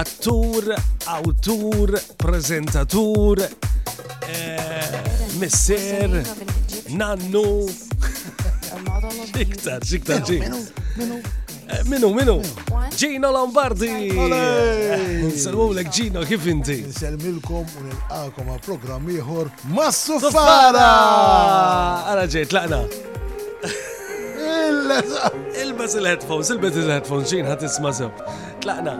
attur, 0.00 0.68
autur, 1.18 1.94
prezentatur, 2.24 3.46
eh, 4.32 5.32
messer, 5.38 6.22
nannu 6.98 7.48
Xiktar, 9.20 9.84
xiktar, 9.84 10.24
xiktar. 10.26 10.50
Minu, 10.96 11.22
minu. 12.14 12.40
Eh, 12.42 12.90
Gino 12.96 13.30
Lombardi. 13.30 14.10
Nsalmulek 15.28 15.88
Gino, 15.92 16.24
kif 16.24 16.46
inti? 16.46 16.78
Nsalmilkom 16.88 17.64
u 17.80 17.84
nilqakom 17.86 18.50
għal 18.52 18.62
programm 18.66 19.08
ieħor 19.12 19.50
Massu 19.74 20.18
Fara. 20.32 20.88
Ara 22.12 22.24
ġejt, 22.26 22.52
laqna. 22.56 22.82
Ilbas 25.62 25.96
il-headphones, 26.00 26.50
ilbas 26.56 26.76
il-headphones, 26.80 27.28
ġin 27.32 27.48
ħat 27.52 27.66
isma' 27.68 27.92
seb. 28.00 28.26
Tlaqna. 28.64 28.96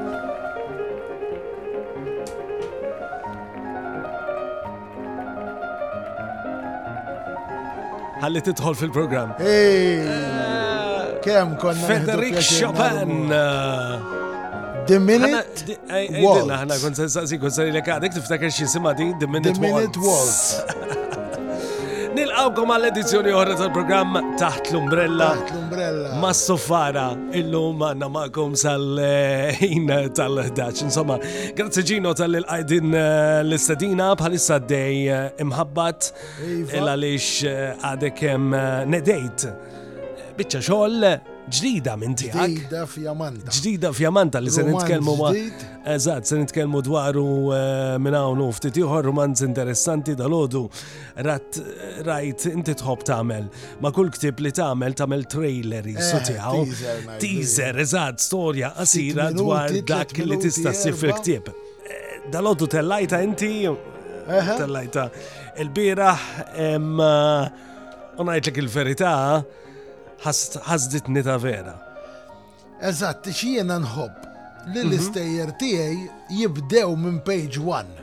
ħalli 8.23 8.41
tidħol 8.47 8.77
fil-programm. 8.79 9.39
Kem 11.25 11.57
konna. 11.63 11.87
Federik 11.89 12.39
Chopin. 12.39 13.33
The 14.87 14.99
Minute 15.03 15.79
Waltz. 16.23 16.55
Ħana 16.61 16.79
kon 16.85 16.99
sa' 17.03 17.25
si 17.31 17.39
kon 17.43 17.55
sa' 17.55 17.67
li 17.67 17.75
l-ekadek 17.75 18.15
tiftakar 18.19 18.51
xie 18.55 18.69
sima 18.77 18.95
di 18.99 19.11
The 19.23 19.27
Minute 19.31 19.59
Waltz. 19.59 19.59
The 19.59 19.67
Minute 19.67 20.07
Waltz. 20.07 21.19
Nilqawkom 22.13 22.71
għall-edizzjoni 22.75 23.31
oħra 23.33 23.55
tal-programm 23.57 24.19
taħt 24.41 24.67
l-umbrella. 24.75 25.31
Taħt 25.39 25.55
l-umbrella. 25.55 26.11
Ma' 26.21 26.33
soffara 26.37 27.05
illum 27.41 27.81
għanna 27.87 28.09
ma'kom 28.13 28.53
sal-ħin 28.63 29.89
tal-11. 30.19 30.83
Insomma, 30.91 31.17
grazie 31.57 31.87
ġino 31.89 32.13
tal-qajdin 32.19 32.93
eh, 32.93 33.41
l-istadina 33.47 34.11
bħalissa 34.21 34.61
dej 34.61 35.01
eh, 35.09 35.23
imħabbat 35.47 36.11
iva. 36.13 36.81
il-għalix 36.83 37.33
eh, 37.49 37.69
għadekem 37.81 38.53
nedejt. 38.93 39.47
Bicċa 40.37 40.61
xoll 40.69 41.09
ġdida 41.51 41.97
minn 41.99 42.13
tiegħek. 42.15 42.39
Ġdida 42.61 42.83
fjamanta. 42.87 43.51
Ġdida 43.53 43.91
fjamanta 43.97 44.39
li 44.43 44.51
se 44.55 44.63
nitkellmu 44.67 45.15
ma. 45.19 45.31
Eżatt, 45.93 46.27
se 46.31 46.37
nitkellmu 46.39 46.83
dwaru 46.87 47.25
eh, 47.57 47.95
minn 48.03 48.15
hawn 48.17 48.43
u 48.45 48.49
ftit 48.55 48.79
ieħor 48.79 49.09
romanz 49.09 49.43
interessanti 49.43 50.15
dal 50.19 50.37
rat 51.27 51.59
rajt 52.07 52.47
inti 52.53 52.77
tħobb 52.79 53.03
tagħmel. 53.09 53.49
Ma 53.83 53.91
kull 53.97 54.13
ktib 54.15 54.43
li 54.47 54.53
tagħmel 54.55 54.95
tagħmel 55.03 55.27
trailer 55.33 55.89
jisu 55.91 56.19
eh, 56.19 56.29
tiegħu. 56.31 57.17
Teaser, 57.25 57.81
eżatt, 57.83 58.23
storja 58.23 58.71
qasira 58.77 59.31
dwar 59.35 59.75
dak 59.87 60.15
li 60.23 60.39
tista' 60.45 60.75
ssir 60.77 60.95
fil-ktieb. 60.99 61.51
Eh, 61.51 62.13
Dal-għodu 62.33 62.69
tellajta 62.77 63.19
inti 63.27 63.49
tellajta 64.23 65.09
il-biraħ 65.59 66.21
unajtlek 68.23 68.61
il-verità 68.63 69.11
ħazdit 70.25 71.09
nita 71.13 71.37
vera. 71.43 71.73
Eżatt, 72.83 73.27
xiena 73.35 73.77
nħobb 73.83 74.29
li 74.73 74.83
mhm. 74.83 74.87
l-istejjer 74.89 75.51
tiegħi 75.59 76.11
jibdew 76.39 76.95
minn 76.97 77.19
page 77.27 77.59
one. 77.61 77.99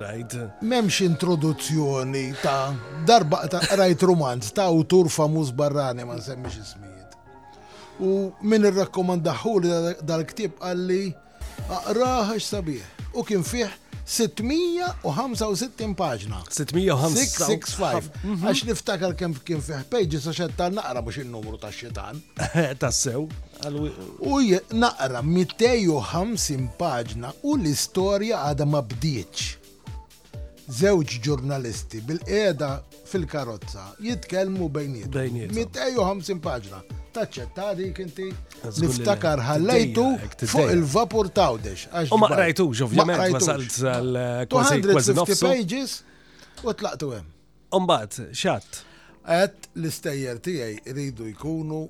Right. 0.00 0.32
Memx 0.64 1.00
introduzzjoni 1.04 2.30
ta' 2.40 2.70
darba 3.06 3.42
ta' 3.52 3.60
rajt 3.76 4.06
romanz 4.08 4.52
ta' 4.56 4.64
autur 4.70 5.10
famuż 5.12 5.50
barrani 5.58 6.06
ma' 6.08 6.16
semmix 6.24 6.56
ismijiet. 6.62 7.18
U 8.00 8.30
min 8.48 8.64
ir-rakkomandaħu 8.70 9.58
li 9.60 9.74
dal-ktib 10.06 10.62
għalli 10.64 11.02
aqraħax 11.82 12.46
sabiħ 12.48 13.18
u 13.20 13.26
kien 13.28 13.42
fih 13.44 13.68
665 14.10 15.94
paġna. 15.94 16.40
665. 16.50 18.08
Għax 18.42 18.62
niftakar 18.70 19.14
kem 19.18 19.36
kien 19.46 19.62
fih 19.62 19.84
pages 19.92 20.26
għax 20.32 20.48
qed 20.50 20.74
naqra 20.80 21.02
mhux 21.04 21.20
in-numru 21.22 21.60
ta' 21.62 21.70
xitan 21.74 22.18
Tassew. 22.82 23.28
U 24.18 24.36
naqra 24.82 25.22
250 25.22 26.74
paġna 26.80 27.30
u 27.46 27.54
l-istorja 27.60 28.44
għada 28.50 28.66
ma 28.66 28.82
bdieċ. 28.82 29.48
Zewġ 30.70 31.16
ġurnalisti 31.26 32.02
bil 32.06 32.18
eda 32.26 32.76
fil-karozza 33.10 33.92
jitkellmu 34.02 34.66
bejniet. 34.74 35.10
250 35.14 36.42
paġna 36.42 36.82
taċċetta 37.14 37.70
dik 37.78 38.00
inti 38.04 38.28
niftakar 38.80 39.42
ħallejtu 39.42 40.04
fuq 40.46 40.74
il-vapur 40.76 41.30
tawdex. 41.34 41.88
U 42.14 42.18
ma 42.20 42.30
rajtu, 42.34 42.68
ġovjament, 42.82 43.26
ma 43.34 43.42
salt 43.42 43.78
għal-250 43.78 45.22
eh, 45.22 45.40
pages 45.44 45.96
u 46.64 46.74
tlaqtu 46.76 47.12
hemm. 47.16 47.30
Umbat, 47.78 48.20
xat. 48.36 48.80
Għet 49.30 49.68
l-istejjer 49.78 50.38
tiegħi 50.44 50.94
rridu 50.94 51.26
jkunu 51.34 51.82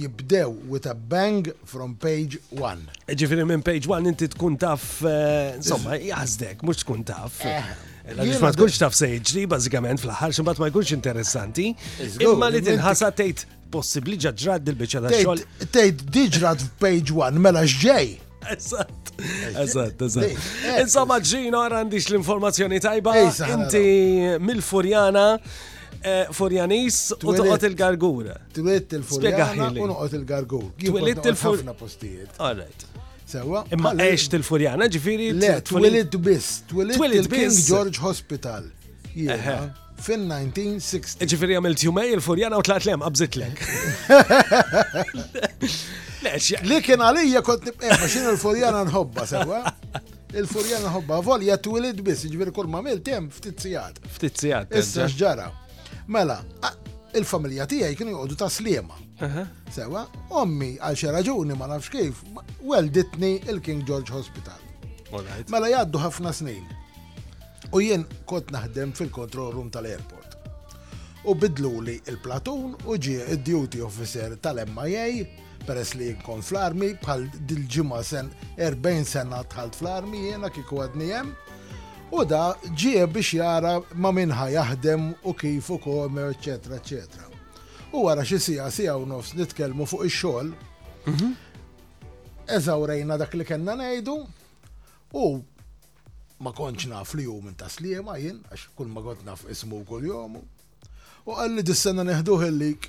jibdew 0.00 0.50
with 0.70 0.86
a 0.86 0.94
bang 0.94 1.48
from 1.66 1.96
page 1.98 2.38
one. 2.62 2.84
E 3.10 3.16
ġifiri 3.18 3.46
minn 3.48 3.64
page 3.66 3.88
one 3.90 4.06
inti 4.12 4.28
tkun 4.34 4.56
taf, 4.60 5.00
eh, 5.08 5.56
insomma, 5.56 5.96
jazdek, 5.98 6.62
mux 6.68 6.84
tkun 6.84 7.02
taf. 7.08 7.40
Eh, 7.44 7.72
għax 8.16 8.42
ma 8.44 8.52
tkunx 8.54 8.78
taf 8.78 8.94
sejġri, 8.96 9.48
bazzikament, 9.50 10.00
fl 10.04 10.14
ħarx 10.14 10.44
ma 10.46 10.54
tkunx 10.54 10.94
interessanti. 10.94 11.72
Imma 12.22 12.52
li 12.54 12.62
tinħasa 12.68 13.10
tejt 13.18 13.46
possibli 13.72 14.18
ġaġrad 14.20 14.64
dil-bicċa 14.66 15.02
ta' 15.04 15.14
xogħol. 15.20 15.42
Tejt 15.74 16.04
diġrad 16.14 16.66
page 16.82 17.14
one, 17.14 17.40
mela 17.42 17.62
x'ġej. 17.66 18.10
Eżatt, 18.54 19.10
eżatt, 19.64 20.00
eżatt. 20.06 20.48
Insomma 20.80 21.18
ġino 21.22 21.60
għandix 21.68 22.06
l-informazzjoni 22.10 22.78
tajba, 22.84 23.12
inti 23.20 23.82
mil 24.42 24.62
furjana 24.64 25.26
eh, 25.36 26.30
Furjanis 26.36 27.00
u 27.20 27.34
toqgħod 27.34 27.66
il-gargura. 27.70 28.38
Twilit 28.56 28.96
il-Furjana 28.98 29.70
u 29.76 29.90
noqgħod 29.92 30.16
il-gargur. 30.22 30.70
Twilit 30.80 31.28
il-Furjana. 31.32 31.76
Alright. 32.38 32.88
Sewa. 33.30 33.62
Imma 33.72 33.92
għex 33.94 34.32
il-Furjana 34.40 34.88
ġifiri. 34.90 35.28
Le, 35.36 35.54
twilit 35.68 36.16
biss, 36.24 36.62
twilit 36.66 37.18
il-King 37.20 37.60
George 37.68 38.00
Hospital 38.06 38.72
fin-1960. 40.04 41.24
Ġifiri 41.30 41.56
għamilt 41.58 41.82
jumej 41.86 42.12
il-furjana 42.16 42.58
u 42.60 42.62
tlaqt 42.66 42.86
lem, 42.88 43.02
għabżit 43.06 43.34
lek. 43.40 43.56
kien 46.84 47.02
għalija 47.04 47.40
kont 47.44 47.62
nibqem, 47.68 47.92
maċin 48.00 48.24
il-furjana 48.32 48.80
nħobba 48.88 49.22
sewa. 49.30 49.58
Il-furjana 50.30 50.84
nħobba 50.90 51.14
volja 51.26 51.54
twilid 51.62 51.98
biss, 52.06 52.22
ġifiri 52.30 52.52
kull 52.56 52.68
ma' 52.72 52.82
miltem 52.86 53.24
ftit 53.34 53.58
sijat. 53.64 53.96
Ftit 54.16 54.34
sijat. 54.44 54.66
Issa 54.78 55.00
xġara. 55.10 55.46
Mela, 56.10 56.38
il-familja 57.18 57.64
tiegħi 57.70 57.94
kienu 58.00 58.10
jgħodu 58.16 58.34
ta' 58.40 58.50
sliema. 58.52 58.96
Sewa, 59.74 60.02
ommi 60.40 60.72
għal 60.80 60.96
xi 60.96 61.08
raġuni 61.12 61.54
ma 61.58 61.66
nafx 61.74 61.88
kif, 61.92 62.14
welditni 62.64 63.32
il-King 63.50 63.80
George 63.88 64.10
Hospital. 64.16 64.58
Mela 65.50 65.66
jgħaddu 65.70 65.98
ħafna 66.04 66.30
snin. 66.36 66.64
U 67.70 67.78
jien 67.80 68.02
kont 68.26 68.48
naħdem 68.50 68.90
fil-control 68.98 69.52
room 69.54 69.68
tal-airport. 69.70 70.34
U 71.30 71.34
bidlu 71.38 71.70
li 71.86 71.98
il-platun 72.10 72.72
u 72.88 72.96
ġie 72.98 73.26
il-duty 73.36 73.78
officer 73.86 74.32
tal-MIA 74.42 75.04
peress 75.68 75.92
li 75.98 76.08
jkun 76.16 76.42
fl-armi 76.42 76.94
bħal 77.04 77.22
dil-ġimma 77.50 78.00
sen 78.08 78.30
40 78.58 79.06
sena 79.06 79.42
tħalt 79.52 79.76
fl-armi 79.78 80.24
jena 80.30 80.50
kiku 80.50 80.80
għadni 80.82 81.12
u 82.16 82.24
da 82.26 82.40
ġie 82.74 83.04
biex 83.06 83.36
jara 83.38 83.76
ma 84.00 84.10
minnħa 84.16 84.48
jaħdem 84.56 85.06
u 85.22 85.36
kif 85.38 85.70
u 85.70 85.78
komer, 85.84 86.32
ecc. 86.32 86.72
ecc. 86.74 87.94
U 87.94 88.08
għara 88.10 88.24
xie 88.26 88.40
sija 88.48 88.66
sija 88.74 88.96
u 88.98 89.06
nofs 89.06 89.36
nitkelmu 89.38 89.86
fuq 89.86 90.08
ix-xogħol. 90.10 90.50
Mhm. 91.06 91.30
Eżawrejna 92.50 93.18
dak 93.22 93.38
li 93.38 93.44
kena 93.46 93.76
ngħidu 93.78 94.16
u 95.20 95.26
ma 96.40 96.52
konċ 96.56 96.88
naf 96.88 97.12
li 97.18 97.26
jum 97.26 97.50
ta' 97.58 97.68
sliema 97.68 98.16
jien, 98.20 98.40
għax 98.48 98.70
kull 98.78 98.90
ma 98.92 99.02
kont 99.04 99.24
naf 99.26 99.44
ismu 99.52 99.82
kull 99.88 100.06
jom. 100.08 100.38
U 101.28 101.36
għalli 101.36 101.64
dis-sena 101.68 102.04
neħduh 102.08 102.46
il-lik. 102.48 102.88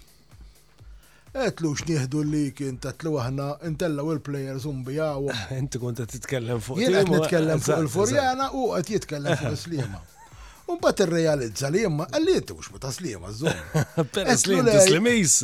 Etlux 1.31 1.83
nieħdu 1.87 2.21
l-lik 2.25 2.61
inta 2.67 2.91
tlu 2.95 3.17
aħna 3.19 3.49
intellaw 3.67 4.13
il-players 4.15 4.67
unbijaw. 4.71 5.27
Inti 5.59 5.81
konta 5.83 6.07
titkellem 6.07 6.61
fuq. 6.63 6.79
Jien 6.83 6.95
qed 7.01 7.11
nitkellem 7.11 7.61
fuq 7.65 7.81
il-Furjana 7.85 8.49
u 8.55 8.69
qed 8.79 8.95
jitkellem 8.95 9.35
fuq 9.39 9.57
is-sliema. 9.59 9.99
Unbat 10.71 11.03
ir-realizza 11.03 11.67
li 11.71 11.83
jemma 11.83 12.07
għalli 12.07 12.37
jtux 12.39 12.71
ma 12.71 12.79
ta' 12.83 12.93
sliema 12.95 13.31
żżomm. 13.35 14.03
Peress 14.15 14.47
li 14.47 14.59
jtislimis. 14.63 15.37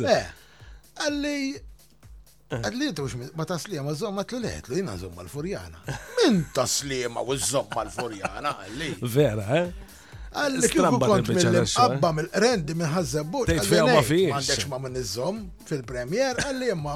Għalli 0.98 1.36
Eh. 2.48 2.62
Għadli 2.64 2.86
tu 2.96 3.04
ma 3.36 3.44
taslima 3.44 3.92
zomma 3.92 4.22
t 4.24 4.38
leħet 4.40 4.70
li 4.72 4.78
jina 4.78 4.94
zomma 4.96 5.20
l-furjana. 5.20 5.82
Min 6.22 6.38
taslima 6.56 7.20
u 7.20 7.34
zomma 7.36 7.82
l-furjana, 7.84 8.52
għalli. 8.64 8.86
Vera, 9.04 9.44
eh? 9.58 9.98
Għalli 10.32 10.70
kjubu 10.72 11.00
kont 11.02 11.28
mill-abba 11.32 12.12
mill-rendi 12.16 12.76
minn 12.78 12.96
Tejt 13.48 13.68
fija 13.68 13.82
ma 13.84 14.00
fiex. 14.00 14.32
Għandekx 14.38 14.68
ma 14.72 14.78
minn 14.80 14.96
iż 14.96 15.10
zom 15.18 15.42
fil 15.68 15.82
premier 15.90 16.40
għalli 16.40 16.70
jemma 16.72 16.94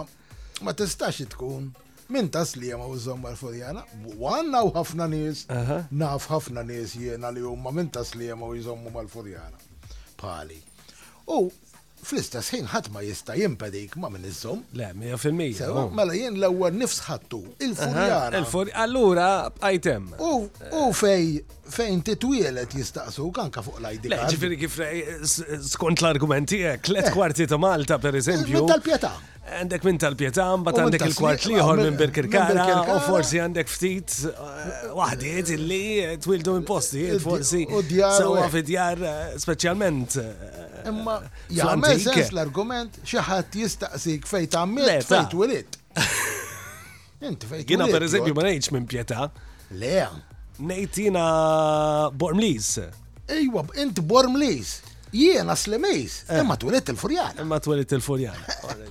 ma 0.64 0.75
tistax 0.78 1.20
tkun. 1.34 1.69
Min 2.12 2.31
taslima 2.32 2.88
u 2.88 2.96
zomma 2.96 3.34
l-furjana, 3.34 3.84
għanna 4.14 4.62
u 4.64 4.70
ħafna 4.76 5.06
nis, 5.12 5.44
naf 5.93 6.31
ħafna 6.32 6.64
nis 6.70 6.96
jena 6.96 7.28
li 7.31 7.44
jumma 7.44 7.72
min 7.76 7.93
taslima 7.93 8.49
u 8.49 8.56
z-zomma 8.56 9.04
l 9.04 9.08
furjana 9.19 9.60
Pali. 10.16 10.60
U 11.28 11.50
fl-istess 12.02 12.49
ħin 12.52 12.66
ħadd 12.72 12.88
ma 12.93 13.00
jista' 13.06 13.37
jimpedik 13.38 13.94
ma 14.02 14.08
minn 14.10 14.26
iżżomm. 14.26 14.62
Le, 14.78 15.16
fil-mija. 15.22 15.69
Mela 15.94 16.16
jien 16.19 16.38
l-ewwel 16.40 16.75
nifs 16.81 16.99
ħattu 17.06 17.43
il-furjara. 17.66 18.43
Allura 18.84 19.28
item. 19.70 20.10
U 20.19 20.84
fej 20.99 21.43
fejn 21.70 22.00
titwielet 22.05 22.75
jistaqsu 22.75 23.29
kanka 23.35 23.62
fuq 23.64 23.79
l-ID. 23.81 24.11
Ġifiri 24.32 24.56
kif 24.61 24.79
eh, 24.82 25.11
skont 25.67 26.03
l-argumenti, 26.03 26.62
klet 26.85 27.06
eh, 27.06 27.11
eh. 27.11 27.14
kwarti 27.14 27.47
ta' 27.50 27.59
Malta 27.62 27.99
per 28.03 28.17
eżempju. 28.19 28.56
Minn 28.56 28.70
tal-pieta. 28.70 29.12
Għandek 29.53 29.82
minn 29.87 29.99
tal-pieta, 30.03 30.44
mbata 30.62 30.85
għandek 30.87 31.03
il-kwart 31.11 31.47
liħor 31.50 31.81
minn 31.82 31.97
Birkirkara, 31.99 32.64
u 32.94 32.99
forsi 33.03 33.41
għandek 33.43 33.69
ftit 33.70 34.14
waħdiet 34.97 35.50
illi 35.56 35.82
twildu 36.23 36.55
minn 36.61 36.67
posti, 36.69 37.09
forsi 37.23 37.64
U 37.75 37.81
djar. 37.87 38.14
sewwa 38.20 38.47
fidjar 38.53 39.03
specialment. 39.43 40.14
Imma 40.88 41.19
jgħamil 41.50 42.03
sens 42.06 42.32
l-argument 42.35 43.00
xaħat 43.03 43.32
ħadd 43.50 43.62
jistaqsik 43.62 44.29
ta' 44.55 44.64
mill 44.67 44.94
fejn 45.11 45.29
twilit. 45.35 45.81
Inti 47.26 47.47
fejn. 47.47 47.67
Jiena 47.69 47.91
pereżempju 47.93 48.38
ma 48.38 48.47
nejċ 48.50 48.70
minn 48.79 48.88
pieta. 48.91 49.29
Leja. 49.73 50.11
Nejtina 50.60 52.10
Bormlis. 52.14 52.78
Ejwa, 53.28 53.64
int 53.82 54.00
Bormlis. 54.00 54.81
Jiena 55.12 55.52
slemejs, 55.56 56.22
eh. 56.28 56.38
imma 56.40 56.54
twilit 56.56 56.88
il-furjan. 56.88 57.37
Imma 57.44 57.58
twilit 57.60 57.90
il-furjan. 57.93 58.38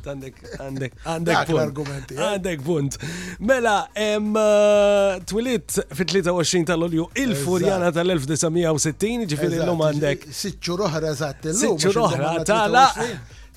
Għandek, 0.06 0.36
għandek, 0.62 1.00
għandek 1.10 1.50
punt. 1.50 1.90
Eh? 1.98 2.20
Għandek 2.22 2.62
punt. 2.68 2.98
Mela, 3.42 3.74
eh, 3.98 5.18
twilit 5.26 5.80
fit-23 5.90 6.62
tal-Olju 6.70 7.08
il-furjana 7.26 7.90
tal-1960, 7.98 9.26
ġifiri 9.34 9.64
l-lum 9.64 9.82
għandek. 9.90 10.28
Sicċu 10.30 10.78
roħra 10.84 11.16
zaħt 11.24 11.50
il-lum. 11.56 11.80
Sicċu 11.82 11.98
roħra 11.98 12.32
tala. 12.46 12.86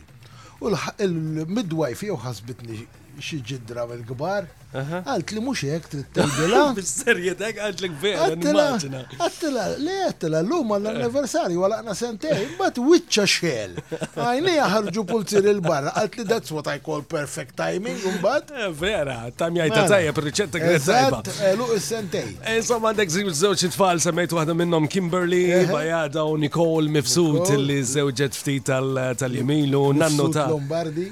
U 0.63 0.69
l-midwife 0.71 2.05
jew 2.07 2.15
ħasbitni 2.21 2.85
xi 3.21 3.41
ġidra 3.41 3.83
mill-kbar. 3.89 4.45
Għalt 4.67 5.31
li 5.31 5.41
mux 5.43 5.61
jek 5.63 5.85
trid 5.87 6.07
tgħidilha. 6.13 6.61
Bis-serjetek 6.75 7.59
għalt 7.63 7.81
li 7.85 7.89
vera 8.01 8.25
Għattila, 8.27 9.67
li 9.79 9.93
għattila 10.07 10.41
l-lum 10.43 10.73
għall-anniversarju 10.75 11.55
eh. 11.55 11.63
għalaqna 11.67 11.93
sentej, 11.95 12.41
bat 12.59 12.81
wicċa 12.83 13.23
xel. 13.31 13.77
Għajni 14.09 14.55
ħarġu 14.59 15.03
pulzir 15.07 15.47
il-barra, 15.53 15.93
għalt 16.01 16.17
li 16.19 16.25
that's 16.27 16.51
what 16.51 16.67
I 16.67 16.81
call 16.83 17.01
perfect 17.07 17.55
timing, 17.61 18.01
umbat. 18.11 18.51
Eh, 18.57 18.67
vera, 18.75 19.15
tam 19.39 19.55
jajta 19.57 19.77
mela. 19.77 19.89
tajja 19.93 20.15
per 20.19 20.27
riċetta 20.27 20.59
għrezzajba. 20.61 21.21
Luq 21.61 21.71
is-sentej. 21.77 22.25
Eh, 22.43 22.57
insomma, 22.59 22.91
għandek 22.91 23.15
zim 23.15 23.31
żewġ 23.39 23.65
tfal 23.71 24.03
semmejt 24.03 24.35
waħda 24.35 24.57
minnhom 24.57 24.87
Kimberly, 24.91 25.45
Bajada 25.71 26.25
u 26.27 26.35
Nicole 26.43 26.91
Mifsud 26.91 27.53
li 27.59 27.79
żewġet 27.87 28.35
ftit 28.35 28.67
tal-Jemilu, 28.67 29.83
nannu 30.03 30.27
ta' 30.35 30.49
Lombardi. 30.51 31.07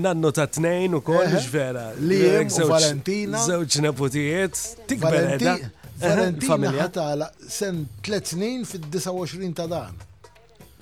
Nannu 0.00 0.30
ta' 0.32 0.46
tnejn 0.48 0.94
u 1.02 1.04
koll, 1.04 1.34
vera. 1.52 1.88
Li 2.00 2.22
Valentina. 2.94 3.38
Żewġ 3.44 3.80
nepotijiet, 3.82 4.60
tikber 4.88 5.14
edha. 5.34 5.54
Valentina 6.02 6.70
ħatala 6.84 7.28
sen 7.50 7.82
tlet 8.06 8.32
snin 8.34 8.64
fid-29 8.66 9.54
ta' 9.58 9.66
dan. 9.70 9.96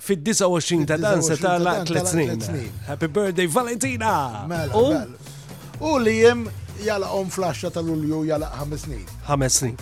Fid-29 0.03 0.87
ta' 0.89 0.97
dan 1.01 1.21
se 1.25 1.37
tala 1.41 1.77
tlet 1.89 2.07
snin. 2.13 2.43
Happy 2.89 3.07
birthday 3.07 3.47
Valentina! 3.47 4.45
Mela, 4.47 4.83
mela. 4.93 5.81
U 5.81 5.95
li 5.99 6.17
jem 6.23 6.45
jala 6.81 7.09
on 7.11 7.29
flasha 7.29 7.69
tal-ulju 7.71 8.25
jala 8.27 8.49
ħames 8.57 8.83
Ħamesnin. 9.27 9.77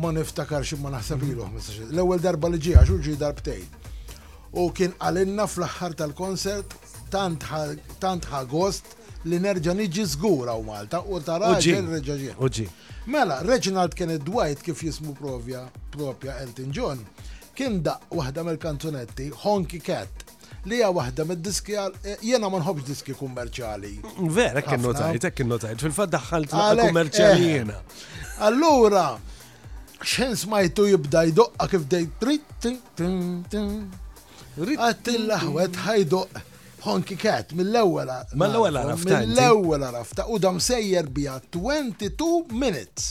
Ma 0.01 0.09
niftakar 0.11 0.65
xi 0.65 0.79
ma 0.81 0.89
naħseb 0.95 1.21
ilu 1.29 1.45
L-ewwel 1.91 2.21
darba 2.23 2.49
li 2.49 2.57
ġie 2.61 2.73
għax 2.81 3.19
darbtejn. 3.21 3.67
U 4.57 4.69
kien 4.73 4.95
għalinna 4.97 5.45
fl-aħħar 5.45 5.93
tal-konsert 5.99 6.73
tant 7.13 8.25
ħagost 8.31 8.95
li 9.29 9.37
nerġa' 9.45 9.75
niġi 9.77 10.07
żgura 10.15 10.57
u 10.57 10.65
Malta 10.65 11.03
u 11.05 11.21
tara 11.23 11.53
reġa' 11.59 12.17
ġie. 12.55 12.69
Mela, 13.05 13.37
Reginald 13.45 13.93
Kenneth 13.93 14.25
Dwight 14.25 14.63
kif 14.65 14.81
jismu 14.81 15.13
provja 15.13 15.67
propja 15.93 16.39
Elton 16.41 16.73
John 16.73 17.01
kien 17.55 17.81
da' 17.85 17.99
waħda 18.09 18.41
mill-kanzunetti 18.49 19.29
Honky 19.43 19.83
Cat 19.85 20.24
li 20.65 20.75
hija 20.79 20.87
waħda 20.93 21.23
mid-diski 21.29 21.73
e, 21.77 22.15
jiena 22.25 22.49
ma 22.49 22.57
nħobbx 22.59 22.85
diski 22.89 23.13
kummerċjali. 23.17 23.93
Vera, 24.35 24.61
kien 24.65 24.81
notajt, 24.85 25.21
e, 25.21 25.21
kien 25.37 25.47
notajt, 25.51 25.79
fil-fatt 25.85 26.11
daħħalt 26.15 26.49
kummerċjali 26.55 27.37
eh. 27.37 27.39
jiena. 27.53 27.77
Allura, 28.49 29.05
xen 30.01 30.31
smajtu 30.41 30.83
jibda 30.91 31.19
jdoqqa 31.29 31.65
kif 31.75 31.83
dej 31.91 32.05
tritt, 32.21 32.61
il 35.15 35.27
laħwet 35.31 35.73
ħajdoq 35.85 36.29
Honky 36.85 37.15
Cat 37.17 37.47
mill-ewwel 37.57 38.09
Mill-ewwel 38.37 38.75
rafta 38.77 39.15
Mill-ewwel 39.23 39.81
arafta 39.87 40.21
u 40.29 40.33
dam 40.39 40.57
sejjer 40.61 41.05
bija 41.13 41.35
22 41.55 42.51
minutes. 42.53 43.03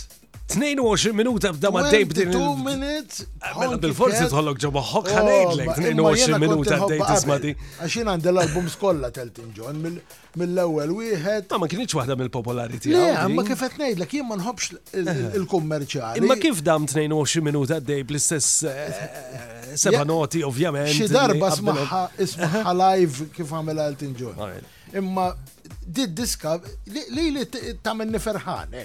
22 0.51 1.13
minuta 1.15 1.53
b'da 1.57 1.71
ma 1.73 1.83
dejb 1.89 2.11
din. 2.15 2.33
22 2.33 2.61
minuta? 2.69 3.79
bil 3.81 3.95
forzi 3.97 4.27
tħollok 4.29 4.59
ġoba 4.61 4.83
ħok 4.85 5.07
ħanejdlek 5.17 5.71
22 5.81 6.41
minuta 6.43 6.79
dejb 6.91 7.05
tismati. 7.09 7.55
Għaxin 7.81 8.11
għand 8.13 8.29
l-album 8.33 8.69
skolla 8.69 9.09
teltin 9.17 9.49
ġon 9.57 9.81
mill 9.81 10.61
ewel 10.67 10.93
wieħed. 10.99 11.49
Ma 11.51 11.63
ma 11.65 11.71
kienieċ 11.73 11.97
wahda 11.97 12.17
mill-popolari 12.21 12.77
tiegħu. 12.85 12.99
Le, 12.99 13.31
ma 13.39 13.47
kif 13.49 13.65
qed 13.65 13.81
ngħidlek 13.87 14.13
jien 14.19 14.29
ma 14.29 14.39
nħobx 14.39 14.69
eh. 14.93 15.25
il-kummerċjali. 15.41 16.27
Ma 16.29 16.39
kif 16.45 16.61
dam 16.67 16.87
22 16.93 17.41
minuta 17.49 17.81
dejb 17.81 18.15
l-istess 18.15 18.61
eh, 18.69 19.01
seba' 19.81 20.05
noti 20.05 20.45
ovvjament. 20.45 20.93
Xi 20.93 21.09
darba 21.15 21.55
smaħħa 21.57 22.79
live 22.85 23.31
kif 23.33 23.55
għamel 23.57 23.83
Elton 23.89 24.17
John. 24.21 24.71
Imma 24.95 25.33
di 25.87 26.07
diska 26.13 26.55
li 27.13 27.29
li 27.35 27.45
tamenni 27.83 28.21
ferħan, 28.23 28.77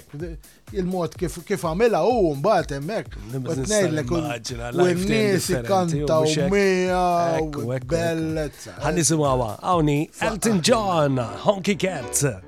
il-mod 0.76 1.16
kif 1.18 1.38
għamela 1.70 2.02
u 2.06 2.34
mbagħad 2.38 2.74
hemmhekk. 2.76 3.16
Tnejlek 3.48 4.12
u-nies 4.16 5.48
ikkanta 5.56 6.20
u 6.20 6.50
mija 6.52 7.00
u 7.48 7.64
bellezza. 7.94 8.76
Ħan 8.84 9.00
nisimgħuha, 9.00 9.50
hawnni 9.64 9.98
Elton 10.28 10.60
John, 10.66 11.18
Honky 11.46 11.76
Cat. 11.80 12.44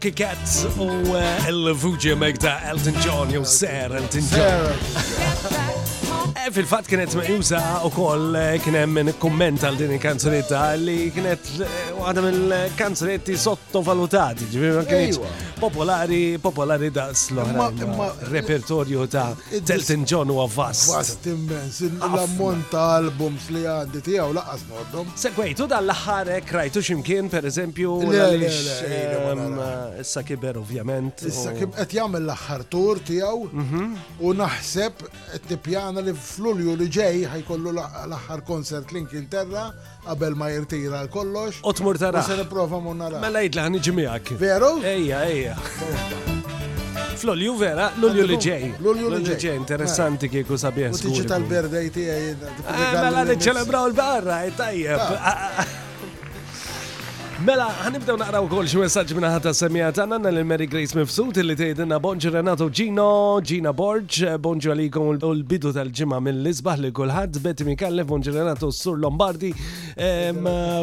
Funky 0.00 0.12
Cats 0.14 0.52
u 0.78 0.84
eh, 1.18 1.46
l-Vuġi 1.50 2.12
Megda 2.14 2.52
Elton 2.70 2.94
John, 3.02 3.32
jew 3.34 3.40
Ser 3.42 3.90
Elton 3.98 4.28
John. 4.30 4.76
Eh, 6.38 6.50
Fil-fat 6.54 6.86
kienet 6.86 7.10
meqjusa 7.18 7.58
u 7.88 7.88
koll 7.92 8.36
eh, 8.38 8.54
kienem 8.62 8.92
minn 8.94 9.08
komment 9.20 9.62
għal 9.64 9.78
din 9.80 9.94
il-kanzunetta 9.96 10.60
li 10.78 11.08
kienet 11.12 11.48
għadam 12.04 12.28
il-kanzunetti 12.28 13.34
sottovalutati, 13.40 14.46
ġivim 14.52 14.86
kienet 14.86 15.16
popolari, 15.58 16.38
popolari 16.38 16.90
da 16.90 17.10
Ma 17.94 18.14
Repertorju 18.30 19.06
ta' 19.08 19.34
Telton 19.64 20.04
John 20.04 20.30
u 20.30 20.46
vast. 20.48 20.88
Vast 20.94 21.26
immens, 21.26 21.80
l-ammont 21.80 22.68
ta' 22.70 22.94
albums 22.96 23.48
li 23.50 23.64
għandi 23.66 24.00
tijaw 24.06 24.32
laqqas 24.36 24.64
noddom. 24.68 25.10
Segwejtu 25.18 25.66
l-ħare 25.66 26.38
krajtu 26.46 26.82
ximkien, 26.82 27.28
per 27.28 27.46
eżempju, 27.50 27.96
issa 30.00 30.22
kiber 30.22 30.58
ovvjament. 30.62 31.24
Issa 31.26 31.52
kiber, 31.58 31.74
et 31.82 31.94
jgħamil 31.96 32.26
l-ħar 32.28 32.64
tur 32.70 33.02
tijaw 33.08 33.42
mhm. 33.48 33.94
u 34.22 34.34
naħseb, 34.38 35.04
għet 35.36 35.48
tipjana 35.50 36.04
li 36.06 36.14
fl-ulju 36.14 36.76
li 36.78 36.88
ġej 36.88 37.24
ħajkollu 37.34 37.74
l-ħar 37.76 38.44
konsert 38.48 38.94
in 38.98 39.26
terra, 39.28 39.68
għabel 40.06 40.36
ma 40.38 40.48
jirtira 40.52 41.00
l 41.06 41.10
kollox. 41.12 41.60
Otmur 41.66 41.98
tara. 42.00 42.22
Se 42.22 42.36
niprofa 42.38 42.78
mun 42.82 42.98
nara. 43.02 43.20
Mela 43.22 43.42
jitla 43.44 43.66
ħan 43.68 43.78
ġimijak. 43.88 44.34
Veru? 44.40 44.74
Eja, 44.86 45.24
eja. 45.32 45.58
Flolju 47.18 47.56
vera, 47.58 47.88
l 47.98 48.04
lulju 48.04 48.26
li 48.28 48.36
ġej. 48.38 48.68
l 48.78 48.84
Lulju 48.84 49.08
li 49.16 49.24
ġej, 49.32 49.56
interessanti 49.58 50.28
kieku 50.30 50.54
sabiħ. 50.60 50.92
tiġi 51.02 51.24
tal-berdej 51.26 51.88
għaj. 51.90 52.30
Eh, 52.36 52.62
eh, 52.62 52.94
mela 53.02 53.24
li 53.26 53.34
ċelebraw 53.42 53.88
l-barra, 53.90 54.44
eh, 54.46 54.52
tajjeb. 54.56 55.02
Ah, 55.02 55.28
ah, 55.34 55.60
ah. 55.64 55.76
Mela, 57.38 57.68
għanibdew 57.86 58.16
naqraw 58.18 58.48
kol 58.50 58.66
xi 58.66 58.80
messagġ 58.82 59.12
minna 59.14 59.28
ħata 59.30 59.50
tas-semijat 59.52 59.98
għandna 60.02 60.30
l 60.32 60.42
Mary 60.46 60.66
Grace 60.70 60.94
Mifsud 60.98 61.36
illi 61.38 61.54
tgħidilna 61.54 61.98
bonġu 62.02 62.32
Renato 62.34 62.66
Gino, 62.74 63.06
Gina 63.46 63.70
Borġ, 63.78 64.24
bonġu 64.42 64.72
għalikom 64.72 65.12
l-bidu 65.16 65.70
tal-ġimgħa 65.76 66.18
mill-isbaħ 66.26 66.80
li 66.86 66.90
kulħadd 66.98 67.38
Betty 67.44 67.66
Mikallef, 67.68 68.10
bonġu 68.10 68.34
Renato 68.34 68.70
Sur 68.74 68.98
Lombardi, 68.98 69.52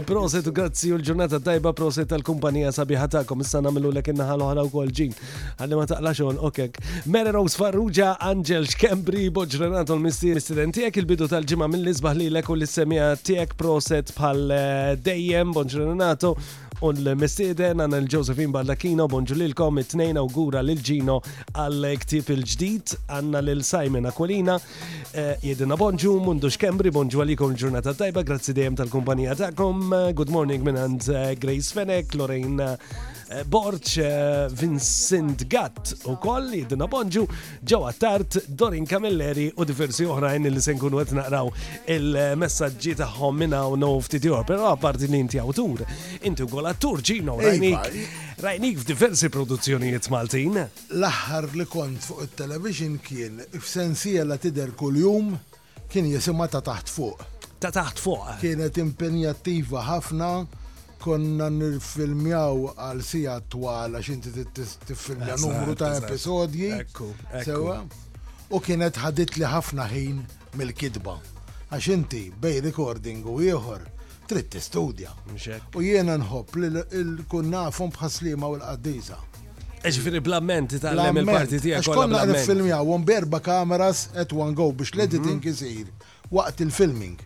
Proset 0.05 0.47
u 0.47 0.51
grazzi 0.51 0.89
u 0.91 0.97
l-ġurnata 0.99 1.37
tajba 1.39 1.71
proset 1.73 2.09
tal-kumpanija 2.11 2.71
sabiħa 2.75 3.07
ta'kom. 3.15 3.41
Issa 3.45 3.61
namlu 3.63 3.91
l-ek 3.93 4.09
innaħal 4.11 4.43
oħra 4.43 4.65
u 4.67 4.71
kol 4.73 4.91
ġin. 4.91 5.15
Għalli 5.55 5.79
ma 5.79 5.85
taqla 5.87 6.11
xon, 6.17 6.41
okek. 6.49 6.79
Mary 7.15 7.31
Rose 7.31 7.55
Farrugia, 7.57 8.13
Angel 8.19 8.67
Xkembri, 8.67 9.29
Boġ 9.33 9.55
Renato 9.63 9.95
l-mistir 9.95 10.35
istidentijek 10.41 10.99
il-bidu 10.99 11.29
tal-ġimma 11.31 11.69
mill-izbaħ 11.71 12.17
li 12.19 12.29
l-ek 12.33 12.51
u 12.51 12.57
l-semija 12.59 13.13
tijek 13.23 13.55
proset 13.59 14.11
bħal 14.17 14.45
eh, 14.49 14.93
dejjem, 15.05 15.55
Boġ 15.55 15.79
Renato 15.85 16.35
u 16.83 16.91
l-mistieden 16.91 17.79
għana 17.83 17.97
il 18.01 18.07
josephine 18.11 18.51
Ballakino, 18.51 19.05
bonġu 19.07 19.35
lilkom 19.39 19.77
it-tnejn 19.79 20.17
għura 20.19 20.63
l-ġino 20.65 21.17
għal-ktib 21.55 22.31
il-ġdid, 22.35 22.95
għanna 23.07 23.41
l-Simon 23.45 24.09
Aquilina, 24.11 24.57
eh, 25.13 25.35
jedina 25.43 25.77
bonġu, 25.79 26.17
mundu 26.25 26.51
xkembri, 26.51 26.91
bonġu 26.93 27.23
għalikom 27.23 27.55
ġurnata 27.55 27.93
tajba, 27.95 28.23
grazzi 28.27 28.53
dejem 28.55 28.75
tal-kumpanija 28.75 29.35
ta'kom, 29.39 29.91
eh, 29.93 30.13
good 30.13 30.29
morning 30.31 30.63
minn 30.65 30.75
għand 30.79 31.09
eh, 31.15 31.35
Grace 31.39 31.71
Fenek, 31.71 32.13
Lorraine 32.15 32.73
Eh, 33.33 33.41
Borċ 33.41 34.03
eh, 34.03 34.47
Vincent 34.53 35.45
Gatt 35.49 35.95
u 36.05 36.13
koll 36.21 36.51
jidna 36.59 36.85
bonġu 36.85 37.23
ġewa 37.65 37.89
tart 37.97 38.35
Dorin 38.53 38.85
Kamilleri 38.85 39.47
u 39.57 39.65
diversi 39.65 40.05
oħrajn 40.13 40.43
li 40.53 40.61
se 40.61 40.75
nkunu 40.77 40.99
qed 41.01 41.15
naqraw 41.17 41.47
il-messaġġi 41.89 42.91
tagħhom 42.99 43.39
minna 43.41 43.63
u 43.73 43.79
no 43.81 43.89
ftit 44.05 44.27
jor, 44.29 44.43
però 44.45 44.67
apparti 44.75 45.09
li 45.09 45.17
inti 45.25 45.41
awtur, 45.41 45.81
inti 46.21 46.45
wkoll 46.45 46.69
ġino 47.01 47.39
rajnik 47.41 47.89
rajnik 48.45 48.83
f'diversi 48.83 49.31
produzzjonijiet 49.33 50.09
Maltin. 50.13 50.59
L-aħħar 50.93 51.47
li 51.57 51.65
kont 51.71 52.05
fuq 52.05 52.27
it-television 52.27 52.99
kien 53.01 53.39
f'sensija 53.57 54.27
la 54.29 54.37
tidher 54.37 54.69
kuljum 54.77 55.33
kien 55.89 56.11
jisimha 56.13 56.45
ta' 56.47 56.61
taħt 56.61 56.93
fuq. 56.93 57.25
Ta' 57.63 57.73
taħt 57.73 58.03
fuq. 58.05 58.29
Kienet 58.45 58.77
impenjattiva 58.85 59.81
ħafna 59.89 60.29
konna 61.05 61.49
nirfilmjaw 61.53 62.65
għal 62.73 63.03
sija 63.05 63.35
twal 63.53 63.97
għax 63.99 64.09
inti 64.13 64.45
tiffilmja 64.89 65.37
numru 65.41 65.75
ta' 65.77 65.93
episodji. 66.01 66.71
U 68.55 68.59
kienet 68.63 68.97
ħadit 69.01 69.37
li 69.39 69.45
ħafna 69.49 69.85
ħin 69.91 70.19
mill-kidba. 70.57 71.15
Għax 71.73 71.91
inti 71.97 72.23
bej 72.41 72.61
recording 72.67 73.25
u 73.29 73.37
ieħor 73.43 73.85
trid 74.29 74.49
tistudja. 74.55 75.13
U 75.77 75.83
jiena 75.85 76.17
nħobb 76.21 76.59
li 76.63 76.71
l-kun 77.03 77.53
nafhom 77.53 77.93
bħaslima 77.95 78.49
u 78.49 78.57
l-qaddisa. 78.59 79.19
Eġifiri 79.85 80.21
blamment 80.25 80.79
tal-lem 80.81 81.21
il-parti 81.21 81.59
tijak. 81.61 81.85
Konna 81.85 82.23
nifilmjaw, 82.29 82.81
un 82.95 83.05
berba 83.05 83.41
kameras 83.45 84.07
et 84.17 84.33
one 84.33 84.57
go 84.57 84.71
biex 84.73 84.95
l-editing 84.97 85.43
jisir 85.51 85.85
mhm. 85.85 86.33
waqt 86.33 86.65
il-filming. 86.65 87.21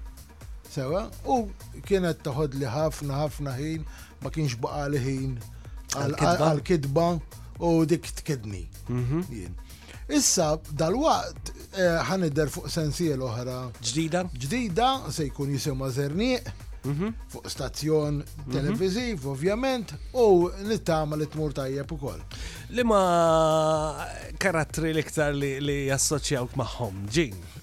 Sewa, 0.69 1.08
u 1.27 1.47
kienet 1.88 2.19
taħod 2.21 2.53
li 2.60 2.67
ħafna 2.69 3.23
ħafna 3.23 3.55
ħin, 3.58 3.84
ma 4.21 4.29
kienx 4.36 4.60
baqa 4.62 4.84
li 4.93 4.99
ħin 5.01 5.32
għal-kidba 5.97 7.05
u 7.65 7.71
dik 7.89 8.10
tkidni. 8.19 8.67
Mhm. 8.88 9.55
Issa, 10.19 10.53
dal-waqt 10.77 11.51
eh, 11.71 11.97
ħanider 12.10 12.49
fuq 12.53 12.67
l 13.10 13.25
oħra. 13.29 13.58
Ġdida? 13.82 14.23
Ġdida, 14.34 14.89
se 15.10 15.25
jkun 15.32 15.53
jisima 15.55 15.89
Zerniq, 15.89 16.51
mhm. 16.86 17.12
fuq 17.34 17.49
stazzjon 17.49 18.21
mhm. 18.21 18.53
televiziv, 18.53 19.25
ovvjament, 19.34 19.93
u 20.13 20.49
nittama 20.69 21.15
li 21.17 21.25
tmur 21.34 21.53
tajjeb 21.58 21.91
ukoll. 21.97 22.21
Li 22.77 22.84
ma 22.86 23.01
karattri 24.38 24.93
li 24.93 25.03
ktar 25.08 25.34
li 25.34 25.79
jassoċjawk 25.89 26.53
maħom, 26.62 27.08
ġin? 27.10 27.58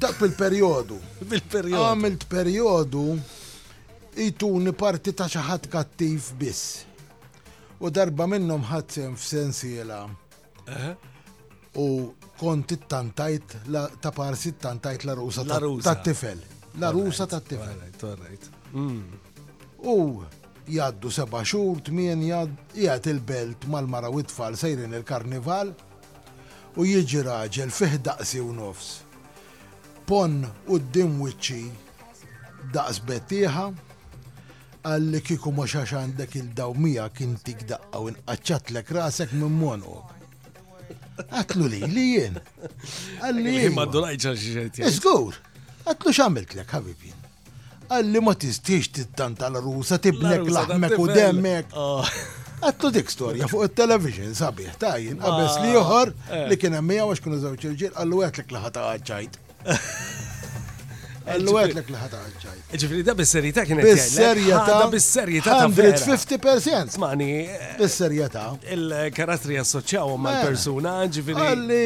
dak 0.00 0.16
bil-periodu. 0.20 0.96
Bil-periodu. 1.30 1.80
Għamilt 1.82 2.26
periodu 2.30 3.02
jituni 4.16 4.72
parti 4.72 5.12
ta' 5.12 5.26
xaħat 5.28 5.68
kattiv 5.72 6.30
biss. 6.40 6.84
U 7.80 7.90
darba 7.92 8.26
minnom 8.30 8.62
ħadsem 8.64 9.16
f'sensiela. 9.18 9.98
Eh? 10.64 10.94
U 11.76 11.86
kont 12.40 12.72
tantajt 12.88 13.58
ta' 14.00 14.12
parsi 14.12 14.54
tantajt 14.60 15.04
la 15.04 15.16
rusa 15.20 15.44
ta' 15.44 15.94
tifel. 16.02 16.40
La 16.80 16.90
rusa 16.92 17.26
ta' 17.26 17.40
tifel. 17.44 17.82
Mm. 18.72 19.22
U 19.84 19.96
jaddu 20.66 21.10
seba 21.12 21.42
xur, 21.46 21.78
tmien 21.84 22.22
jgħat 22.24 23.10
il-belt 23.12 23.68
mal-mara 23.70 24.08
u 24.08 24.22
tfal 24.26 24.56
sejrin 24.58 24.96
il-karnival 24.98 25.70
u 26.76 26.84
jieġi 26.86 27.22
raġel 27.28 27.72
fih 27.72 27.94
daqsi 28.04 28.40
u 28.42 28.50
nofs 28.56 28.94
pon 30.06 30.44
u 30.70 30.78
d 30.78 31.02
wicċi 31.02 31.70
daqs 32.74 33.00
bettiħa 33.06 33.66
għalli 34.86 35.20
kiku 35.26 35.50
ma 35.54 35.66
xax 35.66 35.96
għandek 35.98 36.36
il-dawmija 36.40 37.08
kien 37.16 37.34
tik 37.42 37.64
daqqa 37.70 38.02
u 38.06 38.12
nqacċat 38.14 38.70
l 38.74 38.82
rasek 38.96 39.32
minn 39.34 39.56
monok. 39.62 40.12
Għatlu 41.30 41.66
li 41.72 41.80
li 41.90 42.04
jien. 42.14 42.36
Għalli 43.24 43.54
jien. 43.58 43.74
Ma 43.74 43.86
d-dolajċa 43.88 44.34
xieġet. 44.42 44.82
Iżgur, 44.86 45.38
għatlu 45.88 46.14
xamilt 46.14 46.54
l 46.54 46.66
ħabibin. 46.70 47.24
Għalli 47.90 48.22
ma 48.26 48.34
tistix 48.38 48.88
tittant 48.94 49.42
għal 49.42 49.58
rusa 49.64 49.98
tibnek 50.02 50.46
laħmek 50.50 50.96
u 51.02 51.06
demmek. 51.10 51.74
Ah. 51.74 52.12
Għattu 52.66 52.92
dik 52.94 53.10
storja 53.12 53.48
fuq 53.50 53.66
il-television 53.66 54.30
sabiħ 54.38 54.78
tajin, 54.80 55.18
għabess 55.18 55.58
li 55.64 55.72
ah. 55.72 55.80
joħor 55.80 56.14
eh. 56.30 56.46
li 56.52 56.60
kien 56.62 56.78
għemmija 56.78 57.08
għax 57.10 57.26
kunu 57.26 57.40
zawċ 57.42 57.68
il-ġil 57.72 57.98
għallu 57.98 58.22
għatlek 58.28 58.54
laħata 58.54 58.86
għadċajt. 58.94 59.40
Għallu 61.26 61.54
għetlek 61.58 61.88
li 61.90 61.98
ħata 62.00 62.18
għalġaj. 62.24 62.58
Ġifri, 62.76 63.00
da 63.06 63.14
bis-serjetà 63.18 63.64
kien 63.66 63.80
Bis-serjetà. 63.82 64.74
Eh? 64.78 64.88
Bis-serjetà. 64.92 65.56
150%. 65.66 66.94
Smani. 66.94 67.28
Eh, 67.50 67.70
bis-serjetà. 67.80 68.44
Il-karattri 68.76 69.58
assoċjaw 69.62 70.12
ma' 70.22 70.36
eh, 70.38 70.44
persuna 70.46 70.94
ġifri. 71.10 71.34
Għalli, 71.42 71.84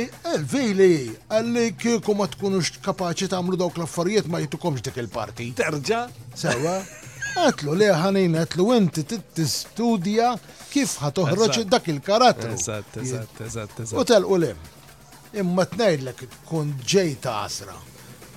vili, 0.53 0.91
għalli 1.33 1.67
kieku 1.81 2.15
ma 2.21 2.29
tkunux 2.35 2.75
kapaċi 2.85 3.31
tagħmlu 3.33 3.61
dawk 3.63 3.81
l-affarijiet 3.81 4.29
ma 4.31 4.43
jitukomx 4.45 4.85
dik 4.91 4.99
il-parti. 5.07 5.51
Terġa. 5.63 6.03
Sewa. 6.37 6.77
Għatlu 7.41 7.77
li 7.81 7.87
ħanin 7.95 8.37
għatlu 8.43 8.67
inti 8.77 9.07
t-studja 9.09 10.35
kif 10.75 10.99
ħatoħroċ 11.01 11.63
dak 11.71 11.89
il-karattru. 11.95 12.53
Eżatt, 12.59 13.01
eżatt, 13.05 13.43
eżatt. 13.49 13.95
U 13.97 14.05
tal-ulim 14.05 14.61
imma 15.39 15.65
tnejdlek 15.71 16.23
kun 16.49 16.75
ġej 16.87 17.17
ta' 17.23 17.45
asra. 17.45 17.77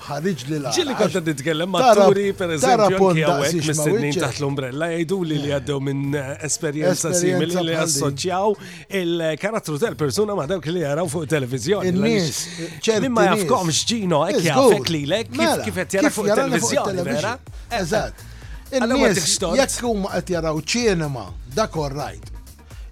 ħarriġ 0.03 0.41
li 0.49 0.57
la. 0.59 0.71
Ġili 0.75 0.93
t-tkellem 0.99 1.69
ma' 1.71 1.81
turi 1.95 2.33
per 2.35 2.51
eżempju 2.57 3.11
mis 3.15 3.53
mistednin 3.69 4.17
taħt 4.19 4.41
l-umbrella 4.41 4.89
jgħidu 4.97 5.19
li 5.29 5.37
li 5.45 5.53
għaddew 5.55 5.77
minn 5.79 6.17
eh, 6.19 6.33
esperjenza 6.43 7.13
simili 7.15 7.55
li 7.69 7.77
assoċjaw 7.79 8.49
il-karattru 8.99 9.77
tal-persuna 9.79 10.35
ma' 10.35 10.49
dawk 10.51 10.67
li 10.75 10.83
jaraw 10.83 11.07
fuq 11.07 11.29
televizjoni. 11.31 11.93
Il-nis. 11.95 12.41
Eh, 12.83 12.99
Mimma 13.05 13.29
jafkom 13.29 13.71
xġino, 13.71 14.25
ek 14.27 14.41
eh, 14.41 14.49
jafek 14.49 14.91
li 14.91 15.05
lek 15.07 15.31
mela, 15.39 15.63
kif 15.63 15.79
qed 15.79 15.95
jara 16.01 16.11
fuq 16.11 16.27
televizjoni, 16.35 17.07
vera? 17.07 17.37
Eżatt. 17.79 18.27
jekk 19.55 19.81
huma 19.87 20.11
qed 20.19 20.35
jaraw 20.35 20.59
ċinema, 20.67 21.29
dak 21.55 21.79
all 21.79 21.95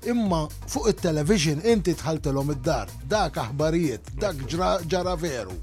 imma 0.05 0.47
fuq 0.69 0.87
il-television 0.91 1.61
inti 1.71 1.93
tħaltelom 1.97 2.53
id-dar, 2.55 2.89
dak 3.09 3.37
aħbarijiet, 3.41 4.09
dak 4.19 4.45
ġara 4.49 5.15
veru. 5.19 5.57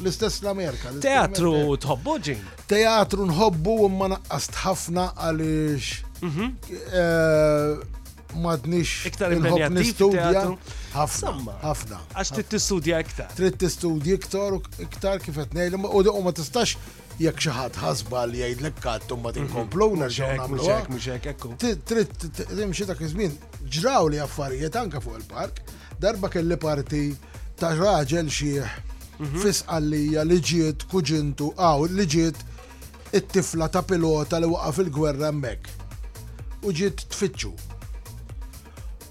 L-istess 0.00 0.40
l-Amerika. 0.42 0.92
Teatru 1.02 1.76
tħobbu 1.82 2.14
ġin? 2.28 2.40
Teatru 2.70 3.26
nħobbu 3.28 3.74
imma 3.88 4.08
naqqast 4.14 4.56
ħafna 4.64 5.10
għalix. 5.12 6.02
Mhm. 6.22 6.48
Eh, 7.00 7.98
madnix 8.44 9.06
iktar 9.08 9.32
il 9.36 9.44
nistudja. 9.72 10.46
Ħafna. 10.96 11.52
Ħafna. 11.62 11.98
Għax 12.16 12.32
trid 12.38 12.48
tistudja 12.54 13.02
iktar. 13.04 13.28
Trid 13.36 13.58
tistudja 13.60 14.16
iktar 14.18 14.52
iktar 14.88 15.20
kif 15.24 15.36
qed 15.42 15.52
ngħidlem 15.58 15.84
u 15.90 16.22
ma 16.22 16.32
tistax 16.32 16.76
jekk 17.22 17.40
xi 17.42 17.50
ħadd 17.54 17.78
ħasba 17.82 18.20
li 18.30 18.42
jgħidlek 18.46 18.84
għadhom 18.90 19.22
ma 19.24 19.32
tinkomplu 19.34 19.86
mhux 19.98 20.18
hekk 20.22 20.90
Mhux 20.90 21.08
hekk 21.12 21.30
ekku. 21.32 21.50
Trid 21.58 22.12
timxi 22.52 22.86
dak 22.86 23.00
iż-żmien 23.02 23.32
ġraw 23.66 24.06
li 24.12 24.20
affarijiet 24.22 24.76
anke 24.78 25.00
fuq 25.02 25.16
il-park, 25.18 25.58
darba 26.00 26.30
kelli 26.30 26.58
parti 26.62 27.02
ta' 27.58 27.72
raġel 27.78 28.30
xieħ 28.30 28.76
mhm. 29.18 29.38
fisqallija 29.42 30.24
li 30.28 30.38
ġiet 30.50 30.86
kuġintu 30.92 31.50
għaw 31.58 31.88
li 31.96 32.06
ġiet 32.06 32.38
it-tifla 33.18 33.66
ta' 33.72 33.82
pilota 33.82 34.38
li 34.38 34.50
waqaf 34.52 34.78
fil-gwerra 34.78 35.32
mek. 35.34 35.66
U 36.62 36.70
ġiet 36.74 37.02
tfittxu. 37.10 37.50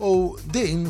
U 0.04 0.14
din 0.54 0.88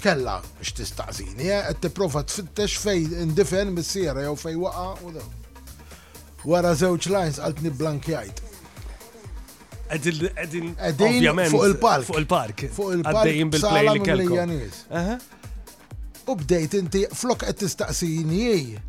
kella 0.00 0.38
x 0.60 0.70
x'tistaqsini, 0.70 1.50
eh, 1.52 1.66
qed 1.68 1.82
tipprova 1.88 2.22
tfittex 2.24 2.78
fejn 2.82 3.18
indifen 3.26 3.74
mis 3.76 3.90
sira 3.96 4.22
jew 4.28 4.36
fejn 4.38 4.62
waqa' 4.62 4.96
u 5.04 5.12
dawn 5.18 5.36
wara 6.48 6.74
zewċ 6.74 7.10
lines 7.12 7.40
għaltni 7.40 7.72
blankjajt. 7.80 8.40
Għedin, 9.90 10.76
għedin, 10.78 11.42
fuq 11.50 11.66
il-park. 11.72 12.06
Fuq 12.10 12.20
il-park. 12.22 12.60
Fuq 12.70 12.92
il-park. 12.98 13.58
Sala 13.62 13.96
mill-janis. 13.98 14.84
U 16.30 16.36
bdejt 16.38 16.76
inti 16.78 17.04
flok 17.16 17.42
qed 17.46 17.56
tistaqsini 17.58 18.44
jiej. 18.44 18.80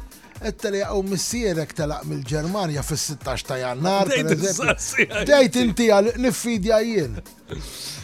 Ettali 0.50 0.80
għaw 0.82 1.04
missierek 1.06 1.72
talaq 1.78 2.04
mill-Germania 2.10 2.82
fis-16 2.86 3.46
ta' 3.50 3.60
jannar. 3.62 4.10
Dejt 5.30 5.58
inti 5.62 5.90
għal 5.94 6.12
nifidja 6.22 6.80
jien. 6.86 7.18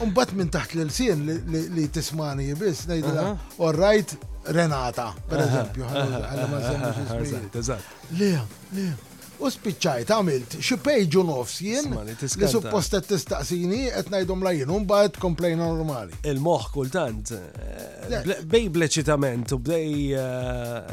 Umbat 0.05 0.33
minn 0.37 0.49
taħt 0.53 0.77
l-sien 0.87 1.23
li 1.23 1.87
tismani 1.93 2.49
jibis, 2.51 2.85
nejdila, 2.89 3.33
all 3.61 3.77
right, 3.77 4.17
Renata, 4.47 5.09
per 5.27 5.41
eżempju, 5.43 5.83
għalla 5.91 6.47
ma' 6.53 7.81
Lea, 8.17 8.45
lea, 8.73 8.93
U 9.37 9.51
spiċċajt 9.53 10.09
għamilt 10.13 10.55
xi 10.65 10.75
pejġu 10.81 11.21
nofs 11.27 11.57
jien 11.61 11.91
li 12.07 12.49
suppost 12.49 12.95
qed 12.95 13.09
tistaqsini 13.11 13.81
qed 13.93 14.07
ngħidhom 14.09 14.45
la 14.45 14.53
jien 14.57 14.71
bad 14.89 15.19
komplejna 15.21 15.67
normali. 15.75 16.17
Il-moħħ 16.31 16.71
kultant 16.73 17.33
eh, 17.33 18.15
bej 18.49 18.71
bleċitament 18.73 19.53
u 19.53 19.59
bdej 19.61 20.17
eh, 20.17 20.89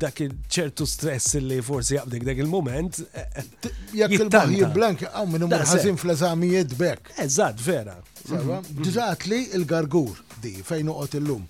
dak 0.00 0.24
ċertu 0.56 0.88
stress 0.88 1.36
li 1.44 1.60
forsi 1.68 1.98
jaqbdek 1.98 2.24
dak 2.30 2.40
il-moment. 2.46 3.02
Eh, 3.04 3.38
Jek 4.00 4.16
il 4.16 4.30
moħ 4.32 4.56
jiblank 4.62 5.06
għaw 5.10 5.28
minn 5.34 5.50
ħażin 5.60 6.00
fl-eżamijiet 6.00 6.72
bekk. 6.80 7.12
Eżatt, 7.26 7.60
vera. 7.66 7.98
Dżat 8.24 9.20
mhm. 9.20 9.30
li 9.36 9.42
il-gargur 9.60 10.24
di 10.40 10.56
fejn 10.64 10.88
il 10.94 11.18
illum. 11.20 11.44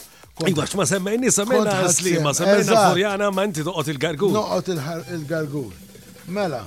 Iwax 0.44 0.75
ma 0.75 0.85
semmejni 0.85 1.31
semmejna 1.33 1.88
slima, 1.88 2.33
semmejna 2.35 2.77
Furjana 2.90 3.31
ma 3.33 3.44
inti 3.49 3.62
toqgħod 3.64 3.88
il-gargur. 3.94 4.33
Noqgħod 4.37 4.66
il-gargur. 5.16 5.77
Mela, 6.37 6.59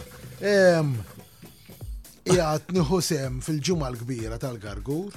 jgħat 2.26 2.72
nieħu 2.74 2.98
sem 3.06 3.36
fil-ġumma 3.46 3.92
l-kbira 3.92 4.40
tal-gargur, 4.42 5.14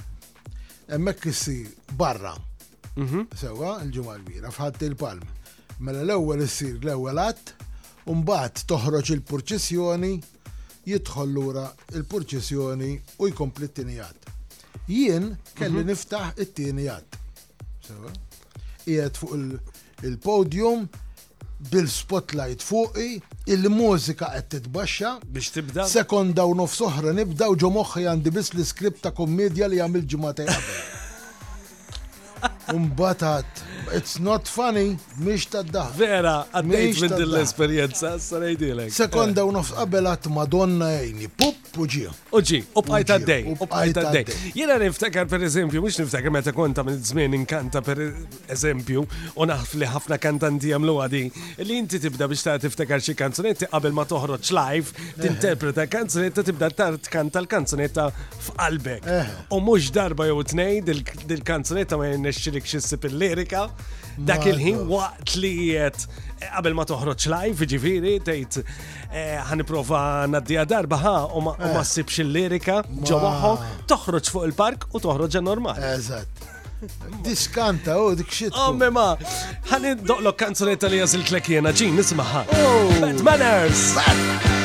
hemmhekk 0.91 1.25
issir 1.33 1.71
barra. 1.97 2.35
Mhm. 2.95 3.23
Sewa 3.41 3.71
l-ġumma 3.87 4.19
l-kbira 4.19 4.51
fħad 4.53 4.85
il-palm. 4.87 5.23
Mela 5.79 6.03
l-ewwel 6.05 6.43
issir 6.45 6.75
l-ewwel 6.77 7.21
għat, 7.25 7.55
u 8.05 8.17
mbagħad 8.21 8.61
toħroġ 8.69 9.13
il-purċessjoni 9.15 10.11
jidħol 10.93 11.33
lura 11.39 11.63
il-purċessjoni 11.95 12.91
u 13.17 13.31
jkompli 13.33 13.71
t-tinijat. 13.73 14.29
Jien 14.85 15.31
kelli 15.57 15.81
mhm. 15.81 15.89
niftaħ 15.89 16.37
it 16.45 16.53
tini 16.53 16.85
Sewa? 17.87 18.07
qiegħed 18.85 19.19
fuq 19.19 20.03
il-podium 20.03 20.87
bil-spotlight 21.71 22.63
fuqi, 22.65 23.21
il-mużika 23.53 24.33
qed 24.35 24.49
titbaxxa. 24.57 25.13
Biex 25.31 25.53
tibda. 25.55 25.85
Sekonda 25.87 26.43
u 26.49 26.57
nofs 26.59 26.81
oħra 26.83 27.13
nibda 27.15 27.47
u 27.53 27.55
ġo 27.59 27.71
moħħi 27.77 28.03
għandi 28.11 28.33
biss 28.35 28.51
l-iskript 28.57 29.03
ta' 29.05 29.13
kommedja 29.15 29.71
li 29.71 29.79
għamil 29.85 30.03
ġimgħa 30.11 30.35
qabel. 30.41 30.91
Umbatat, 32.73 33.43
it's 33.91 34.15
not 34.19 34.47
funny, 34.47 34.93
miex 35.19 35.45
ta' 35.51 35.61
da. 35.67 35.83
Vera, 35.97 36.45
għaddejt 36.55 36.99
minn 37.03 37.15
dill-esperienza, 37.19 38.13
s-sarajdilek. 38.15 38.91
Sekonda 38.95 39.43
unof 39.45 39.73
qabel 39.75 40.07
Madonna 40.31 40.93
jgħini, 40.95 41.27
pup 41.35 41.75
u 41.83 41.87
ġi. 41.91 42.05
U 42.31 42.39
ġi, 42.41 42.61
u 42.71 42.83
bqajt 42.87 43.11
għaddej, 43.17 43.43
u 43.51 43.57
bqajt 43.65 43.99
għaddej. 43.99 44.37
Jena 44.55 44.77
niftakar 44.79 45.27
per 45.31 45.43
eżempju, 45.47 45.83
mux 45.83 45.99
niftakar 45.99 46.31
meta 46.33 46.53
konta 46.55 46.85
minn 46.87 47.01
zmin 47.03 47.35
inkanta 47.41 47.81
per 47.83 47.99
eżempju, 48.55 49.03
u 49.35 49.49
naħf 49.51 49.75
li 49.81 49.91
ħafna 49.91 50.19
kantanti 50.23 50.71
għamlu 50.77 50.95
għadi, 51.03 51.21
li 51.67 51.77
inti 51.83 51.99
tibda 52.03 52.29
biex 52.31 52.45
ta' 52.47 52.55
tiftakar 52.63 53.03
xie 53.03 53.17
kanzunetti 53.19 53.67
qabel 53.73 53.95
ma 53.99 54.07
toħroċ 54.07 54.53
live, 54.55 54.95
eh. 54.95 55.19
tinterpreta 55.25 55.87
kanzunetta 55.91 56.45
tibda 56.47 56.71
tar 56.71 56.97
tkanta 57.09 57.43
l-kanzunetta 57.43 58.07
f'qalbek. 58.47 59.05
Eh. 59.11 59.37
U 59.51 59.59
mux 59.67 59.91
darba 59.93 60.29
jow 60.31 60.39
t-nej, 60.47 60.79
dil-kanzunetta 60.87 61.99
ma 61.99 62.09
jenna 62.13 62.32
jirnexxilik 62.37 62.65
xissip 62.81 63.05
il-lirika, 63.07 63.67
dak 64.17 64.45
il-ħin 64.49 64.83
waqt 64.89 65.35
li 65.39 65.51
jiet 65.59 66.03
eh, 66.05 66.49
qabel 66.53 66.75
ma 66.77 66.85
toħroċ 66.85 67.29
live, 67.31 67.67
ġifiri, 67.69 68.13
tgħid 68.25 68.63
eh, 69.11 69.37
ħaniprofa 69.49 70.01
naddija 70.33 70.65
darba 70.69 70.99
ħa 71.01 71.13
u 71.37 71.43
ma 71.43 71.55
eh. 71.57 71.81
ssibx 71.83 72.23
il-lirika 72.25 72.81
ġewwaħħu, 73.05 73.53
toħroċ 73.91 74.33
fuq 74.33 74.47
il-park 74.49 74.87
u 74.93 75.03
toħroġ 75.07 75.39
normal. 75.45 75.81
Eżatt. 75.93 76.49
Diskanta 77.23 77.93
u 78.01 78.09
oh, 78.09 78.15
dik 78.19 78.27
xit. 78.29 78.55
Omme 78.59 78.89
oh, 78.91 78.95
ma, 78.97 79.07
ħani 79.71 79.95
doqlok 80.03 80.37
kanzunetta 80.43 80.89
li 80.91 80.99
jazil 81.03 81.23
l 81.29 81.43
ġin, 81.45 81.95
nismaħa. 81.97 82.43
Oh. 82.59 82.91
Bad 83.03 83.23
Manners! 83.23 83.87
Bad 83.95 84.19
Manners! 84.19 84.62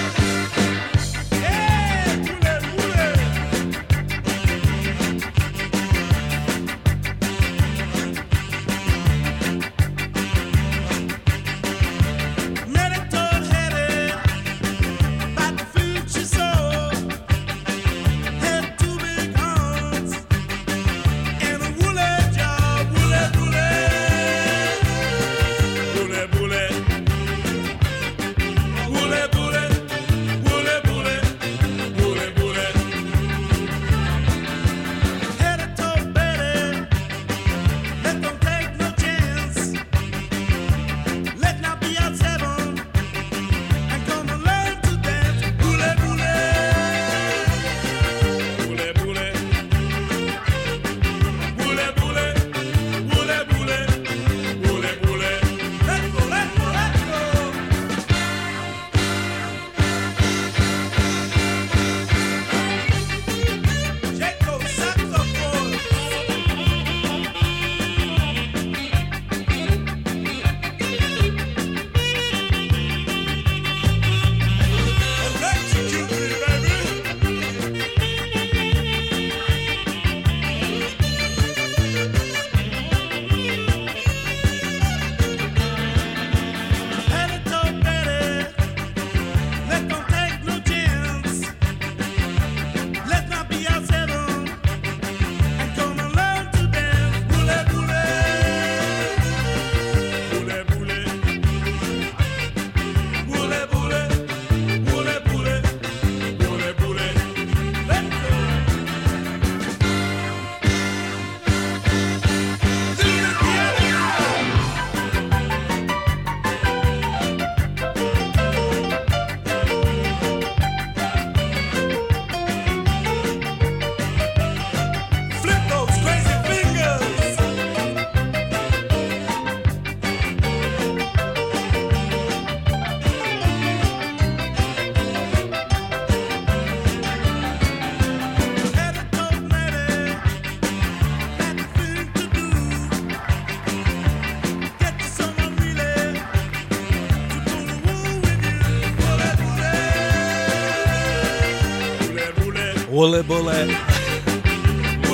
Wole 152.98 153.22
Bole. 153.28 153.60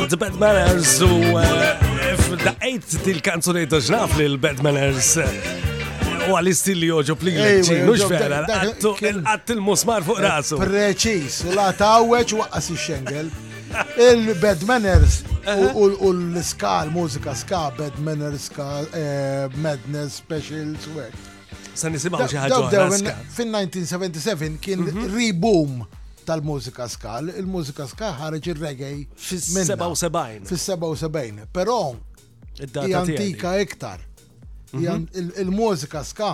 The 0.08 0.16
Bad 0.16 0.34
Manners 0.42 1.00
u 1.00 1.14
eh, 1.38 2.12
f'daqajt 2.22 2.94
til-kanzunetta 3.04 3.80
ġnaf 3.86 4.14
li 4.16 4.28
l 4.30 4.38
Manners 4.64 5.10
eh, 5.20 5.34
U 6.30 6.36
għalisti 6.38 6.76
li 6.78 6.88
joġu 6.88 7.16
pligliċi, 7.20 7.80
mux 7.84 8.06
vera, 8.08 8.38
għattu 8.48 8.94
il-musmar 9.56 10.04
fuq 10.06 10.20
eh, 10.22 10.24
rasu. 10.24 10.60
Preċis, 10.62 11.42
u 11.50 11.52
la 11.58 11.66
tawweċ 11.76 12.32
u 12.36 12.40
għassi 12.46 12.76
xengel 12.86 13.28
il 14.00 14.32
Manners 14.68 15.18
u 15.76 15.88
l-ska, 16.12 16.76
l-mużika 16.88 17.34
ska, 17.36 17.62
Manners, 18.00 18.46
ska, 18.48 18.70
Madness 19.60 20.16
Special 20.24 20.72
Swag. 20.84 21.20
Sa 21.74 21.92
nisimaw 21.92 22.24
xaħġa. 22.32 23.18
Fin 23.36 23.52
1977 23.52 24.56
kien 24.64 24.88
mhm. 24.88 25.10
reboom 25.18 25.84
tal-mużika 26.24 26.88
ska. 26.88 27.18
Il-mużika 27.38 27.86
ska 27.90 28.10
ħareġ 28.18 28.48
il-reggae. 28.54 29.04
Fis-77. 29.16 30.48
Fis-77. 30.48 31.44
Però 31.54 31.76
jantika 32.90 33.54
iktar. 33.62 34.00
Mhm. 34.74 35.06
Il-mużika 35.42 36.02
ska. 36.04 36.32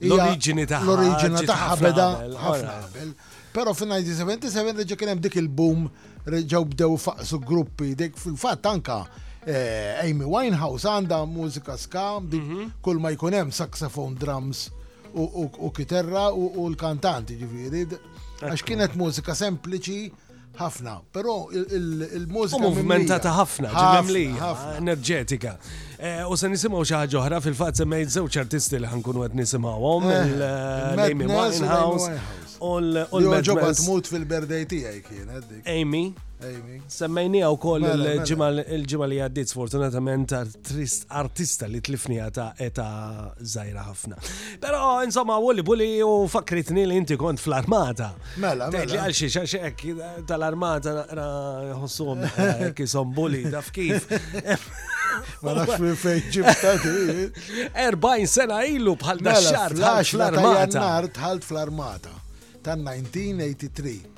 L-oriġini 0.00 0.66
taħħa. 0.68 0.86
L-oriġini 0.86 1.44
taħħa 1.48 1.78
beda 1.82 2.08
ħafna 2.42 2.76
qabel. 2.84 3.14
Pero 3.54 3.72
fin-1977 3.74 4.76
reġa 4.84 4.98
kien 5.00 5.10
hemm 5.14 5.22
dik 5.24 5.38
il-boom 5.40 5.88
reġaw 6.28 6.66
bdew 6.74 6.98
faqsu 7.00 7.38
gruppi 7.40 7.94
dik 7.98 8.18
fil-fatt 8.20 8.66
anka 8.68 8.98
eh, 9.46 9.96
Amy 10.04 10.26
Winehouse 10.28 10.84
għandha 10.92 11.22
mużika 11.26 11.74
ska, 11.80 12.04
mhm. 12.22 12.68
kull 12.84 13.00
ma 13.02 13.10
jkun 13.16 13.34
hemm 13.38 13.50
saxophone 13.52 14.14
drums 14.20 14.66
u 15.16 15.70
kiterra 15.72 16.26
u 16.36 16.66
l-kantanti 16.68 17.34
ġifieri 17.40 17.86
Għax 18.42 18.64
kienet 18.68 18.94
mużika 18.98 19.34
sempliċi 19.34 20.12
ħafna, 20.58 20.94
però 21.14 21.34
il-mużika. 21.54 22.60
Movimentata 22.62 23.32
ħafna, 23.36 23.72
ġemli 23.76 24.22
enerġetika. 24.80 25.56
Eh, 25.98 26.22
u 26.26 26.36
se 26.38 26.50
nisimaw 26.50 26.84
xi 26.86 26.96
ħaġa 27.00 27.18
oħra 27.22 27.40
fil 27.44 27.56
se 27.74 27.86
mejt 27.86 28.12
zewċ 28.14 28.40
artisti 28.44 28.78
li 28.82 28.90
ħankunu 28.90 29.26
nisimaw 29.38 29.88
għom, 29.90 30.10
il-Amy 30.20 31.30
Winehouse. 31.34 32.18
U 32.62 32.76
l-ġobat 32.82 33.84
mut 33.86 34.10
fil-berdej 34.14 34.66
tiegħi 34.72 35.04
kienet. 35.06 35.52
Amy, 35.70 36.06
Semmejnija 36.86 37.48
u 37.50 37.56
koll 37.58 37.82
il-ġimma 37.82 39.06
li 39.10 39.16
għaddit 39.24 39.50
sfortunatament 39.50 40.30
artista 41.12 41.66
li 41.66 41.80
tlifnija 41.82 42.28
ta' 42.30 42.46
eta 42.62 42.84
zaħira 43.42 43.82
ħafna. 43.88 44.18
Pero 44.62 44.92
insomma, 45.02 45.40
wulli 45.42 45.64
bulli 45.66 45.88
u 46.06 46.28
fakritni 46.30 46.84
li 46.86 47.00
inti 47.00 47.16
kont 47.18 47.42
fl-armata. 47.42 48.12
Mela, 48.44 48.68
mela. 48.70 49.00
Għal 49.02 49.16
xie 49.18 49.30
xaxek 49.34 49.82
tal-armata 50.30 50.94
ħossum 51.80 52.22
eh, 52.28 52.62
kisom 52.78 53.10
bulli 53.18 53.42
daf 53.50 53.72
kif. 53.74 54.06
Ma 55.42 55.56
nafx 55.56 55.80
minn 55.82 55.96
fejn 55.98 56.22
ġibta 56.36 56.76
di. 56.84 57.24
40 57.74 58.28
sena 58.36 58.62
ilu 58.68 58.94
bħal 59.00 59.24
daċċar. 59.26 59.74
Mela, 59.74 59.82
flash 59.96 60.14
fl-armata. 60.14 60.84
Tħalt 61.18 61.50
fl-armata. 61.50 62.14
Tan 62.62 62.86
1983. 62.86 64.17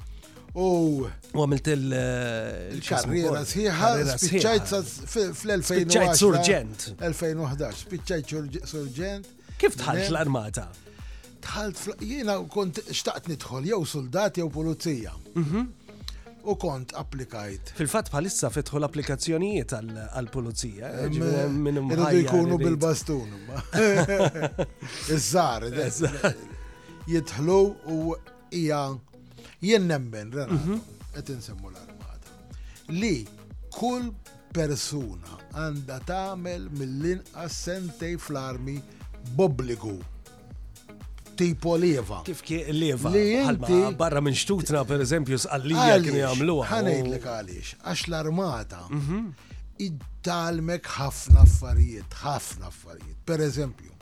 U 0.59 1.07
għamilt 1.31 1.69
il-karriera 1.71 3.41
eh, 3.41 3.47
sħiħa, 3.47 3.91
spiċċajt 4.19 4.71
fl-2011. 5.33 5.83
Spiċċajt 5.87 6.17
surġent. 6.19 6.87
2011, 6.99 7.83
spiċċajt 7.85 8.65
surġent. 8.73 9.29
Kif 9.61 9.77
tħalt 9.79 10.09
l-armata? 10.11 10.65
Tħalt, 11.41 12.01
jena 12.03 12.35
kont 12.53 12.81
xtaqt 12.91 13.29
nidħol, 13.31 13.69
jew 13.71 13.85
soldat 13.87 14.41
jew 14.43 14.49
pulizija. 14.51 15.15
Mhm. 15.39 15.65
U 16.51 16.55
kont 16.57 16.95
applikajt. 16.97 17.75
Fil-fat 17.77 18.09
bħalissa 18.11 18.49
fitħu 18.51 18.79
l-applikazzjonijiet 18.81 19.75
għal-pulizija. 19.77 20.93
Eh, 21.05 21.21
irridu 21.53 22.25
jkunu 22.25 22.57
bil-bastun. 22.59 23.37
Iż-żar, 25.15 25.69
jitħlu 27.13 27.61
u 28.01 28.17
ija 28.57 28.83
Jien 29.63 29.87
nemmen, 29.89 30.33
Renato, 30.33 30.79
qed 31.15 31.29
insemmu 31.35 31.71
l-armata, 31.73 32.37
li 33.01 33.15
kull 33.77 34.09
persuna 34.55 35.37
għandha 35.57 35.99
tagħmel 36.09 36.65
mill-inqas 36.79 37.59
sentej 37.69 38.17
fl-armi 38.19 38.79
bobbligu 39.39 39.93
tipo 41.39 41.77
leva. 41.81 42.23
Kif 42.27 42.43
kie 42.45 42.65
leva? 42.75 43.13
Li 43.15 43.23
jinti. 43.39 43.79
barra 44.01 44.21
minn 44.21 44.35
xtutna 44.37 44.83
per 44.91 45.05
eżempju 45.07 45.39
s'għallija 45.45 46.01
kien 46.03 46.19
jagħmluha. 46.23 46.81
li 46.89 46.99
għalix, 47.21 47.79
għax 47.85 48.05
l-armata 48.11 48.83
mhm. 48.91 49.23
id-talmek 49.87 50.91
ħafna 50.99 51.47
affarijiet, 51.47 52.19
ħafna 52.27 52.69
affarijiet. 52.73 53.17
Per 53.31 53.41
eżempju, 53.47 53.95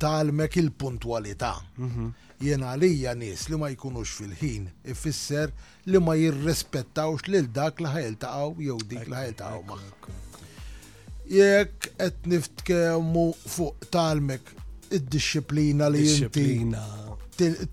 talmek 0.00 0.56
il-puntualità. 0.62 1.56
Mhm. 1.76 2.12
Jena 2.40 2.70
għalija 2.72 3.12
nies 3.20 3.42
li 3.52 3.56
ma 3.60 3.68
jkunux 3.68 4.14
fil-ħin 4.16 4.64
ifisser 4.88 5.50
li 5.90 6.00
ma 6.00 6.14
jirrespettawx 6.16 7.28
lil 7.28 7.50
dak 7.52 7.82
li 7.84 7.90
ħajltaqgħu 7.92 8.64
jew 8.68 8.76
dik 8.92 9.10
li 9.12 9.18
ħajltaqgħu 9.18 9.64
maħk. 9.68 10.08
Jekk 11.34 11.90
qed 12.06 12.30
niftkelmu 12.32 13.24
fuq 13.42 13.84
talmek 13.94 14.48
id-disciplina 14.98 15.90
li 15.92 16.06
jinti 16.06 16.48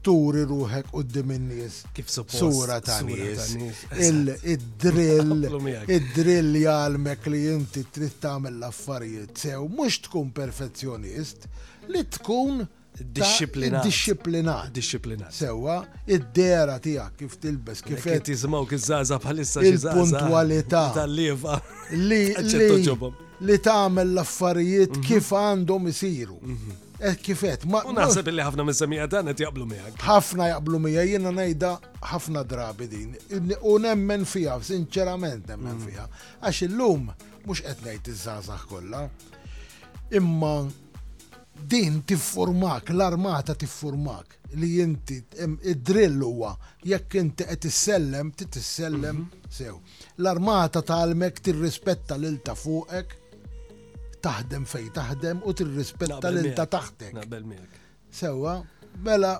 turi 0.04 0.44
ruħek 0.48 0.92
u 0.96 1.02
d-diminnis. 1.04 1.80
Kif 1.96 2.12
Sura 2.32 2.78
ta' 2.84 3.00
nis. 3.08 3.56
Il-drill, 4.04 5.34
id-drill 5.80 6.60
jgħalmek 6.66 7.28
li 7.32 7.42
jinti 7.50 7.86
trid 7.92 8.20
tagħmel 8.24 8.60
l-affarijiet 8.60 9.46
sew, 9.48 9.68
mhux 9.68 10.02
tkun 10.08 10.30
perfezzjonist, 10.36 11.48
li 11.92 12.04
tkun 12.20 12.68
Disciplinat. 13.00 13.84
Disciplinat. 13.84 14.74
Disciplinat. 14.76 15.34
Sewa, 15.34 15.86
id-dera 16.08 16.80
tijak 16.80 17.14
kif 17.20 17.36
tilbes, 17.42 17.82
kif 17.82 18.02
qed 18.04 18.24
kif 18.26 18.82
zaza 18.82 19.20
bħalissa 19.22 19.62
Il-puntualità. 19.66 20.90
Tal-liva. 20.96 21.60
Li 21.94 22.34
li 23.48 23.58
tagħmel 23.62 24.10
l-affarijiet 24.16 24.98
mhm. 24.98 25.04
kif 25.06 25.28
għandhom 25.30 25.92
isiru. 25.94 26.40
Mhm. 26.42 26.84
Eh, 26.98 27.14
kifet, 27.22 27.68
ma. 27.70 27.84
Unasab 27.86 28.26
li 28.34 28.42
ħafna 28.42 28.64
mis-semija 28.66 29.06
dan 29.14 29.30
qed 29.30 29.46
jaqblu 29.46 29.68
miħak. 29.70 30.00
Ħafna 30.02 30.48
jaqblu 30.56 30.80
miħak, 30.82 31.12
jiena 31.12 31.34
najda 31.38 31.76
ħafna 32.10 32.42
drabi 32.50 32.88
din. 32.90 33.12
U 33.62 33.76
nemmen 33.84 34.26
fiha, 34.26 34.56
sinċerament 34.72 35.46
nemmen 35.54 35.76
mhm. 35.76 35.86
fija. 35.86 36.08
Għax 36.42 36.66
illum 36.72 37.12
mhux 37.46 37.62
qed 37.68 37.86
ngħid 37.86 38.12
iż-żgħażagħ 38.16 38.66
kolla. 38.74 39.06
Imma 40.18 40.54
din 41.66 42.02
tiffurmak, 42.04 42.90
l-armata 42.90 43.54
tiffurmak 43.56 44.36
li 44.56 44.80
inti 44.80 45.18
id-drill 45.72 46.22
huwa 46.24 46.54
jekk 46.88 47.16
inti 47.20 47.44
qed 47.44 47.66
issellem, 47.68 48.30
titissellem 48.32 49.24
mhm. 49.26 49.50
sew. 49.52 49.76
L-armata 50.22 50.80
tagħmek 50.86 51.42
tirrispetta 51.44 52.16
lil 52.22 52.40
ta' 52.46 52.56
fuqek, 52.56 53.18
taħdem 54.24 54.66
fej 54.66 54.88
taħdem 54.96 55.44
u 55.44 55.54
tirrispetta 55.54 56.32
lil 56.32 56.54
ta' 56.56 56.66
taħtek. 56.72 57.20
Sewa, 58.10 58.56
mela 59.04 59.34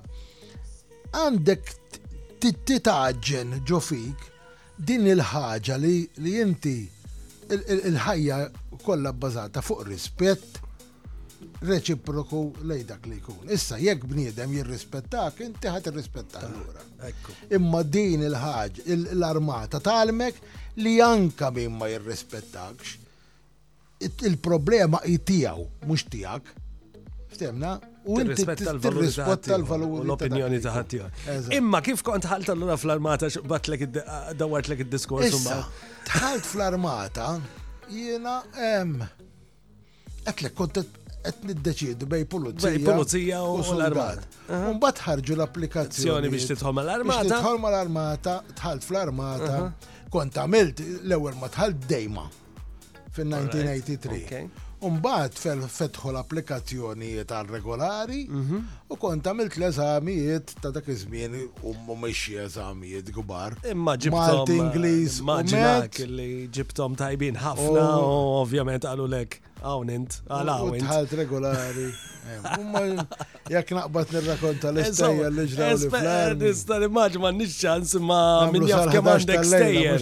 għandek 1.14 1.74
titaġġen 2.44 3.58
ġo 3.62 3.78
ġofik 3.80 4.28
din 4.78 5.08
il-ħaġa 5.08 5.80
li 5.82 6.36
inti 6.42 6.76
il-ħajja 7.50 8.38
kollha 8.84 9.14
bbażata 9.16 9.64
fuq 9.64 9.86
rispett, 9.88 10.67
reċiproku 11.68 12.42
lej 12.70 12.84
dak 12.88 13.08
li 13.10 13.18
jkun. 13.20 13.48
Issa 13.54 13.80
jekk 13.82 14.06
bniedem 14.10 14.52
jirrispettak, 14.58 15.40
inti 15.46 15.72
ħat 15.72 15.90
irrispettak 15.92 16.48
lura. 16.52 16.86
Imma 17.56 17.82
din 17.84 18.26
il-ħaġ, 18.28 18.84
l-armata 19.18 19.82
talmek 19.84 20.40
li 20.84 20.98
anka 21.02 21.50
min 21.56 21.78
ma 21.80 21.90
jirrispettakx, 21.92 22.96
il-problema 24.06 25.02
jtijaw, 25.10 25.64
mux 25.90 26.06
tijak. 26.12 26.54
Ftemna? 27.34 27.74
U 28.08 28.22
tirrispetta 28.22 29.54
l-valuri. 29.58 30.06
L-opinjoni 30.08 30.62
ta' 30.64 31.56
Imma 31.58 31.82
kif 31.84 32.00
kont 32.08 32.24
ħalt 32.30 32.54
allura 32.54 32.78
fl-armata, 32.80 33.28
x'batlek 33.34 33.84
id-dawartlek 33.90 34.86
id-diskors. 34.86 35.42
Tħalt 36.12 36.46
fl-armata, 36.48 37.34
jena, 37.90 38.38
em, 38.78 38.96
għatlek 40.28 40.54
kontet 40.56 40.96
qed 41.24 41.48
niddeċidu 41.52 42.08
bej 42.12 42.26
pulizija. 42.30 42.70
Bej 42.70 42.84
pulizija 42.86 43.40
u 43.46 43.58
l-armata. 43.62 44.28
Mbagħad 44.78 45.02
ħarġu 45.08 45.36
l-applikazzjoni 45.38 46.32
biex 46.32 46.52
tidħol 46.54 46.82
l 46.84 46.94
armata 47.00 47.26
Tidħol 47.30 47.60
l 47.72 47.82
armata 47.82 48.38
tħalt 48.62 48.88
fl-armata. 48.88 49.66
Kont 50.12 50.38
għamilt 50.40 50.84
l-ewwel 51.02 51.36
ma 51.42 51.50
tħalt 51.52 51.84
dejma 51.92 52.24
fin-1983. 53.18 54.46
Umbat 54.88 55.40
fetħu 55.42 56.12
l-applikazzjoni 56.12 57.10
tal-regolari 57.28 58.20
mhm. 58.30 58.60
u 58.94 58.98
kont 59.02 59.28
għamilt 59.32 59.56
l-eżamijiet 59.58 60.54
ta' 60.62 60.72
dak 60.76 60.86
iż-żmien 60.94 61.34
u 61.66 61.74
mhumiex 61.74 62.38
eżamijiet 62.46 63.10
kbar. 63.18 63.56
Imma 63.74 63.98
ġibtom 63.98 64.22
Malti 64.22 64.60
Ingliż. 64.62 65.18
Immaġinak 65.26 66.00
li 66.14 66.30
ġibtom 66.60 66.96
tajbin 67.00 67.42
ħafna 67.42 67.88
u 68.06 68.16
ovvjament 68.46 68.86
għalu 68.86 69.10
għawnint, 69.62 70.18
int, 70.20 70.30
għalaw. 70.32 71.16
regolari. 71.24 71.90
Eh, 72.28 72.98
Jek 73.54 73.70
naqbat 73.72 74.10
nirrakonta 74.12 74.74
l-istejja 74.74 75.28
li 75.32 75.44
ġraw 75.48 75.76
li 75.80 75.86
flar. 75.94 76.34
Nistan 76.36 76.84
immaġ 76.90 77.14
ma 77.24 77.30
nixċans 77.32 77.94
ma 78.04 78.18
minn 78.52 78.66
jaf 78.68 78.90
kem 78.92 79.06
għandek 79.08 79.46
stejjer. 79.48 80.02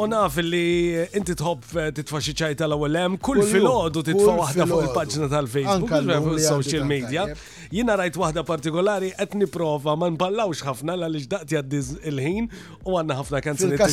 U 0.00 0.06
naf 0.08 0.38
li 0.40 0.94
inti 1.12 1.36
tħobb 1.36 1.66
eh, 1.82 1.90
titfa 1.98 2.22
xi 2.24 2.32
ċaj 2.32 2.56
tal-ewwel 2.62 3.18
kull 3.20 3.44
filgħodu 3.44 4.06
titfa' 4.08 4.36
waħda 4.38 4.68
fuq 4.70 4.86
il-paġna 4.86 5.28
tal-Facebook, 5.34 6.40
social 6.40 6.88
media. 6.88 7.26
Jiena 7.68 7.98
rajt 8.00 8.16
waħda 8.24 8.46
partikolari 8.48 9.12
qed 9.12 9.36
niprofa 9.42 9.98
ma 10.00 10.08
nballawx 10.14 10.64
ħafna 10.70 10.96
għaliex 10.96 11.28
daqt 11.34 11.52
jaddiż 11.58 11.92
il-ħin 12.08 12.48
u 12.86 12.96
għandna 12.96 13.20
ħafna 13.20 13.42
kanzunetta. 13.44 13.90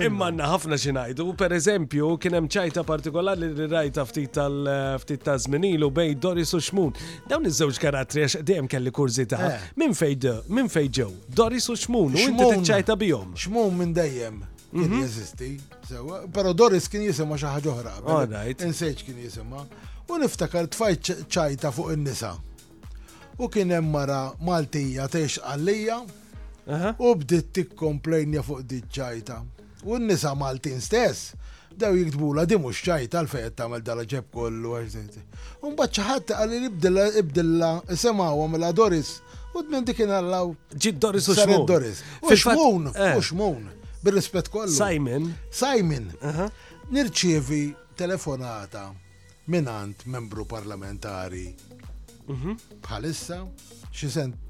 Imma 0.00 0.32
għandna 0.32 0.48
ħafna 0.54 0.80
xi 0.80 0.96
ngħidu, 0.96 1.28
pereżempju 1.44 2.14
kien 2.24 2.40
ċajta 2.56 2.82
partikolari 2.88 3.48
li 3.52 3.66
rajta 3.68 4.04
ftit 4.08 4.32
tal-ftit 4.36 5.26
bej 5.92 6.14
Doris 6.20 6.52
u 6.56 6.60
Xmun. 6.60 6.92
Dawn 7.28 7.46
iż-żewġ 7.48 7.80
karattri 7.82 8.24
għax 8.24 8.40
dejjem 8.46 8.66
kelli 8.70 8.90
kurżità. 8.94 9.40
Eh. 9.50 9.66
Min 9.76 9.94
fejn 9.94 10.42
min 10.48 10.68
fejn 10.72 10.90
ġew? 10.98 11.10
Doris 11.28 11.68
u 11.68 11.76
Xmun 11.76 12.14
u 12.14 12.18
inti 12.22 12.48
tiċċajta 12.52 12.96
bihom. 13.00 13.34
Xmun 13.36 13.74
minn 13.76 13.92
dejjem. 13.96 14.42
Kien 14.70 14.88
mhm. 14.88 15.02
jeżisti, 15.02 15.50
però 16.34 16.50
Doris 16.52 16.88
kien 16.90 17.04
jisimha 17.06 17.36
xi 17.38 17.48
ħaġa 17.48 17.72
oħra. 17.74 18.42
Insejġ 18.66 19.04
kien 19.06 19.20
jisimha. 19.24 19.64
U 20.08 20.18
niftakar 20.22 20.68
tfajt 20.72 21.12
ċajta 21.32 21.72
fuq 21.76 21.94
in-nisa 21.96 22.32
u 23.36 23.48
kien 23.52 23.72
hemm 23.74 23.90
mara 23.92 24.20
Maltija 24.40 25.08
tex 25.12 25.40
għalija 25.42 25.98
u 27.04 27.10
bdiet 27.20 27.50
tikkomplejnja 27.56 28.44
fuq 28.46 28.62
ċajta. 28.96 29.40
U 29.86 29.98
n-nisa 30.00 30.32
Maltin 30.38 30.80
stess 30.82 31.34
daw 31.80 31.92
jiktbu 31.92 32.06
jiktbula 32.10 32.44
di 32.48 32.56
mux 32.56 32.78
ċajt 32.86 33.14
għalfej 33.18 33.50
tamel 33.58 33.82
dala 33.84 34.04
ġeb 34.08 34.30
kollu 34.32 34.72
għaxżeti. 34.78 35.22
Un 35.68 35.74
bacċaħat 35.78 36.32
għalli 36.36 36.60
ibdilla 36.70 37.04
ibdilla 37.20 37.70
semawa 38.00 38.48
la 38.60 38.70
Doris 38.72 39.16
u 39.56 39.62
d-men 39.64 39.84
dikin 39.90 40.10
għallaw. 40.16 40.54
Ġid 40.72 41.00
Doris 41.04 41.28
u 41.32 41.36
xmun. 41.36 41.66
Doris. 41.68 42.00
U 42.22 42.32
xmun, 42.34 42.88
u 42.92 42.94
eh. 42.96 43.12
xmun. 43.20 43.68
Bil-rispet 44.04 44.48
kollu. 44.52 44.72
Simon. 44.72 45.28
Simon. 45.52 46.08
Nirċievi 46.94 47.64
telefonata 47.98 48.88
minnant 49.52 50.06
membru 50.08 50.46
parlamentari. 50.48 51.50
Mhm. 52.26 52.56
Bħalissa, 52.86 53.42
xi 53.92 54.10
sent 54.10 54.40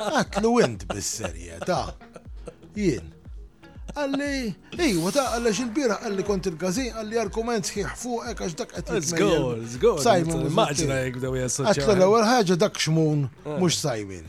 għatlu 0.12 0.54
int 0.66 0.86
bis-serjetà. 0.90 1.78
Jien. 2.76 3.12
Għalli, 3.94 4.34
ejwa 4.82 5.12
ta' 5.14 5.28
għalli 5.36 5.52
xil-bira 5.60 6.00
għalli 6.04 6.24
kont 6.28 6.48
il-gazin 6.50 6.90
għalli 7.00 7.20
argument 7.22 7.68
fuq 7.70 8.24
għek 8.24 8.30
eh, 8.32 8.44
għax 8.46 8.56
dak 8.64 8.74
għet. 8.80 8.94
Zgur, 9.14 9.62
zgur. 9.76 9.98
Sajmin. 10.04 10.46
Maġna 10.58 11.02
jek 11.06 11.20
daw 11.22 11.38
jassoċ. 11.38 11.68
Għatlu 11.76 11.98
l-ewel 12.00 12.28
ħagġa 12.34 12.58
dak 12.66 12.80
xmun, 12.82 13.28
ah. 13.44 13.52
mux 13.62 13.78
sajmin. 13.84 14.26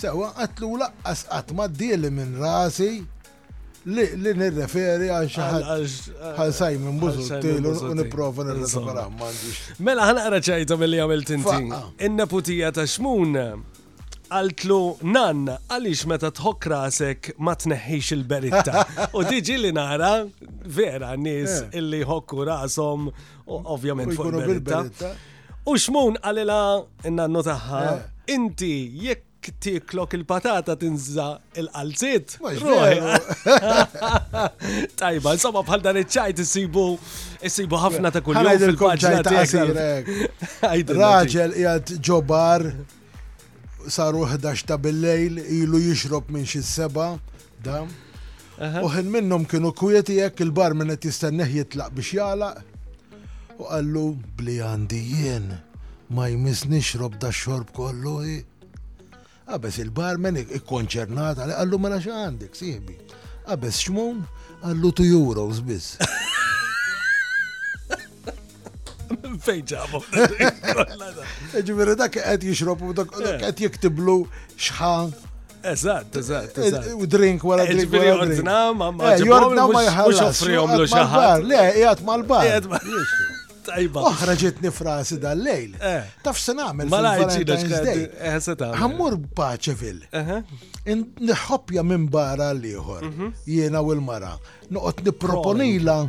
Sewa, 0.00 0.30
għatlu 0.46 0.74
laqqas 0.80 1.26
għatma 1.40 1.66
d 1.74 1.88
minn 2.08 2.38
rasi 2.38 3.00
li 3.88 4.06
nirreferi 4.36 5.08
għal 5.08 5.28
xaħat 5.32 6.36
għal 6.36 6.52
Simon 6.52 6.98
Buzu 7.00 7.24
t-tilu 7.28 7.72
u 7.88 7.92
niprofa 7.96 8.44
nirreferi 8.44 9.80
Mela 9.86 10.06
ħanaqra 10.10 10.40
ċajta 10.44 10.76
mill-li 10.80 11.00
għamil 11.04 11.24
tinti. 11.24 11.60
Ah. 11.72 11.86
Innaputija 12.06 12.72
ta' 12.76 12.84
xmun 12.84 13.38
għaltlu 14.30 14.80
nan 15.10 15.48
għalix 15.56 16.04
meta 16.12 16.28
tħok 16.30 16.68
rasek 16.72 17.32
ma 17.38 17.56
tneħħix 17.58 18.14
il-beritta. 18.18 18.84
U 19.18 19.24
diġi 19.26 19.56
li 19.64 19.72
nara 19.74 20.12
vera 20.66 21.14
nis 21.18 21.56
eh. 21.64 21.70
illi 21.80 22.02
ħokku 22.04 22.44
rasom 22.50 23.08
u 23.08 23.62
ovvjament 23.64 24.12
fuq 24.16 24.34
il-beritta. 24.36 24.84
U 25.64 25.74
xmun 25.80 26.20
għalila 26.24 26.60
nannu 27.08 27.42
taħħa 27.48 27.82
eh. 27.88 28.06
inti 28.36 28.74
jekk 29.06 29.28
tiklok 29.60 30.12
il-patata 30.14 30.74
tinza 30.76 31.40
il-qalzit. 31.54 32.28
Tajba, 35.00 35.32
insomma 35.34 35.60
bħal 35.64 35.80
dan 35.80 35.96
iċ-ċajt 36.00 36.40
isibu 36.44 36.84
isibu 37.42 37.76
ħafna 37.80 38.10
ta' 38.12 38.20
kull 38.20 38.36
jum 38.36 38.58
fil-paġna 38.64 39.22
Raġel 40.96 41.52
jgħat 41.56 41.90
ġobar 42.04 42.66
saru 43.88 44.26
11 44.28 44.66
ta' 44.68 44.76
bil-lejl 44.78 45.38
ilu 45.60 45.78
jixrob 45.88 46.28
minn 46.36 46.44
xi 46.46 46.60
seba 46.62 47.14
dam. 47.64 47.88
Uħin 48.60 49.04
minnhom 49.08 49.44
kienu 49.48 49.72
kujeti 49.72 50.14
jekk 50.20 50.40
il-bar 50.44 50.74
minn 50.76 50.90
qed 50.92 51.04
jistenneħ 51.08 51.50
jitlaq 51.62 51.90
biex 51.96 52.10
jalaq 52.18 52.54
u 53.60 53.62
għallu 53.72 54.06
bli 54.36 54.56
għandi 54.60 55.00
ma 56.10 56.26
jmiss 56.28 56.64
nixrob 56.68 57.14
da 57.22 57.28
xorb 57.32 57.68
kollu 57.72 58.14
Għabes 59.50 59.76
il-barmen 59.82 60.36
ikkonċernat, 60.38 60.60
ikkonċernata, 60.62 61.46
għallu 61.58 61.78
mela 61.82 61.96
x'għandek, 61.98 62.52
siħbi. 62.54 62.96
Għabes 63.50 63.78
xmun, 63.82 64.20
għallu 64.62 64.90
tu 64.94 65.06
euros 65.10 65.58
biss. 65.66 65.96
Fejn 69.42 69.64
ġabu. 69.72 70.00
Ġiviri 71.66 71.96
dak 71.98 72.20
għed 72.22 72.44
jixrobu, 72.46 72.92
dak 72.94 73.10
għed 73.18 73.42
eh. 73.50 73.64
jiktiblu 73.66 74.20
xħan 74.54 75.10
Eżatt, 75.70 76.14
eżatt, 76.16 76.56
eh, 76.56 76.92
U 76.96 77.04
drink 77.10 77.42
wara 77.44 77.66
eh, 77.66 77.74
drink. 77.74 77.90
Ġifiri 77.90 78.14
ordna, 78.14 78.56
mamma. 78.72 79.10
Jordna 79.20 79.66
ma 79.68 79.82
jħallas. 79.88 80.22
Mux 80.22 80.30
offri 80.38 80.54
jomlu 80.56 80.86
xaħat. 80.94 81.42
Le, 81.48 81.66
jgħat 81.82 82.00
mal-bar. 82.06 82.80
Tajba. 83.64 84.02
Oħra 84.10 84.34
oh, 84.34 84.40
ġiet 84.40 85.18
dal-lejl. 85.24 85.74
Eh. 85.78 86.16
Taf 86.24 86.40
se 86.40 86.54
nagħmel. 86.58 86.88
Mala 86.92 87.12
ġida 87.32 88.72
Ħammur 88.80 89.18
Paċevil. 89.40 90.00
Nħoppja 90.86 91.84
minn 91.84 92.08
barra 92.14 92.50
għal 92.54 92.64
ieħor 92.72 93.04
mhm. 93.10 93.32
Jiena 93.46 93.84
u 93.86 93.92
l-mara. 93.96 94.34
Noqgħod 94.72 95.06
nipproponila 95.10 96.00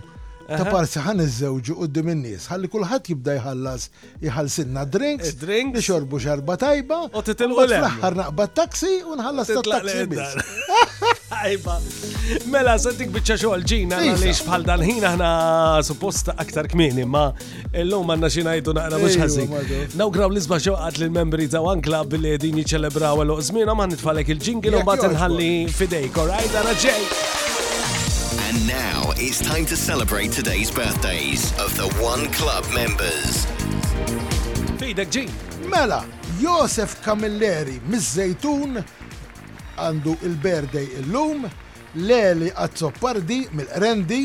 ta' 0.59 0.71
parsi 0.71 0.99
ħan 1.01 1.21
iż-żewġu 1.25 1.75
qudiem 1.79 2.09
in 2.13 2.21
nis 2.25 2.47
ħalli 2.51 2.69
kullħat 2.71 3.09
jibda 3.11 3.35
jħallas 3.39 3.85
jħallsinna 4.25 4.85
drinks, 4.93 5.29
eh, 5.33 5.37
drinks, 5.41 5.79
nixorbu 5.79 6.19
xarba 6.23 6.57
tajba, 6.61 6.97
u 7.07 7.11
t 7.11 7.31
titilqu 7.31 7.65
l-aħħar 7.67 8.17
naqba 8.19 8.47
taksi 8.59 8.91
u 9.11 9.17
nħallas 9.21 9.53
tat-taksi 9.57 10.07
biss. 10.11 10.39
Ajba. 11.41 11.75
Mela, 12.53 12.73
sentik 12.77 13.09
bieċa 13.15 13.37
xoħal 13.39 13.63
ġina, 13.65 13.97
għalix 14.03 14.41
bħal 14.45 14.65
dan 14.67 14.83
ħin 14.85 15.05
aħna 15.09 15.29
suppost 15.87 16.29
aktar 16.35 16.67
kmini, 16.69 17.05
ma 17.09 17.29
l-lum 17.71 18.11
għanna 18.13 18.29
xinajdu 18.35 18.75
naqra 18.77 18.99
mux 19.01 19.17
ħazin. 19.23 19.55
Nawgraw 19.97 20.29
l-izba 20.29 20.59
xoħat 20.61 21.01
l-membri 21.01 21.47
ta' 21.49 21.63
One 21.65 21.81
Club 21.81 22.11
billi 22.13 22.35
din 22.43 22.59
jiċelebraw 22.61 23.23
għal-oqzmina 23.23 23.73
ma' 23.79 23.89
nitfalek 23.95 24.35
il-ġingil 24.35 24.81
u 24.83 24.83
bat 24.85 25.07
nħalli 25.15 25.51
fidejk, 25.73 26.21
alright, 26.25 26.59
għana 26.61 26.77
ġej. 26.89 27.40
And 28.53 28.67
now 28.67 29.13
it's 29.15 29.39
time 29.39 29.65
to 29.67 29.77
celebrate 29.77 30.29
today's 30.33 30.69
birthdays 30.69 31.57
of 31.57 31.73
the 31.77 31.87
One 32.03 32.27
Club 32.35 32.65
members. 32.75 33.47
Fidek 34.77 35.09
G. 35.11 35.29
Mela, 35.71 36.03
Josef 36.43 36.99
Camilleri 37.05 37.79
Miss 37.87 38.09
żejtun 38.15 38.75
għandu 39.85 40.17
il-birthday 40.27 40.89
illum, 40.99 41.45
Leli 41.95 42.51
Azzopardi 42.65 43.39
mill-Rendi 43.55 44.19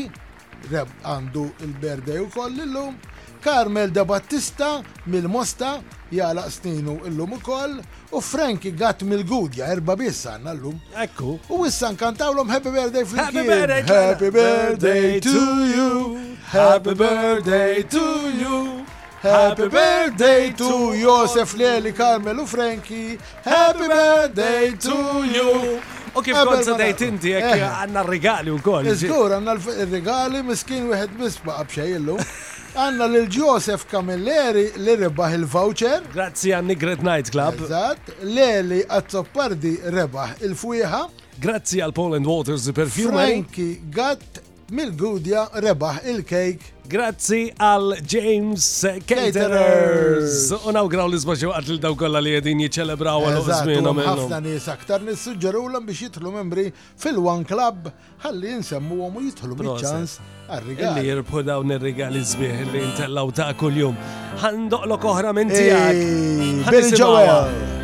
għandu 0.73 1.45
il-birthday 1.63 2.19
illum, 2.65 2.99
Carmel 3.47 3.95
De 3.95 4.03
Battista 4.03 4.81
mil 5.05 5.31
mosta 5.31 5.77
jala 6.11 6.49
sninu 6.49 6.99
illum 7.07 7.33
u 7.33 7.39
koll 7.39 7.77
u 8.11 8.21
Frankie 8.21 8.71
gatt 8.71 9.01
mill-gudja 9.01 9.65
erba 9.71 9.95
biss 9.95 10.25
għanna 10.25 10.53
llum. 10.55 10.75
Ekku. 11.03 11.37
U 11.49 11.63
wissan 11.63 11.67
issa 11.67 11.91
nkantawlhom 11.95 12.49
Happy 12.49 12.69
Birthday 12.71 13.05
Frankie. 13.05 13.37
Happy 13.37 13.47
Birthday, 13.57 14.07
happy 14.07 14.29
birthday 14.31 15.19
to 15.19 15.45
you. 15.75 16.19
Happy 16.51 16.93
birthday 16.93 17.83
to 17.83 18.05
you. 18.41 18.85
Happy 19.21 19.67
birthday 19.67 20.51
to 20.51 20.93
Josef 20.95 21.53
Lieli 21.57 21.91
Carmel 21.93 22.39
u 22.39 22.45
Frankie. 22.47 23.17
Happy 23.43 23.87
birthday 23.87 24.71
to 24.77 25.25
you. 25.33 25.79
U 26.17 26.21
kif 26.25 26.33
eh, 26.37 26.45
kont 26.47 26.63
sadajt 26.65 27.01
inti 27.09 27.33
eh. 27.37 27.51
għanna 27.59 28.01
r-regali 28.05 28.53
u 28.53 28.61
koll. 28.63 28.87
Iżgur 28.93 29.35
għanna 29.37 29.57
r-regali 29.59 30.43
miskin 30.47 30.87
wieħed 30.89 31.17
misbaqa 31.19 31.67
bxej 31.69 31.97
illum. 31.99 32.23
Għanna 32.77 33.05
l-Josef 33.09 33.87
Kamilleri 33.89 34.67
li 34.85 34.93
rebaħ 34.99 35.31
il-voucher. 35.39 36.03
Grazzi 36.13 36.51
għanni 36.53 36.75
Great 36.77 37.01
Night 37.01 37.31
Club. 37.33 37.57
Eżat, 37.65 38.11
Leli 38.21 38.83
Azzopardi 38.93 39.71
rebaħ 39.95 40.43
il 40.45 40.53
fujħa 40.53 40.99
Grazzi 41.41 41.81
għal 41.81 41.95
Poland 41.97 42.29
Waters 42.29 42.67
Perfume. 42.77 43.17
Frankie 43.23 43.79
Gatt 43.97 44.43
mil 44.77 44.93
gudja 44.93 45.47
rebaħ 45.57 46.05
il-cake 46.13 46.76
Grazzi 46.87 47.49
għal 47.59 47.97
James 48.07 48.63
Caterers. 49.05 50.47
Unawgraw 50.69 51.09
l-isma 51.09 51.35
għad 51.35 51.71
l-daw 51.75 51.97
kolla 51.99 52.21
li 52.23 52.33
jedin 52.37 52.63
jiċelebraw 52.63 53.25
għal 53.27 53.39
użmina 53.41 53.91
minnu. 53.91 54.13
Għafna 54.15 54.39
nis 54.47 54.67
aktar 54.71 55.03
nis 55.03 55.19
nissuġġeru 55.19 55.65
l 55.73 55.81
biex 55.87 56.05
jitħlu 56.07 56.31
membri 56.35 56.67
fil-One 56.99 57.45
Club 57.49 57.89
ħalli 58.23 58.53
jinsemmu 58.55 58.99
għom 59.03 59.17
u 59.21 59.25
jitħlu 59.27 59.57
bil-ċans 59.59 60.19
għal-rigali. 60.47 61.01
Li 61.01 61.07
jirbħu 61.11 61.43
daw 61.49 61.65
il-rigali 61.67 62.21
zbieħ 62.29 62.61
li 62.71 62.85
jintellaw 62.85 63.35
ta' 63.41 63.49
kull-jum. 63.59 63.99
l 64.47 64.99
oħra 64.99 65.35
minn 65.35 65.51
tijak. 65.51 66.71
Bill 66.71 66.95
Joel. 66.95 67.83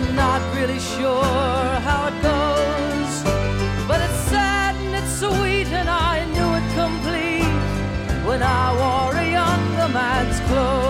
I'm 0.00 0.14
not 0.14 0.42
really 0.54 0.78
sure 0.78 1.24
how 1.88 2.06
it 2.06 2.22
goes, 2.22 3.12
but 3.88 4.00
it's 4.00 4.18
sad 4.32 4.76
and 4.76 4.94
it's 4.94 5.12
sweet, 5.18 5.66
and 5.78 5.90
I 5.90 6.24
knew 6.34 6.48
it 6.58 6.66
complete 6.82 7.60
when 8.28 8.40
I 8.42 8.64
wore 8.80 9.14
a 9.16 9.26
younger 9.28 9.88
man's 9.92 10.38
clothes. 10.48 10.87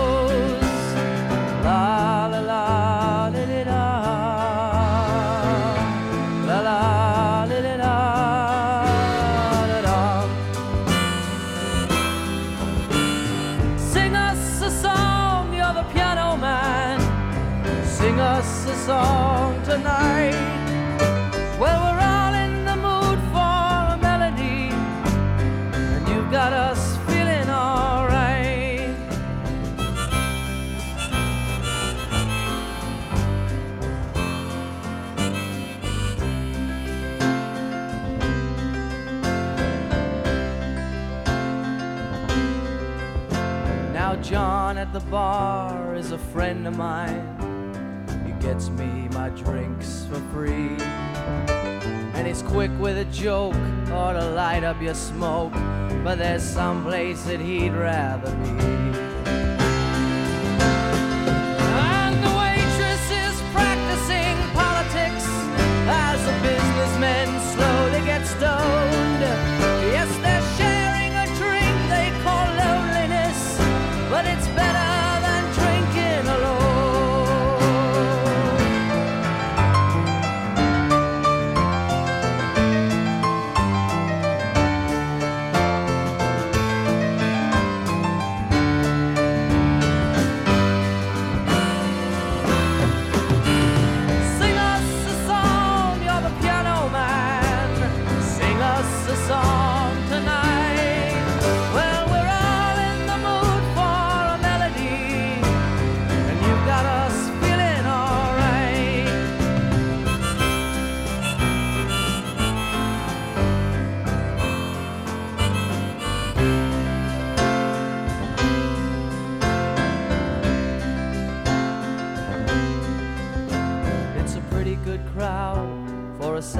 tonight. 19.69 20.31
Well, 21.59 21.79
we're 21.83 22.01
all 22.13 22.33
in 22.45 22.65
the 22.65 22.75
mood 22.85 23.19
for 23.29 23.75
a 23.93 23.97
melody, 24.07 24.65
and 25.75 26.07
you've 26.09 26.31
got 26.31 26.53
us 26.53 26.97
feeling 27.05 27.47
alright. 27.47 28.97
Now, 43.93 44.15
John 44.23 44.79
at 44.79 44.91
the 44.93 45.05
bar 45.13 45.93
is 45.93 46.09
a 46.11 46.17
friend 46.17 46.65
of 46.67 46.75
mine. 46.75 47.25
He 48.25 48.31
gets 48.47 48.69
me 48.69 48.98
drinks 49.31 50.05
for 50.09 50.19
free. 50.33 50.75
And 52.15 52.27
he's 52.27 52.41
quick 52.41 52.71
with 52.79 52.97
a 52.97 53.05
joke 53.05 53.55
or 53.93 54.13
to 54.13 54.29
light 54.35 54.63
up 54.63 54.81
your 54.81 54.93
smoke, 54.95 55.53
but 56.03 56.17
there's 56.17 56.43
some 56.43 56.83
place 56.83 57.23
that 57.25 57.39
he'd 57.39 57.71
rather 57.73 58.35
be. 58.53 58.58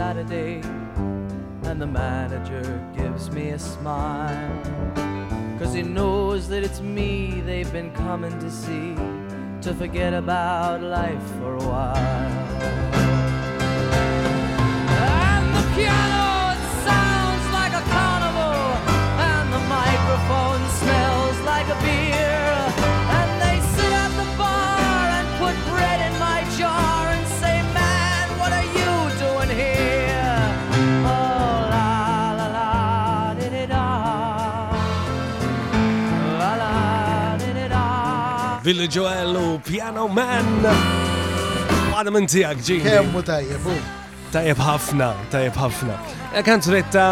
Saturday, 0.09 0.59
and 1.67 1.79
the 1.79 1.85
manager 1.85 2.63
gives 2.97 3.29
me 3.29 3.49
a 3.49 3.59
smile. 3.59 4.63
Cause 5.59 5.71
he 5.71 5.83
knows 5.83 6.47
that 6.47 6.63
it's 6.63 6.81
me 6.81 7.41
they've 7.41 7.71
been 7.71 7.91
coming 7.93 8.33
to 8.39 8.49
see 8.49 8.95
to 9.61 9.71
forget 9.77 10.15
about 10.15 10.81
life 10.81 11.23
for 11.37 11.55
a 11.57 11.63
while. 11.63 12.31
And 15.05 15.55
the 15.55 15.75
piano 15.75 16.08
Billy 38.79 38.91
Joel 38.95 39.33
u 39.35 39.47
Piano 39.59 40.05
Man. 40.07 40.61
Għadam 41.91 42.13
minn 42.15 42.27
tijak 42.31 42.61
ġi. 42.63 42.77
Kemmu 42.85 43.19
tajjeb, 43.27 43.65
Tajjeb 44.31 44.61
ħafna, 44.63 45.09
tajjeb 45.33 45.57
ħafna. 45.59 45.97
E, 46.39 46.43
Kanzunetta 46.47 47.03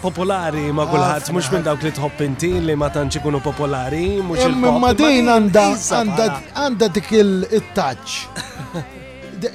popolari 0.00 0.70
ma 0.72 0.86
kullħat, 0.88 1.28
mux 1.36 1.50
minn 1.52 1.66
dawk 1.68 1.84
li 1.84 1.92
tħobb 1.98 2.24
inti 2.24 2.52
li 2.64 2.78
ma 2.80 2.88
tanċi 2.96 3.20
kunu 3.26 3.42
popolari, 3.44 4.22
mux 4.24 4.40
il-pop. 4.46 4.78
Ma 4.86 4.94
din 4.96 5.28
għanda, 5.34 5.66
għandha 6.00 6.92
dik 6.96 7.12
il-touch. 7.20 8.24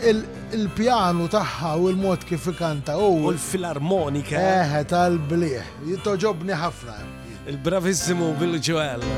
il 0.13 0.69
pjano 0.77 1.25
taħħa 1.25 1.73
u 1.73 1.89
l-mod 1.95 2.29
kif 2.29 2.51
kanta 2.61 2.99
u 3.01 3.31
l-filarmonika. 3.33 4.37
Eħe 4.61 4.85
tal-bliħ, 4.93 5.77
jitoġobni 5.89 6.61
ħafna. 6.69 6.99
Il-bravissimu 7.49 8.35
Bill 8.37 8.59
Joel. 8.61 9.13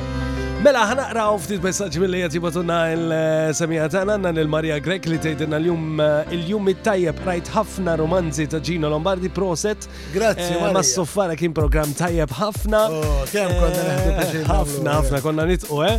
Mela 0.62 0.84
ħana 0.86 1.08
raw 1.18 1.40
ftit 1.42 1.64
messaġġi 1.64 2.02
mill-li 2.04 2.20
qed 2.22 2.36
jibatuna 2.38 2.76
l-semija 2.94 3.88
tagħna 3.90 4.14
għandna 4.18 4.32
lil 4.38 4.52
Marja 4.52 4.76
Grek 4.86 5.08
li 5.10 5.18
tgħidilna 5.18 5.58
l-jum 5.58 6.04
il-jum 6.38 6.70
it-tajjeb 6.76 7.24
rajt 7.26 7.50
ħafna 7.56 7.96
romanzi 7.98 8.46
ta' 8.52 8.62
Gino 8.62 8.92
Lombardi 8.94 9.32
proset. 9.34 9.90
Grazie. 10.14 10.52
Eh, 10.60 10.62
Marja. 10.62 10.76
Ma' 10.78 10.86
soffara 10.86 11.34
kien 11.40 11.56
program 11.58 11.96
tajjeb 11.98 12.38
ħafna. 12.44 12.84
Oh, 12.94 13.26
kem 13.34 13.58
konna 13.58 13.82
eh, 13.82 14.08
naħdu 14.14 14.44
Ħafna 14.54 14.98
ħafna 15.00 15.18
eh. 15.18 15.24
konna 15.26 15.50
nitqo, 15.50 15.82
eh. 15.82 15.98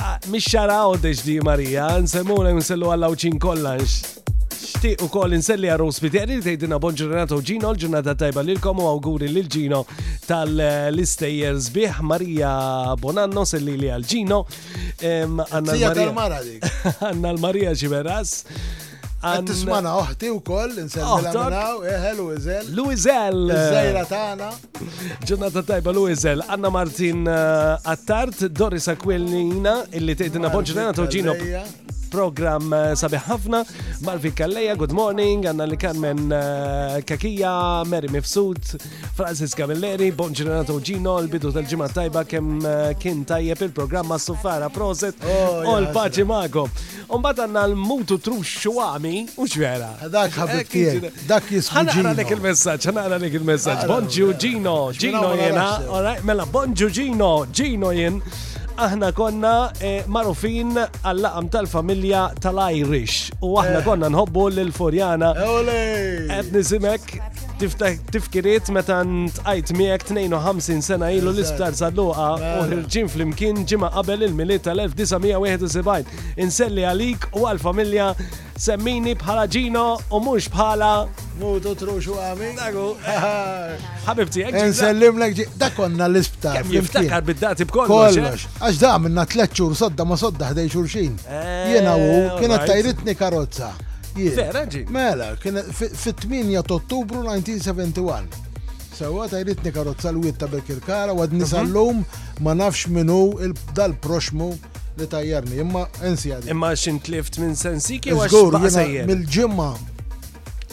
Ah, 0.00 0.16
Mix 0.32 0.48
xara 0.54 0.80
għoddex 0.88 1.26
di 1.28 1.36
Marija, 1.44 1.90
nsemmuna 2.08 2.56
nsellu 2.56 2.94
għallaw 2.96 3.22
ċin 3.26 3.36
kollanx. 3.44 4.15
Xtiq 4.56 5.02
u 5.04 5.08
kol 5.12 5.34
inselli 5.36 5.68
għar 5.70 5.82
ospiteri 5.84 6.36
li 6.38 6.42
tejdina 6.44 6.78
bon 6.80 6.96
ġurnata 6.96 7.36
u 7.36 7.42
ġino, 7.44 7.70
l-ġurnata 7.74 8.14
tajba 8.22 8.42
lilkom 8.46 8.80
u 8.80 8.86
għawguri 8.88 9.28
l 9.32 9.42
ġino 9.52 9.82
tal 10.26 10.52
listejers 10.94 11.68
biħ 11.74 12.00
Maria 12.06 12.52
Bonanno, 13.00 13.44
selli 13.48 13.76
li 13.80 13.90
għal-ġino. 13.92 14.40
Għanna 15.46 17.32
l-Marija 17.32 17.76
ġiberas. 17.76 18.36
Tismana 19.26 19.94
uħti 20.04 20.28
u 20.30 20.36
koll, 20.44 20.76
nsemmi 20.86 21.06
oh, 21.06 21.16
l-għamnaw, 21.18 21.80
eħel 21.90 22.12
eh, 22.12 22.18
Luizel. 22.20 22.68
Luizel! 22.76 23.40
Eh, 23.50 23.64
Zajra 23.74 24.04
tana. 24.08 24.50
Ġurnata 25.26 25.64
tajba 25.66 25.94
Luizel, 25.96 26.44
Anna 26.46 26.70
Martin 26.70 27.24
eh, 27.24 27.90
Attart, 27.94 28.44
Doris 28.54 28.86
Aquilina, 28.92 29.80
illi 29.98 30.14
tejdina 30.20 30.52
bon 30.52 30.62
u 30.62 31.10
ġino 31.18 31.34
program 32.16 32.72
eh, 32.72 32.92
sabiħ 32.96 33.24
ħafna. 33.28 33.58
Malvi 34.06 34.30
Kalleja, 34.38 34.74
good 34.80 34.92
morning, 34.96 35.44
għanna 35.50 35.66
li 35.68 35.76
kan 35.80 35.98
men 36.00 36.32
eh, 36.32 36.98
Kakija, 37.04 37.50
Mary 37.90 38.08
Mifsud, 38.12 38.70
Francis 39.16 39.52
Camilleri, 39.56 40.08
Bon 40.16 40.32
Ġenerato 40.36 40.78
Gino, 40.84 41.18
l-bidu 41.20 41.50
tal-ġimma 41.52 41.90
tajba 41.92 42.22
kem 42.28 42.52
uh, 42.58 42.66
eh, 42.94 42.96
kien 43.02 43.20
tajjeb 43.28 43.66
il-programma 43.68 44.16
Sufara 44.22 44.70
Proset, 44.72 45.20
u 45.20 45.44
oh, 45.58 45.78
l-paċi 45.82 46.24
maħkom. 46.30 46.78
Umbat 47.16 47.42
għanna 47.44 47.66
l-mutu 47.74 48.16
trux 48.22 48.56
xuami, 48.64 49.12
u 49.36 49.46
xvera. 49.50 49.90
Dak 50.12 50.34
ħabib 50.40 50.70
tijek, 50.72 51.22
dak 51.28 51.52
jismu 51.52 51.84
Gino. 51.92 52.14
Għanna 52.14 52.30
il-messagġ, 52.32 52.94
għanna 52.94 53.24
il-messagġ. 53.28 53.90
Bonġu 53.92 54.32
Gino, 54.40 54.78
Gino 54.96 55.34
jena, 55.36 55.68
mela 56.24 56.48
Bonġu 56.52 56.88
Gino, 56.96 57.34
Gino 57.52 57.92
jena 57.96 58.36
aħna 58.84 59.10
konna 59.16 59.52
eh, 59.80 60.04
marufin 60.08 60.76
għall-laqam 60.76 61.48
tal-familja 61.56 62.24
tal-Irish 62.44 63.32
u 63.40 63.54
aħna 63.62 63.80
eh. 63.82 63.86
konna 63.88 64.12
nħobbu 64.12 64.46
l-Forjana. 64.52 65.32
Qed 65.36 66.52
nisimek 66.56 67.18
tifkiriet 67.58 68.68
meta 68.74 68.98
ntqajt 69.06 69.70
miegħek 69.78 70.02
52 70.12 70.80
sena 70.84 71.08
ilu 71.16 71.30
l-isptar 71.32 71.72
sal-luqa 71.78 72.26
u 72.36 72.66
ħirġin 72.68 73.08
flimkien 73.08 73.62
ġimgħa 73.70 73.90
qabel 73.94 74.26
il-miliet 74.26 74.64
tal-1971. 74.66 76.34
Inselli 76.44 76.84
għalik 76.84 77.28
u 77.38 77.46
għal-familja 77.48 78.10
semmini 78.60 79.14
bħala 79.20 79.46
ġino 79.54 79.86
u 80.16 80.20
mhux 80.26 80.50
bħala 80.52 80.90
Mutu 81.40 81.74
truxu 81.76 82.14
u 82.14 82.20
għami. 82.20 82.54
Dagu. 82.56 82.84
Ħabibti, 84.06 84.46
għek. 84.48 84.54
Nsellim 84.70 85.18
l 85.20 85.34
Da 85.44 85.66
Dakonna 85.66 86.06
l-isptar. 86.08 86.62
Jiftakar 86.72 87.26
bid-dati 87.28 87.66
b'kollox. 87.68 88.16
Eh? 88.16 88.46
Għax 88.64 88.78
da 88.80 88.94
minna 89.04 89.26
tletxur 89.28 89.76
sodda 89.76 90.08
ma 90.08 90.16
sodda 90.20 90.52
ħdej 90.54 90.72
xurxin. 90.72 91.18
Jena 91.68 91.92
u 92.00 92.08
eh, 92.22 92.30
kienet 92.40 92.64
tajritni 92.70 93.12
karozza. 93.20 93.74
Vera, 94.16 94.64
ġi. 94.70 94.84
Mela, 94.92 95.32
kien 95.42 95.58
fit-8 95.58 96.62
ta' 96.66 96.76
Ottubru 96.78 97.22
1971. 97.30 98.44
Sewa 98.96 99.26
ta' 99.30 99.42
jritni 99.42 99.72
karozza 99.76 100.08
l-wit 100.12 100.38
ta' 100.40 100.48
bekk 100.52 100.70
il-kara, 100.76 101.12
għad 101.16 101.34
nisallum 101.36 101.98
mhm. 102.00 102.40
ma 102.46 102.54
nafx 102.56 102.86
minnu 102.96 103.18
dal-proxmu 103.76 104.50
li 104.96 105.08
tajjarni, 105.12 105.58
imma 105.60 105.82
ensi 106.08 106.32
għad. 106.32 106.48
Imma 106.52 106.70
xin 106.80 107.02
tlift 107.04 107.36
minn 107.42 107.56
sensiki 107.60 108.14
u 108.16 108.22
għaxħur. 108.24 108.58
Mil-ġimma 109.10 109.68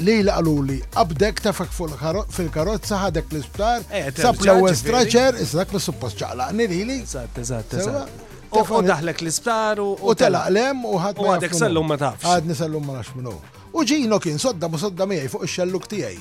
li 0.08 0.16
l-għalu 0.24 0.54
li 0.70 0.78
abdek 1.04 1.44
tafak 1.44 1.74
fil-karozza 1.76 3.02
ħadek 3.04 3.34
l-isptar, 3.34 3.84
eh, 3.91 4.08
sab 4.16 4.39
l-ewel 4.39 4.78
straċer, 4.80 5.41
israk 5.44 5.76
mis-suppost 5.76 6.22
ċaqlaqni 6.24 6.70
li 6.72 6.82
li. 6.94 7.02
Eżatt, 7.04 7.44
eżatt, 7.44 7.76
eżatt. 7.84 8.30
U 8.54 8.82
daħlek 8.86 9.24
l-isptar 9.24 9.80
u 9.82 9.91
U 9.97 10.14
telaqlem 10.18 10.84
u 10.86 10.97
ħad 11.01 11.20
U 11.20 11.28
għadek 11.34 11.56
sellum 11.58 11.88
ma 11.89 11.97
tafx. 11.97 12.22
Għadni 12.36 12.56
sellum 12.58 12.84
ma 12.86 12.99
nafx 12.99 13.16
minnu. 13.18 13.34
U 13.74 13.82
ġino 13.88 14.20
kien 14.22 14.38
sodda 14.41 14.68
mu 14.70 14.78
sodda 14.78 15.08
miħi 15.10 15.30
fuq 15.32 15.45
ix-xelluk 15.47 15.88
tiegħi. 15.89 16.20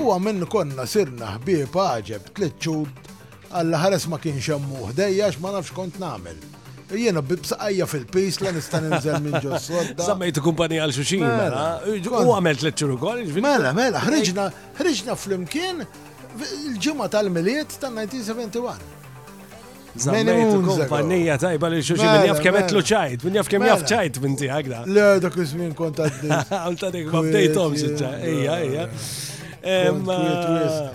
U 0.00 0.12
minn 0.20 0.44
konna 0.52 0.84
sirna 0.86 1.30
ħbieb 1.38 1.70
paġeb 1.72 2.26
tliet 2.36 2.58
ċud 2.66 3.08
għalla 3.54 3.80
ħares 3.80 4.04
ma 4.12 4.18
kienx 4.20 4.44
xemmu 4.44 4.90
dejjax 4.98 5.40
ma 5.40 5.54
nafx 5.56 5.72
kont 5.76 5.96
nagħmel. 6.02 6.42
Jiena 7.00 7.22
bibsaqajja 7.24 7.86
fil-pis 7.88 8.40
la 8.44 8.52
nista' 8.52 8.82
nżel 8.84 9.22
minn 9.24 9.38
ġo 9.40 9.56
sodda. 9.68 10.04
Sammejtu 10.04 10.42
kumpanija 10.46 10.82
għal 10.84 10.92
xuxin. 10.98 11.24
Mela. 11.24 11.62
Mela. 11.86 12.18
U 12.26 12.34
għamilt 12.36 12.60
tliet 12.60 12.82
ċuru 12.82 12.98
kol. 13.00 13.24
Mela, 13.40 13.72
mela, 13.72 14.04
ħriġna 14.04 14.50
ħriġna 14.82 15.16
fl-imkien 15.16 15.80
il-ġimgħa 16.44 17.08
tal-miliet 17.14 17.78
tal 17.80 17.94
1971 17.96 19.00
Zammejtu 19.94 20.62
kumpanija 20.66 21.36
tajba 21.38 21.68
li 21.70 21.78
xuxi 21.86 22.02
mela, 22.02 22.16
minn 22.24 22.30
jaf 22.32 22.40
kemet 22.42 22.64
mela. 22.66 22.74
lu 22.74 22.80
ċajt, 22.90 23.24
minn 23.26 23.36
jaf 23.38 23.48
kem 23.52 23.62
jaf 23.62 23.78
mela. 23.78 23.90
ċajt 23.92 24.16
minn 24.24 24.36
ti 24.40 24.48
għagda. 24.50 24.80
Le, 24.90 25.04
dak 25.22 25.36
izmin 25.44 25.74
kont 25.78 26.00
għaddi. 26.02 26.30
Għalta 26.62 26.90
dik 26.96 27.12
b'abdejtom 27.12 27.76
xieċa, 27.78 28.10
ija, 28.30 28.56
ija. 28.66 28.88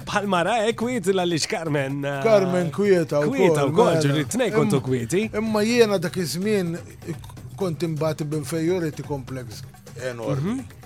Bħal 0.10 0.28
mara, 0.32 0.58
e 0.68 0.74
kwiet 0.80 1.08
l-għalix 1.14 1.48
Carmen. 1.50 2.02
Eh, 2.04 2.20
Carmen 2.28 2.74
kwieta 2.76 3.24
u 3.24 3.32
kwieta 3.32 3.64
u 3.70 3.72
għolġu 3.72 4.18
li 4.20 4.26
t-nej 4.36 4.52
kontu 4.56 4.82
kwieti. 4.84 5.30
Imma 5.32 5.64
jena 5.66 5.98
dak 6.02 6.18
izmin 6.20 6.76
kont 7.60 7.84
imbati 7.88 8.28
fejjoriti 8.52 9.04
kompleks 9.08 9.64
enormi. 10.12 10.60
Mhm. 10.60 10.78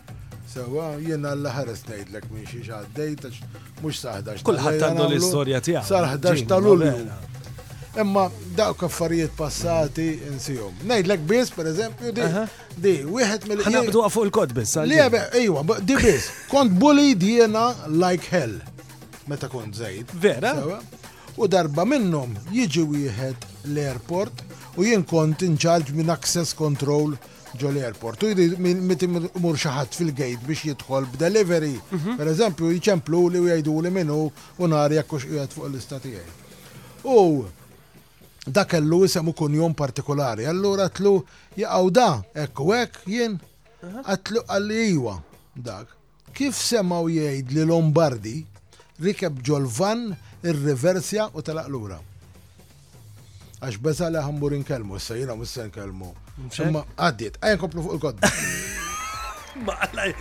Sewa, 0.53 0.91
jena 1.01 1.33
l-ħares 1.33 1.87
nejdlek 1.89 2.29
minn 2.29 2.45
xiex 2.45 2.75
għaddejtax, 2.77 3.41
mux 3.81 4.03
saħdax. 4.05 4.45
Kull 4.45 4.61
ħattandu 4.61 5.09
l-istoria 5.09 5.65
tijaw. 5.65 5.87
Saħdax 5.89 6.45
tal-ullu. 6.45 6.93
Imma 7.97 8.29
dawk 8.57 8.81
affarijiet 8.87 9.35
passati 9.37 10.07
insihom. 10.33 10.73
Ngħidlek 10.81 11.21
biss 11.29 11.51
pereżempju 11.53 12.13
di 12.17 12.29
di 12.81 12.93
wieħed 13.05 13.45
mill 13.51 13.61
Ħanaqdu 13.67 14.01
fuq 14.09 14.23
il-kod 14.27 14.55
biss. 14.57 14.77
ejwa, 15.41 15.61
di 15.79 15.95
biss. 16.01 16.31
Kont 16.49 16.71
bully 16.79 17.13
diena 17.15 17.69
like 17.87 18.25
hell. 18.33 18.55
Meta 19.27 19.47
kont 19.47 19.75
żejt. 19.77 20.09
Vera? 20.11 20.55
U 21.37 21.47
darba 21.47 21.85
minnhom 21.85 22.33
jiġi 22.51 22.81
wieħed 22.89 23.45
l-airport 23.69 24.41
u 24.77 24.85
jien 24.89 25.03
kont 25.05 25.45
inċarġ 25.45 25.93
minn 25.93 26.09
access 26.09 26.53
control 26.57 27.13
ġo 27.57 27.69
l-airport. 27.69 28.23
U 28.23 28.33
jidi 28.33 28.49
meti 28.57 29.05
mur 29.07 29.53
xaħat 29.53 29.93
fil-gate 29.93 30.41
biex 30.49 30.65
jidħol 30.71 31.05
b'delivery. 31.13 31.75
Mhm. 31.91 32.17
Per 32.17 32.25
eżempju, 32.33 32.73
jċemplu 32.79 33.23
li 33.35 33.39
u 33.39 33.47
jajdu 33.53 33.77
li 33.85 33.89
minnu 33.91 34.19
u 34.57 34.67
nar 34.67 34.89
jakkux 34.91 35.29
jgħed 35.29 35.49
fuq 35.53 35.67
l-istatijaj. 35.67 36.29
U 37.03 37.19
dak 38.47 38.69
kellu 38.69 39.05
isem 39.05 39.27
u 39.27 39.33
jom 39.49 39.73
partikolari. 39.73 40.45
Allura 40.45 40.89
tlu 40.89 41.23
jgħaw 41.57 41.89
da, 41.91 42.21
ekku 42.35 42.73
ek 42.73 42.97
jien 43.05 43.39
għatlu 43.83 44.43
għallijwa 44.47 45.17
dak. 45.55 45.87
Kif 46.33 46.55
semaw 46.55 47.07
jgħid 47.09 47.51
li 47.53 47.63
Lombardi 47.69 48.43
rikeb 49.03 49.41
ġolvan 49.41 50.13
ir-reversja 50.43 51.29
u 51.33 51.41
talaq 51.41 51.67
lura. 51.69 51.99
Għax 53.63 53.77
beza 53.79 54.09
li 54.11 54.19
ħambur 54.19 54.55
inkelmu, 54.57 54.97
issa 54.97 55.15
jina 55.15 55.35
mussa 55.39 55.69
kelmu. 55.71 56.09
Imma 56.65 56.83
għaddit, 56.97 57.37
għajn 57.39 57.61
koplu 57.61 57.83
fuq 57.85 57.93
il-kodda. 57.95 58.31
Ma 59.63 59.75
għallaj, 59.85 60.13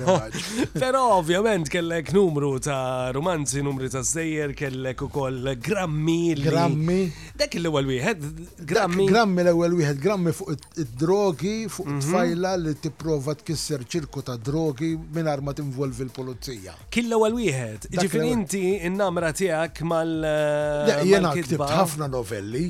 għaj 0.00 0.76
Pero 0.80 1.02
ovvjament 1.18 1.68
kellek 1.72 2.12
numru 2.16 2.54
ta' 2.64 3.10
romanzi, 3.16 3.60
numri 3.64 3.90
ta' 3.92 4.04
zdejjer, 4.04 4.54
kellek 4.56 5.04
u 5.06 5.10
koll 5.12 5.52
grammi. 5.60 6.34
Grammi. 6.40 7.02
Dak 7.36 7.56
l-ewel 7.60 7.88
wieħed, 7.88 8.24
grammi. 8.68 9.06
Grammi 9.12 9.44
l-ewel 9.46 9.76
wieħed, 9.80 10.00
grammi 10.02 10.32
fuq 10.36 10.56
id-drogi, 10.84 11.54
fuq 11.72 11.98
it-fajla 11.98 12.56
mhm. 12.56 12.66
li 12.66 12.74
tipprova 12.90 13.34
tkisser 13.38 13.84
ċirku 13.86 14.22
ta' 14.26 14.36
drogi 14.36 14.94
mingħajr 14.96 15.42
ma 15.44 15.54
tinvolvi 15.56 16.04
l-pulizija. 16.06 16.74
Killa 16.92 17.18
għal 17.20 17.36
wieħed. 17.38 17.88
Ġifieri 17.94 18.32
inti 18.34 18.62
n-namra 18.90 19.30
tiegħek 19.36 19.82
mal. 19.88 20.12
Eh, 20.26 20.94
jiena 21.08 21.32
ktibt 21.36 21.68
ħafna 21.74 22.08
novelli. 22.10 22.66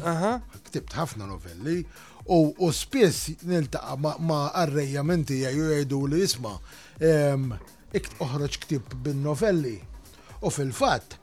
Ktibt 0.70 0.96
ħafna 0.98 1.26
novelli. 1.30 1.80
U 2.34 2.68
spiss 2.76 3.30
niltaqa' 3.48 3.96
ma' 4.20 4.44
arrejjamenti 4.62 5.40
jgħidu 5.48 6.02
li 6.12 6.22
jisma' 6.24 6.56
ikt 7.96 8.20
oħroġ 8.24 8.60
ktib 8.66 8.94
bin-novelli. 9.04 9.78
U 10.46 10.50
fil-fatt, 10.52 11.16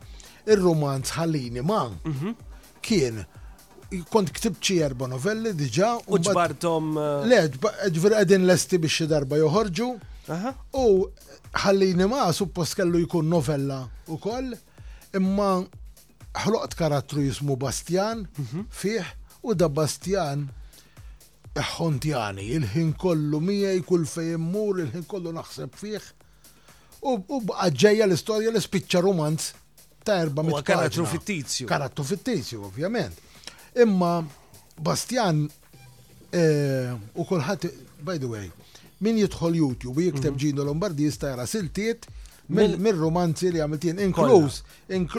ir-romanz 0.52 1.16
ħallini 1.16 1.64
ma' 1.66 1.86
mhm. 2.04 2.36
kien 2.84 3.22
kont 4.12 4.30
ktibt 4.36 4.62
erba 4.84 5.08
novelli 5.08 5.52
diġa' 5.56 5.96
U 6.12 6.20
ġbartom. 6.20 6.92
Uh, 6.98 7.28
Le, 7.28 7.40
ġver 7.96 8.16
l 8.20 8.46
lesti 8.48 8.78
biex 8.82 8.92
xi 9.02 9.08
darba 9.08 9.38
joħorġu. 9.40 9.88
U 10.76 10.86
ħallini 11.62 12.08
ma 12.12 12.28
suppost 12.36 12.76
kellu 12.76 13.00
jkun 13.06 13.30
novella 13.32 13.88
koll, 14.20 14.52
imma 15.16 15.64
ħloqt 16.44 16.76
karattru 16.78 17.24
jismu 17.24 17.56
Bastian 17.58 18.26
mhm. 18.36 18.66
fih 18.70 19.06
u 19.44 19.56
da 19.56 19.70
Bastian 19.70 20.46
ħontjani, 21.58 22.44
il-ħin 22.54 22.92
kollu 23.02 23.40
mija 23.42 23.72
kull 23.88 24.04
fej 24.06 24.36
immur, 24.36 24.82
il-ħin 24.84 25.08
kollu 25.10 25.32
naħseb 25.34 25.74
fih. 25.80 26.06
U 27.08 27.16
bqaġġejja 27.24 28.06
l 28.06 28.14
istoria 28.14 28.52
l 28.54 28.62
spicċa 28.62 29.02
romanz 29.02 29.48
ta' 30.06 30.20
erba' 30.26 30.44
mit. 30.46 30.60
Karattru 30.68 31.08
fittizju. 31.08 31.66
Karattru 31.72 32.04
fittizju, 32.06 32.62
ovvjament. 32.68 33.24
Imma 33.78 34.26
Bastian 34.82 35.48
eh, 36.34 36.92
u 37.16 37.24
kulħadd 37.26 37.70
by 38.08 38.18
the 38.22 38.30
way, 38.30 38.48
min 39.06 39.18
jidħol 39.22 39.58
YouTube 39.62 40.04
jikteb 40.06 40.38
ġino 40.38 40.62
mhm. 40.64 40.68
Lombardi 40.70 41.08
jista' 41.08 41.32
jara 41.34 41.46
siltiet 41.50 42.08
mill-romanzi 42.58 43.50
li 43.52 43.60
għamiltin, 43.60 43.98
inkluz, 44.06 44.62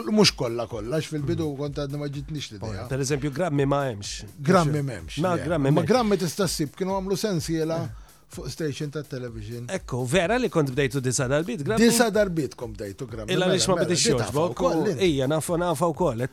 mux 0.09 0.31
kolla 0.33 0.63
kolla, 0.71 0.97
fil-bidu 1.05 1.51
kont 1.59 1.77
għadna 1.83 1.99
ma 2.01 2.07
nix 2.09 2.49
li 2.55 2.57
dija. 2.57 2.87
Per 2.89 3.03
eżempju, 3.05 3.29
grammi 3.35 3.67
ma' 3.69 3.83
emx. 3.91 4.23
Grammi 4.47 4.81
ma' 4.81 4.95
emx. 4.95 5.19
Ma' 5.21 5.35
grammi 5.37 5.69
ma' 5.75 5.83
grammi 5.85 6.17
tista' 6.17 6.47
ssib, 6.49 6.73
kienu 6.79 6.97
għamlu 6.99 7.17
sensi 7.29 7.59
Yeah 7.59 7.87
fuq 8.29 8.47
station 8.53 8.89
ta' 8.93 9.01
television. 9.09 9.65
Ekku, 9.75 10.01
vera 10.11 10.37
li 10.41 10.49
kont 10.53 10.69
bdejtu 10.73 11.01
disa 11.03 11.25
darbit, 11.31 11.63
grammi? 11.65 11.81
Disa 11.85 12.09
darbit 12.13 12.53
kom 12.59 12.73
bdejtu, 12.75 13.07
grammi. 13.09 13.33
Illa 13.33 13.47
nix 13.49 13.63
mela, 13.65 13.69
ma 13.69 13.77
mela, 13.79 13.87
bdejt 13.89 14.03
xorġbo, 14.03 14.73
ija, 15.07 15.27
nafu 15.31 15.57
nafu 15.61 15.89
u 15.89 15.95
koll. 16.01 16.23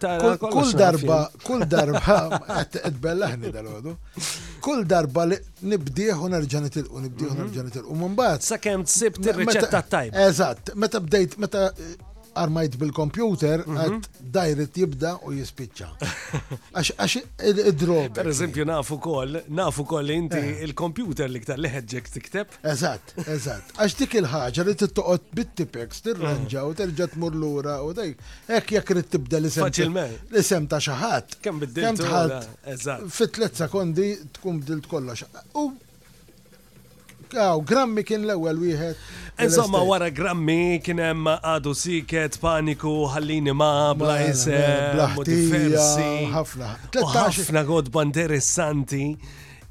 Kull 0.45 0.75
darba, 0.77 1.21
kull 1.47 1.65
darba, 1.77 2.17
għed 2.59 2.79
għedbellaħni 2.91 3.53
dal-għodu, 3.57 3.95
kull 4.67 4.85
darba 4.91 5.25
li 5.31 5.41
nibdieħu 5.73 6.29
nerġanet 6.37 6.81
il-u, 6.83 7.05
nibdieħu 7.07 7.33
mhm. 7.33 7.47
nerġanet 7.47 7.81
il-u, 7.81 7.97
mumbat. 8.05 8.45
Sa' 8.51 8.59
kem 8.61 8.85
t 8.85 8.93
tsibt 8.93 9.25
il-reċetta 9.25 9.81
tajb. 9.97 10.21
Eżat, 10.29 10.75
meta 10.77 11.01
bdejt, 11.05 11.41
meta 11.47 11.71
eh, 11.73 11.97
armajt 12.41 12.77
bil-kompjuter, 12.81 13.63
mhm. 13.67 13.77
għad 13.77 14.23
direct 14.37 14.79
jibda 14.81 15.13
u 15.29 15.33
jispicċa. 15.37 15.89
Għax 16.77 17.17
id-drob. 17.69 18.13
Per 18.19 18.29
eżempju, 18.33 18.67
nafu 18.69 18.99
kol, 19.03 19.39
nafu 19.57 19.85
kol 19.89 20.13
inti 20.15 20.39
eh. 20.41 20.61
il-kompjuter 20.67 21.31
li 21.33 21.41
ktar 21.43 21.61
leħedġek 21.63 22.11
tikteb. 22.17 22.57
Eżat, 22.73 23.15
eżat. 23.37 23.73
Għax 23.79 23.97
dik 24.03 24.19
il-ħagġa 24.23 24.67
li 24.69 24.77
t-toqot 24.83 25.31
bit-tipex, 25.39 26.03
t-ranġa 26.07 26.61
mhm. 26.61 26.69
u 26.69 26.77
terġa 26.83 27.09
t-mur 27.15 27.39
l 27.39 27.51
u 27.73 27.91
dajk. 27.99 28.27
Ek 28.61 28.77
jek 28.79 28.93
rrit 28.97 29.11
tibda 29.17 29.41
li 29.43 29.53
sem 29.57 29.65
Faċilme. 29.67 30.07
Li 30.37 30.45
sem 30.51 30.69
ta' 30.69 30.83
xaħat. 30.85 31.39
Kem 31.47 31.63
bid 31.65 31.75
dil 31.77 31.89
Kem 31.89 32.01
tħad. 32.03 32.39
Fit-tlet 33.21 33.65
sekondi 33.65 34.11
tkun 34.39 34.61
bdilt 34.63 34.87
kollox. 34.91 35.27
U 35.57 35.71
Għaw, 37.35 37.63
grammi 37.67 38.05
kien 38.07 38.23
l-ewwel 38.27 38.59
wieħed. 38.63 38.99
Insomma, 39.47 39.81
wara 39.85 40.09
grammi 40.15 40.79
kien 40.85 41.01
hemm 41.03 41.27
għadu 41.35 41.73
siket, 41.77 42.39
paniku, 42.41 42.93
ħallini 43.13 43.53
ma, 43.57 43.71
blajzer, 43.99 45.03
diversi. 45.27 46.29
Ħafna. 46.35 46.71
Ħafna 47.15 47.65
godba 47.69 48.05
interessanti 48.07 49.11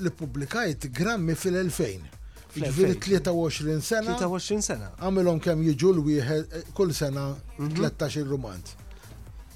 li 0.08 0.12
pubblikajt 0.16 0.88
grammi 0.96 1.36
fil-2000. 1.36 2.12
Ġviri 2.56 2.96
23 3.04 3.82
sena. 3.84 4.14
23 4.16 4.64
sena. 4.64 4.90
Għamilhom 5.04 5.42
kemm 5.44 5.66
jiġu 5.68 5.90
l-wieħed 5.98 6.56
eh, 6.56 6.64
kull 6.74 6.96
sena 6.96 7.28
13 7.60 8.24
mhm. 8.24 8.32
rumant. 8.32 8.74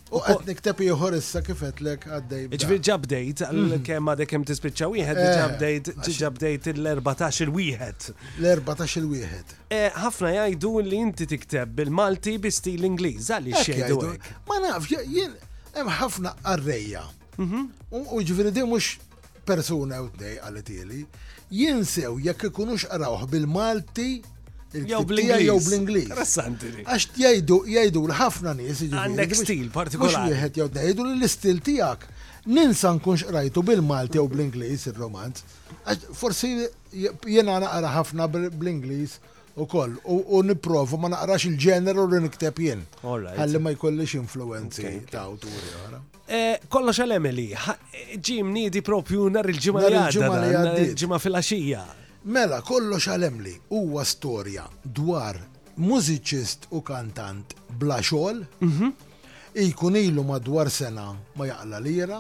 U 0.10 0.18
qed 0.26 0.40
nikteb 0.50 0.80
ieħor 0.82 1.16
issa 1.20 1.40
kif 1.46 1.60
qedlek 1.62 2.08
għaddej. 2.18 2.46
Ġifier 2.64 2.80
ġabdejt 2.88 3.44
mm. 3.46 3.74
kemm 3.86 4.10
għadek 4.14 4.32
hemm 4.34 4.46
tispiċċa 4.50 4.88
wieħed, 4.94 5.20
ġabdejt 5.38 5.90
ġabdejt 6.22 6.70
l-14 6.72 7.52
wieħed 7.54 8.08
L-14 8.42 9.06
wieħed 9.12 9.54
Ħafna 10.02 10.32
jgħidu 10.38 10.72
li 10.88 11.02
inti 11.06 11.28
tikteb 11.30 11.76
bil-Malti 11.82 12.34
bi 12.42 12.50
stil 12.56 12.88
Ingliż, 12.90 13.30
għaliex 13.36 13.70
jgħidu 13.76 14.16
Ma 14.50 14.58
naf, 14.66 14.90
jien 14.90 15.36
hemm 15.78 15.94
ħafna 16.00 16.34
qarrejja. 16.42 17.06
Mhm. 17.38 17.64
U 18.00 18.24
ġifieri 18.26 18.56
di 18.58 18.66
mhux 18.66 18.98
persuna 19.46 20.02
u 20.02 20.10
tnej 20.18 20.40
għalet 20.42 20.74
jien 21.54 21.86
sew 21.86 22.18
jekk 22.24 22.50
ikunux 22.50 22.90
qarawh 22.90 23.30
bil-Malti 23.30 24.12
Jew 24.74 25.02
bl-Inglis. 25.10 25.46
Jew 25.48 25.58
bl-Inglis. 25.66 26.10
Interessanti. 26.12 26.70
Għax 26.84 27.08
jgħidu 27.18 27.58
jgħidu 27.74 28.02
l-ħafna 28.08 28.54
nies. 28.60 28.82
Jiġifieri, 28.86 29.02
Għandek 29.02 29.38
stil 29.40 29.70
partikolari. 29.74 30.30
Mux 30.30 30.36
jgħid 30.36 30.60
jgħidu 30.68 31.06
l-istil 31.16 31.62
tiegħek. 31.66 32.06
Ninsa 32.54 32.92
nkunx 32.98 33.32
rajtu 33.34 33.64
bil-Malti 33.70 34.20
jew 34.20 34.28
bl-Inglis 34.34 34.86
ir-romanz. 34.92 35.42
Forsi 36.14 36.52
jiena 36.94 37.58
naqra 37.64 37.94
ħafna 37.96 38.30
bl-Inglis 38.34 39.18
u 39.60 39.66
koll, 39.68 39.96
u 40.06 40.42
niprofu 40.46 41.00
ma 41.02 41.10
naqrax 41.16 41.48
il-ġeneru 41.50 42.06
li 42.14 42.20
nikteb 42.28 42.62
jien. 42.64 42.86
Għalli 43.04 43.64
ma 43.66 43.74
jkollix 43.74 44.20
influenzi 44.22 45.00
ta' 45.10 45.26
awturi. 45.26 46.06
Eh, 46.30 46.62
kollox 46.70 47.00
għal 47.02 47.16
Emily, 47.16 47.48
eh, 47.58 48.20
ġim 48.22 48.52
nidi 48.54 48.84
propju 48.86 49.32
nar 49.34 49.50
il-ġimma 49.50 49.82
li 49.90 49.98
għadda, 50.04 50.86
ġimma 50.94 51.18
fil-axija. 51.20 51.82
Mela, 52.30 52.62
kollox 52.62 53.08
li 53.42 53.56
huwa 53.70 54.04
storja 54.06 54.68
dwar 54.86 55.34
mużiċist 55.82 56.68
u 56.78 56.84
kantant 56.86 57.56
bla 57.82 57.98
xogħol, 58.06 58.44
ikun 59.56 59.94
mhm. 59.98 60.02
ilu 60.04 60.24
madwar 60.28 60.70
sena 60.70 61.06
ma 61.40 61.48
jaqla 61.50 61.80
lira, 61.88 62.20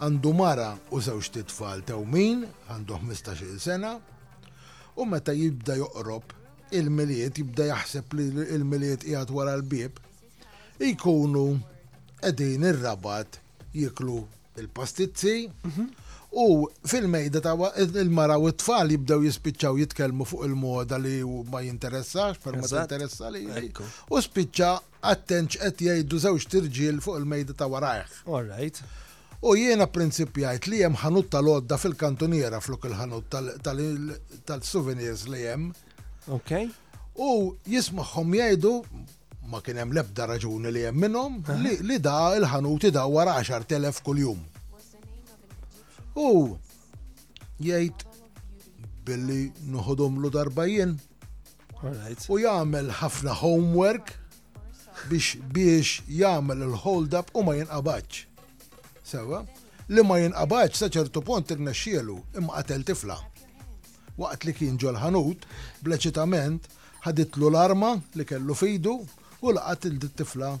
għandu 0.00 0.32
mara 0.32 0.70
u 0.90 1.00
żewġ 1.08 1.28
titfal 1.34 1.84
min, 2.14 2.46
għandu 2.72 2.94
15 3.04 3.60
sena, 3.66 3.92
u 4.96 5.04
meta 5.04 5.32
jibda 5.36 5.76
joqrob 5.82 6.24
il-miliet, 6.80 7.36
jibda 7.42 7.66
jaħseb 7.74 8.14
li 8.16 8.28
il-miliet 8.56 9.04
jgħat 9.10 9.30
wara 9.36 9.58
l-bib, 9.60 9.92
ikunu 10.88 11.44
edin 12.24 12.64
ir-rabat 12.72 13.36
jiklu 13.76 14.22
il-pastizzi, 14.64 15.48
mhm. 15.68 16.07
U 16.30 16.68
fil-mejda 16.84 17.40
ta' 17.40 17.54
il-mara 17.80 18.36
u 18.38 18.50
t-tfal 18.52 18.90
jibdew 18.92 19.24
jispiċċaw 19.24 19.78
jitkellmu 19.80 20.26
fuq 20.28 20.44
il-moda 20.48 20.98
li 21.00 21.22
ma 21.48 21.62
jinteressax, 21.64 22.36
per 22.42 22.58
ma 22.58 22.68
tinteressa 22.68 23.30
li. 23.32 23.46
U 23.48 24.20
spiċċa 24.20 24.70
attenċ 25.08 25.56
qed 25.62 25.80
jgħidu 25.86 26.20
żewġ 26.24 26.46
tirġiel 26.54 26.98
fuq 27.04 27.20
il-mejda 27.22 27.56
ta' 27.56 27.68
warajħ. 27.72 28.16
All 28.28 28.50
right. 28.52 28.80
U 29.40 29.54
jiena 29.56 29.86
prinzipjajt 29.88 30.66
li 30.68 30.82
hemm 30.84 30.98
ħanut 31.00 31.30
tal-odda 31.32 31.78
fil-kantuniera 31.80 32.60
flok 32.60 32.84
il-ħanut 32.90 33.38
tal-souvenirs 34.44 35.24
li 35.32 35.46
hemm. 35.48 35.70
Ok. 36.36 36.54
U 37.24 37.30
jismaħħom 37.72 38.36
jgħidu 38.42 38.74
ma 39.48 39.62
kien 39.64 39.80
hemm 39.80 39.96
lebda 39.96 40.26
raġuni 40.28 40.74
li 40.76 40.84
hemm 40.90 41.02
minnom 41.06 41.40
li 41.88 41.96
da 42.04 42.18
il-ħanuti 42.36 42.92
da 42.92 43.06
wara 43.08 43.40
10,000 43.40 44.04
kuljum. 44.04 44.44
U 46.18 46.58
jgħid 47.62 48.06
billi 49.06 49.42
nħodhom 49.70 50.18
lu 50.24 50.30
jien. 50.66 50.96
U 52.28 52.40
jagħmel 52.42 52.90
ħafna 53.00 53.36
homework 53.42 54.16
biex 55.10 55.38
biex 55.54 56.02
jagħmel 56.10 56.64
il-hold 56.68 57.14
up 57.20 57.30
u 57.38 57.44
ma 57.46 57.54
jinqabaċ. 57.60 58.24
Sewa, 59.08 59.44
li 59.88 60.02
ma 60.02 60.18
jinqabaċ 60.18 60.80
sa 60.82 60.88
ċertu 60.96 61.22
punt 61.24 61.54
irnexxielu 61.54 62.18
imma 62.42 62.58
qatel 62.58 62.82
tifla. 62.90 63.18
Waqt 64.18 64.48
li 64.50 64.54
kien 64.58 64.78
ġol 64.82 64.98
ħanut, 64.98 65.46
bleċitament 65.86 66.66
ħaditlu 67.06 67.52
l-arma 67.52 67.94
li 68.18 68.26
kellu 68.26 68.58
fidu 68.58 68.98
u 68.98 69.54
laqat 69.54 69.86
il-tifla 69.92 70.56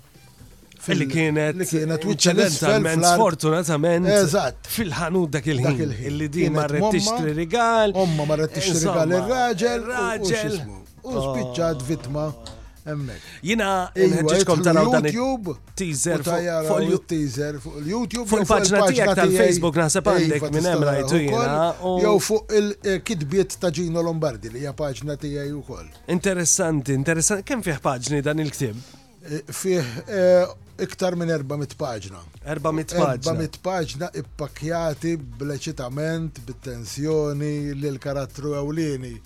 Illi 0.88 1.06
kienet. 1.10 1.56
Li 1.60 1.66
kienet 1.68 2.04
wiċċelentament, 2.08 3.04
sfortunatament. 3.12 4.36
Fil-ħanut 4.76 5.32
dak 5.36 5.48
il-ħin. 5.52 5.96
Illi 6.08 6.28
di 6.32 6.44
marret 6.54 6.86
tixtri 6.94 7.34
rigal. 7.40 7.92
Omma 7.98 8.26
marret 8.30 8.54
tixtri 8.56 8.84
rigal 8.86 9.12
il-raġel. 9.18 9.88
Raġel. 9.94 10.54
U 11.02 11.16
spiċċat 11.16 11.82
vitma. 11.88 12.28
Jina 13.44 13.90
nħedġiġkom 13.92 14.62
taraw 14.64 14.86
dan 14.94 15.08
teaser 15.76 16.22
fuq 16.24 16.78
il-teaser 16.86 17.58
fuq 17.60 17.82
youtube 17.84 18.24
fuq 18.30 18.40
il-paġna 18.46 18.80
tijak 18.86 19.10
tal-Facebook 19.18 19.76
naħseb 19.76 20.08
għandek 20.08 20.46
minn 20.54 20.68
hemm 20.70 20.86
rajtu 20.88 21.20
jina. 21.20 21.58
Jew 22.06 22.14
fuq 22.24 22.54
il-kidbiet 22.62 23.58
ta' 23.60 23.68
Gino 23.76 24.00
Lombardi 24.06 24.48
li 24.54 24.62
hija 24.64 24.72
paġna 24.78 25.18
tiegħi 25.20 25.52
wkoll. 25.58 25.92
Interessanti, 26.16 26.96
interessanti. 26.96 27.44
Kemm 27.50 27.66
fih 27.68 27.76
paġni 27.90 28.22
dan 28.24 28.40
il-ktib? 28.40 28.80
Eh, 29.28 29.42
fih 29.52 29.84
eh, 30.06 30.46
iktar 30.82 31.12
minn 31.18 31.30
400 31.30 31.74
paġna. 31.78 32.20
400 32.46 32.94
paġna. 32.94 33.22
400 33.26 33.62
paġna 33.64 34.08
ippakjati 34.22 35.14
b'leċitament, 35.40 36.40
bit-tensjoni, 36.48 37.74
l-karattru 37.74 38.54
ewlieni 38.60 39.16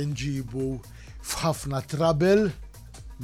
inġibu 0.00 0.74
f'ħafna 1.24 1.82
trouble 1.90 2.48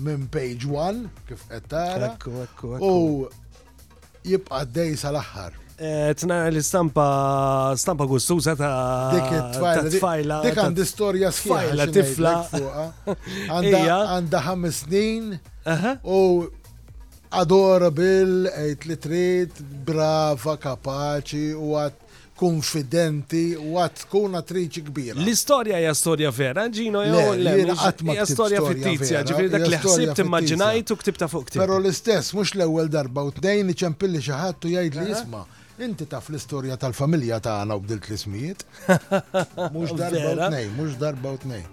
minn 0.01 0.27
page 0.31 0.67
1 0.71 1.05
kif 1.29 1.47
qed 1.51 2.77
U 2.81 3.27
jibqa' 4.25 4.65
dej 4.69 4.97
sal-aħħar. 5.01 5.57
E, 5.81 5.91
tna 6.13 6.43
l-istampa 6.51 7.07
stampa 7.81 8.05
gustuza 8.05 8.53
ta' 8.53 9.15
dik 9.15 9.95
tfajla 9.95 10.43
Dik 10.45 10.59
għandi 10.67 10.85
storja 10.85 11.31
sħiħa. 11.33 11.87
tifla. 11.95 12.35
Għandha 13.55 14.43
ħames 14.51 14.83
snin 14.85 15.31
u 16.05 16.19
adorable, 17.31 18.51
għajt 18.51 18.87
li 18.91 18.97
trid, 19.01 19.59
brava, 19.87 20.57
kapaċi, 20.61 21.51
u 21.57 21.73
għat 21.79 22.07
konfidenti 22.41 23.53
u 23.61 23.75
għat 23.77 23.99
tkun 24.07 24.39
attriċi 24.39 24.81
kbira. 24.87 25.19
L-istoria 25.21 25.77
hija 25.83 25.93
storja 25.99 26.31
vera, 26.33 26.65
ġino 26.73 27.03
jew 27.05 27.19
hija 27.37 28.25
storja 28.27 28.63
fittizja, 28.65 29.21
ġifieri 29.29 29.53
dak 29.53 29.67
li 29.69 29.81
ħsibt 29.83 30.17
timmaġinajt 30.23 30.95
u 30.95 30.99
ktibta 31.03 31.29
fuq 31.29 31.51
ktib. 31.51 31.61
Però 31.61 31.77
l-istess 31.83 32.33
mhux 32.33 32.55
l-ewwel 32.57 32.89
darba 32.91 33.27
u 33.29 33.35
tnejn 33.37 33.75
iċempilli 33.75 34.25
xi 34.25 34.33
ħadd 34.41 34.71
u 34.71 34.73
jgħid 34.73 34.97
li 35.05 35.13
jisma' 35.13 35.45
inti 35.85 36.05
taf 36.09 36.33
l-istorja 36.33 36.81
tal-familja 36.81 37.39
tagħna 37.45 37.77
u 37.77 37.81
bdilt 37.85 38.09
l-ismijiet. 38.09 38.65
Mhux 39.77 39.93
darba 39.97 40.25
u 40.25 40.41
tnejn, 40.51 40.73
mhux 40.79 40.97
darba 41.01 41.33
u 41.37 41.45
tnejn 41.45 41.69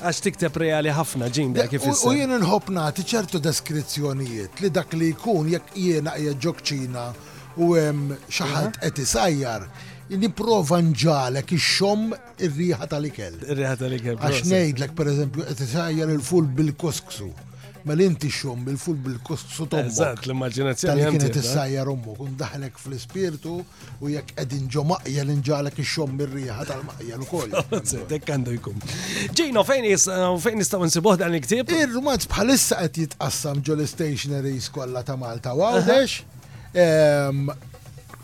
għax 0.00 0.20
tikteb 0.24 0.56
reali 0.58 0.90
ħafna 0.90 1.28
ġin 1.32 1.52
da 1.54 1.66
kif 1.70 1.84
U 1.86 2.12
jien 2.14 2.32
nħobb 2.40 2.72
nagħti 2.76 3.04
ċertu 3.12 3.40
deskrizzjonijiet 3.44 4.62
li 4.64 4.70
dak 4.74 4.92
li 4.98 5.10
jkun 5.14 5.50
jekk 5.52 5.78
jiena 5.78 6.16
hija 6.18 6.32
ġokċina 6.46 7.04
u 7.62 7.68
hemm 7.78 8.14
xi 8.26 8.48
ħadd 8.50 8.80
qed 8.88 9.00
isajjar 9.06 9.68
nipprova 10.24 10.80
nġalek 10.84 11.54
ix-xom 11.56 12.10
ir 12.44 12.52
rieħa 12.58 12.86
tal-ikel. 12.90 13.38
ir 13.40 13.56
rieħa 13.60 13.78
tal-ikel. 13.80 14.18
Għax 14.20 14.44
ngħidlek 14.50 14.92
pereżempju 14.98 15.46
qed 15.50 15.64
isajjar 15.64 16.12
il-ful 16.12 16.50
bil-kosksu. 16.58 17.30
Mel 17.84 18.00
inti 18.00 18.30
xom 18.32 18.62
bil-ful 18.64 18.96
bil 19.04 19.16
kost 19.28 19.50
sotom. 19.52 19.80
Eżatt, 19.84 20.22
l-immaġinazzjoni. 20.24 21.02
Tal 21.04 21.12
kienet 21.18 21.34
s-sajja 21.40 21.82
rommu, 21.84 22.14
kun 22.16 22.30
daħlek 22.40 22.78
fl-spirtu 22.80 23.52
u 24.00 24.08
jekk 24.12 24.38
edin 24.40 24.70
ġo 24.72 24.86
l 25.04 25.32
inġalek 25.34 25.76
ix-xom 25.84 26.14
mir-riħa 26.16 26.64
tal 26.70 26.80
maqja 26.88 27.18
u 27.20 27.28
koll. 27.28 27.52
Dek 28.14 28.24
għandu 28.32 28.54
jkun. 28.56 28.80
Ġino, 29.36 29.66
fejn 29.68 30.58
nistaw 30.62 30.86
nsibuħ 30.88 31.20
dan 31.20 31.36
il-ktib? 31.36 31.68
il 31.76 31.92
rumanz 31.92 32.24
bħalissa 32.32 32.80
qed 32.86 33.02
jitqassam 33.04 33.60
ġo 33.66 33.76
l-stationaries 33.76 34.70
kollha 34.72 35.04
ta' 35.04 35.18
Malta. 35.20 35.52
Għawdex, 35.52 36.16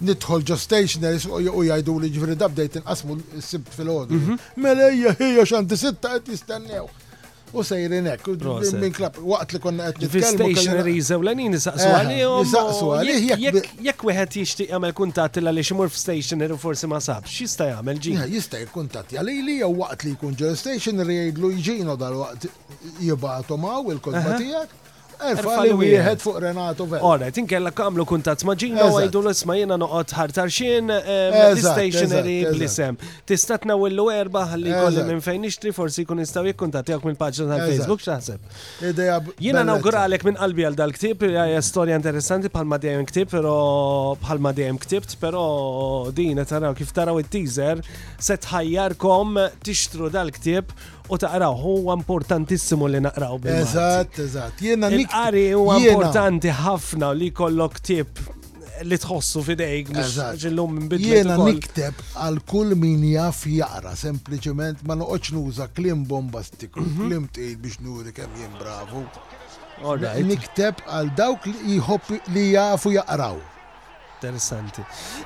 nidħol 0.00 0.48
ġo 0.48 0.56
stationeries 0.56 1.28
u 1.28 1.42
jgħidu 1.44 1.98
li 2.06 2.12
ġifri 2.16 2.40
dabdejt 2.46 2.80
inqasmu 2.80 3.20
s-sibt 3.42 3.76
fil-ħodu. 3.76 4.16
Mhm. 4.24 4.40
Mela 4.64 4.88
jgħi 4.88 5.34
jgħi 5.36 5.44
jgħi 5.52 5.80
sitta 5.84 6.16
qed 6.16 6.32
jgħi 6.32 7.08
u 7.53 7.62
sejrin 7.64 8.07
hekk. 8.11 8.26
Minn 8.80 8.92
klab, 8.94 9.16
waqt 9.32 9.55
li 9.55 9.61
konna 9.62 9.90
qed 9.94 10.07
nitkellmu. 10.14 10.38
Stationaries 10.38 11.11
ewlenin 11.16 11.53
nisaqsu 11.57 11.86
eh, 11.88 11.98
għalihom. 12.01 12.44
Nisaqsu 12.44 12.90
għalih. 12.96 13.55
Jekk 13.88 14.05
wieħed 14.09 14.38
jixtieq 14.40 14.72
jagħmel 14.74 14.94
kuntatt 14.98 15.40
illa 15.40 15.55
li 15.55 15.64
ximur 15.66 15.90
f'stationery 15.92 16.59
forsi 16.61 16.90
ma 16.90 17.01
sabx, 17.05 17.32
jista' 17.44 17.70
jagħmel 17.72 18.03
ġi. 18.07 18.16
Eh, 18.24 18.28
jista' 18.36 18.62
jkuntatti 18.66 19.20
li 19.30 19.59
jew 19.62 19.72
waqt 19.80 20.07
li 20.07 20.14
jkun 20.16 20.36
ġew 20.40 20.53
stationery 20.61 21.18
jgħidlu 21.24 21.53
jġinu 21.61 21.96
dal-waqt 22.01 22.51
jibgħatu 23.09 23.59
maw 23.61 23.82
il-kodba 23.94 24.38
tiegħek 24.38 24.78
Eh, 25.20 25.30
Erfa 25.34 25.60
li 25.66 25.72
wieħed 25.76 26.22
fuq 26.22 26.38
Renato 26.40 26.86
Vell. 26.88 27.02
Ora, 27.04 27.28
tinkella 27.34 27.70
kamlu 27.76 28.04
kuntat 28.08 28.40
maġina 28.48 28.86
u 28.88 28.94
għajdu 29.02 29.20
l-isma 29.20 29.56
jena 29.58 29.76
noqot 29.80 30.14
ħartarxin 30.16 30.92
eh, 30.96 31.34
stationery 31.60 32.36
blisem. 32.54 32.96
Tista' 33.28 33.58
tnawillu 33.60 34.06
erba 34.14 34.46
li 34.60 34.72
kolli 34.72 35.04
minn 35.10 35.20
fejn 35.24 35.44
ixtri 35.50 35.74
forsi 35.76 36.06
kun 36.08 36.22
istaw 36.24 36.48
jikkuntat 36.48 36.88
jgħak 36.92 37.08
minn 37.10 37.18
paġna 37.20 37.50
tal-Facebook 37.58 38.04
xaħseb. 38.06 38.46
Jena 39.44 39.64
nawguralek 39.68 40.24
minn 40.30 40.40
qalbi 40.40 40.64
għal 40.70 40.78
dal-ktib, 40.80 41.26
hija 41.28 41.60
storja 41.68 41.98
interessanti 42.00 42.48
bħalma 42.54 42.78
dejjem 42.86 43.04
ktib, 43.10 43.32
pero 43.36 43.54
bħalma 44.24 44.54
dejjem 44.56 44.78
ktibt, 44.86 45.18
pero 45.20 45.44
din 46.16 46.40
taraw 46.50 46.72
kif 46.78 46.94
taraw 46.96 47.20
it-teaser 47.22 47.84
se 48.18 48.38
tħajjarkom 48.46 49.36
tixtru 49.68 50.08
dal-ktib 50.16 50.72
u 51.11 51.18
taqraw, 51.18 51.54
huwa 51.62 51.94
importantissimu 52.00 52.86
li 52.88 53.00
naqraw 53.06 53.36
bil 53.42 53.52
Eżatt, 53.62 54.18
eżatt. 54.26 54.62
Jena 54.66 54.90
Qari 55.14 55.44
huwa 55.56 55.78
importanti 55.82 56.52
ħafna 56.54 57.11
li 57.18 57.32
kollok 57.34 57.80
tip 57.82 58.22
li 58.86 58.96
tħossu 58.96 59.42
fidejk 59.48 59.90
ġillum 60.44 60.76
minn 60.76 60.86
bidla. 60.92 61.18
Jena 61.18 61.36
nikteb 61.42 62.04
għal 62.14 62.38
kull 62.52 62.76
min 62.78 63.02
jaf 63.11 63.42
jaqra, 63.50 63.94
sempliciment 64.00 64.86
ma 64.86 64.96
noqgħodx 65.02 65.34
nuża 65.36 65.66
klim 65.74 66.06
bombastiku, 66.14 66.84
mhm. 66.86 67.06
klim 67.06 67.28
tgħid 67.36 67.61
biex 67.66 67.82
nuri 67.84 68.14
kemm 68.16 68.38
jien 68.38 68.54
bravu. 68.62 69.04
Nikteb 70.30 70.84
għal 70.86 71.11
dawk 71.16 71.50
li 71.50 71.80
jħobb 71.80 72.20
li 72.36 72.50
jafu 72.54 72.94
jaqraw. 73.00 73.40
Interessanti. 74.20 74.82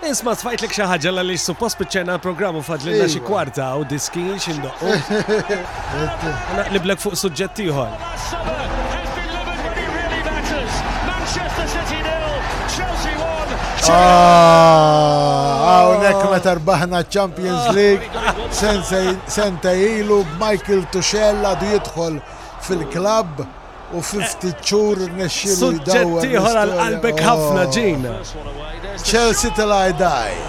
Isma 0.07 0.37
tfajt 0.39 0.63
li 0.63 0.69
kxaħġa 0.71 1.09
l-għalli 1.11 1.35
suppost 1.45 1.75
bieċena 1.81 2.15
programmu 2.23 2.61
fadlina 2.63 3.09
xie 3.11 3.19
iva. 3.19 3.27
kwarta 3.27 3.75
u 3.81 3.83
diski 3.91 4.23
Li 6.77 6.79
blek 6.85 7.01
fuq 7.03 7.17
suġġettiħor. 7.19 7.95
Għawnek 13.89 16.13
ah, 16.13 16.15
oh. 16.15 16.23
ma 16.31 16.39
tarbaħna 16.47 16.99
Champions 17.11 17.65
oh. 17.75 17.79
League 17.79 18.07
senta 19.27 19.75
ilu 19.75 20.19
Michael 20.39 20.83
Tuxella 20.95 21.53
du 21.59 21.67
jitħol 21.75 22.15
fil 22.63 22.81
klub 22.95 23.33
u 23.95 24.03
50 24.03 24.55
ċur 24.67 24.99
nesċilu 25.19 25.69
jdawu. 25.81 26.19
Tiħor 26.25 26.61
għal-qalbek 26.63 27.23
ħafna 27.27 27.67
ġin. 27.75 28.07
Oh. 28.11 29.03
Chelsea 29.07 29.51
till 29.59 29.75
I 29.77 29.95
die. 29.99 30.47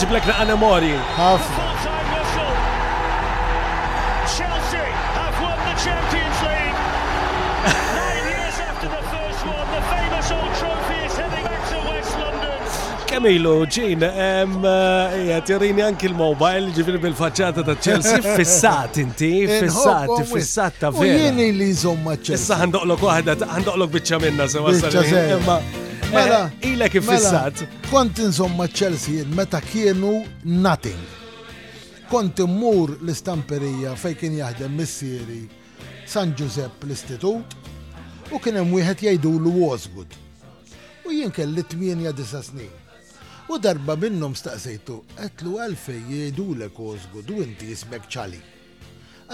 Ġiblek 0.00 0.28
naqqa 0.28 0.46
memori. 0.52 0.94
ħafna. 1.18 1.71
Kamilu, 13.12 13.66
ġin, 13.68 14.00
eh, 14.02 15.26
jatirini 15.28 15.82
anki 15.84 16.08
l-mobile 16.08 16.70
ġifiri 16.72 16.96
bil-facċata 17.02 17.60
ta' 17.66 17.74
Chelsea, 17.76 18.22
fissat 18.38 18.96
inti, 19.02 19.28
fissat, 19.50 20.08
fissat 20.32 20.78
ta' 20.80 20.90
vera. 20.96 21.18
Jini 21.18 21.50
li 21.58 21.66
zomma 21.76 22.14
Chelsea. 22.16 22.40
Issa 22.40 22.56
għandoqlok 22.64 23.04
wahda, 23.04 23.34
għandoqlok 23.44 23.90
bicċa 23.98 24.20
minna, 24.22 24.48
se 24.48 24.64
wasal. 24.64 24.94
Mela, 25.04 25.58
eh, 25.58 25.60
ila 26.22 26.40
mela, 26.72 26.88
kif 26.94 27.04
fissat. 27.10 27.66
Kont 27.90 28.18
insomma 28.24 28.64
Chelsea, 28.72 29.26
meta 29.36 29.60
kienu 29.60 30.16
nothing. 30.48 31.04
Kont 32.08 32.40
immur 32.40 32.96
l-istamperija 33.02 33.92
fej 34.00 34.14
kien 34.22 34.38
jaħdem 34.40 34.72
missieri 34.80 35.40
San 36.08 36.32
Giuseppe 36.38 36.88
l-istitut 36.88 37.58
u 38.32 38.40
kien 38.40 38.56
hemm 38.62 38.72
wieħed 38.78 39.04
jgħidu 39.04 39.36
l 39.42 39.52
Wasgood. 39.60 40.16
U 41.04 41.12
jien 41.12 41.30
kelli 41.34 41.60
8 41.68 42.12
disa 42.16 42.40
snin. 42.48 42.78
U 43.50 43.58
darba 43.58 43.96
minnhom 43.98 44.34
staqsejtu, 44.38 45.00
għetlu 45.18 45.56
għalfej 45.64 46.00
jgħidulek 46.06 46.76
Osgood 46.78 47.26
du 47.26 47.40
inti 47.42 47.72
jismek 47.72 48.06
ċali. 48.08 48.38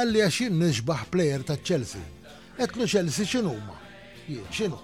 Għalli 0.00 0.22
għaxin 0.24 0.56
nixbaħ 0.62 1.02
plejer 1.12 1.44
ta' 1.44 1.58
Chelsea. 1.60 2.00
Għetlu 2.56 2.88
Chelsea 2.88 3.28
xinu 3.28 3.52
ma? 3.66 3.76
Xinu? 4.52 4.78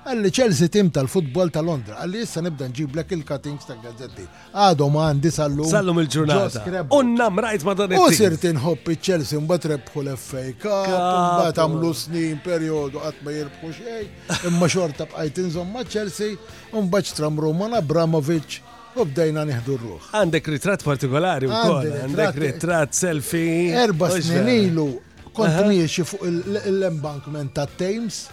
Għalli 0.00 0.30
Chelsea 0.32 0.70
tim 0.72 0.88
tal-futbol 0.96 1.50
ta' 1.52 1.60
Londra, 1.64 1.98
għalli 2.00 2.22
jissa 2.22 2.40
nibda 2.40 2.70
nġiblek 2.70 3.12
il-cuttings 3.18 3.68
ta' 3.68 3.76
gazzetti. 3.82 4.24
Għadhom 4.56 4.96
għandi 5.02 5.32
sallu. 5.36 5.68
Sallum 5.68 6.00
il-ġurnata. 6.00 6.64
Unna 6.96 7.28
mrajt 7.28 7.68
ma 7.68 7.76
dan 7.76 7.92
U 8.00 8.08
sirt 8.16 8.48
inħobb 8.48 8.94
ċelsi 8.96 9.36
un 9.36 9.44
mbagħad 9.44 9.68
rebħu 9.74 10.06
l 10.06 10.16
effej 10.16 10.54
Cup, 10.64 10.88
mbagħad 10.88 11.62
oh. 11.66 11.86
snin 11.92 12.40
perjodu 12.46 13.04
qatt 13.04 13.20
ma 13.28 13.36
jirbħu 13.36 13.74
xejn, 13.76 14.16
imma 14.48 14.72
xorta 14.72 15.06
bqajt 15.12 15.44
inżomm 15.44 15.76
ma' 15.76 15.84
Chelsea, 15.84 16.40
mbagħad 16.72 17.16
tram 17.20 17.44
Roman 17.44 17.76
Abramovic 17.76 18.62
U 18.98 19.04
bdejna 19.06 19.44
nieħdu 19.46 19.74
r-ruħ. 19.76 20.06
Għandek 20.18 20.48
ritratt 20.50 20.82
partikolari 20.82 21.46
u 21.46 21.52
għandek 21.54 22.38
ritratt 22.42 22.96
selfie. 22.98 23.70
Erba 23.84 24.08
snin 24.16 24.48
ilu 24.50 24.88
kont 25.36 25.60
miexi 25.68 26.02
fuq 26.06 26.24
l-embankment 26.26 27.54
ta' 27.54 27.68
Thames 27.70 28.24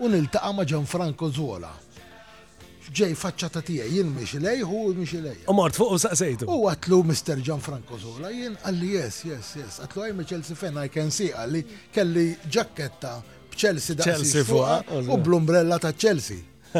u 0.00 0.08
niltaqa' 0.08 0.52
ma' 0.56 0.64
Gianfranco 0.70 1.28
Zola. 1.34 1.74
Ġej 2.88 3.12
faċċa 3.20 3.50
ta' 3.52 3.60
tiegħi 3.66 3.98
jien 3.98 4.14
miex 4.14 4.40
lejħu 4.40 4.78
u 4.80 4.94
miex 4.96 5.20
lej. 5.26 5.42
U 5.52 5.56
mort 5.58 5.76
fuq 5.76 5.92
u 5.92 5.98
saqsejtu. 6.06 6.48
U 6.48 6.62
għatlu 6.70 7.02
Mr. 7.10 7.42
Gianfranco 7.44 8.00
Zola 8.00 8.30
jien 8.32 8.54
għalli 8.64 8.92
yes, 8.94 9.20
yes, 9.28 9.50
yes. 9.60 9.76
Għatlu 9.84 10.06
għaj 10.06 10.28
Chelsea 10.30 10.56
fan 10.62 10.80
I 10.80 10.88
can 10.94 11.12
see 11.12 11.28
għalli 11.34 11.60
kelli 11.92 12.30
ġakketta 12.48 13.18
b'Chelsea 13.52 13.98
da' 14.00 14.08
Chelsea 14.08 15.04
u 15.04 15.20
bl-umbrella 15.20 15.76
ta' 15.84 15.92
Chelsea. 15.92 16.40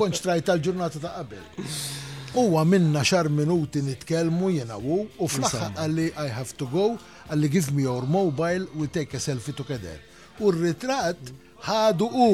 Konċ 0.00 0.20
trajt 0.24 0.48
tal-ġurnata 0.48 1.00
ta' 1.04 1.12
qabel. 1.18 2.08
Uwa 2.34 2.64
minna 2.64 3.02
xar 3.04 3.28
minuti 3.28 3.80
nitkelmu 3.82 4.48
jena 4.56 4.78
u 4.80 5.02
u 5.20 5.28
fl 5.28 5.44
għalli 5.44 6.06
I 6.16 6.28
have 6.32 6.56
to 6.56 6.64
go 6.64 6.94
għalli 7.28 7.48
give 7.52 7.72
me 7.76 7.82
your 7.84 8.08
mobile 8.08 8.64
we 8.78 8.86
take 8.88 9.12
a 9.12 9.20
selfie 9.20 9.52
together. 9.52 10.00
U 10.40 10.48
r-ritrat 10.48 11.16
ħadu 11.66 12.08
u. 12.08 12.30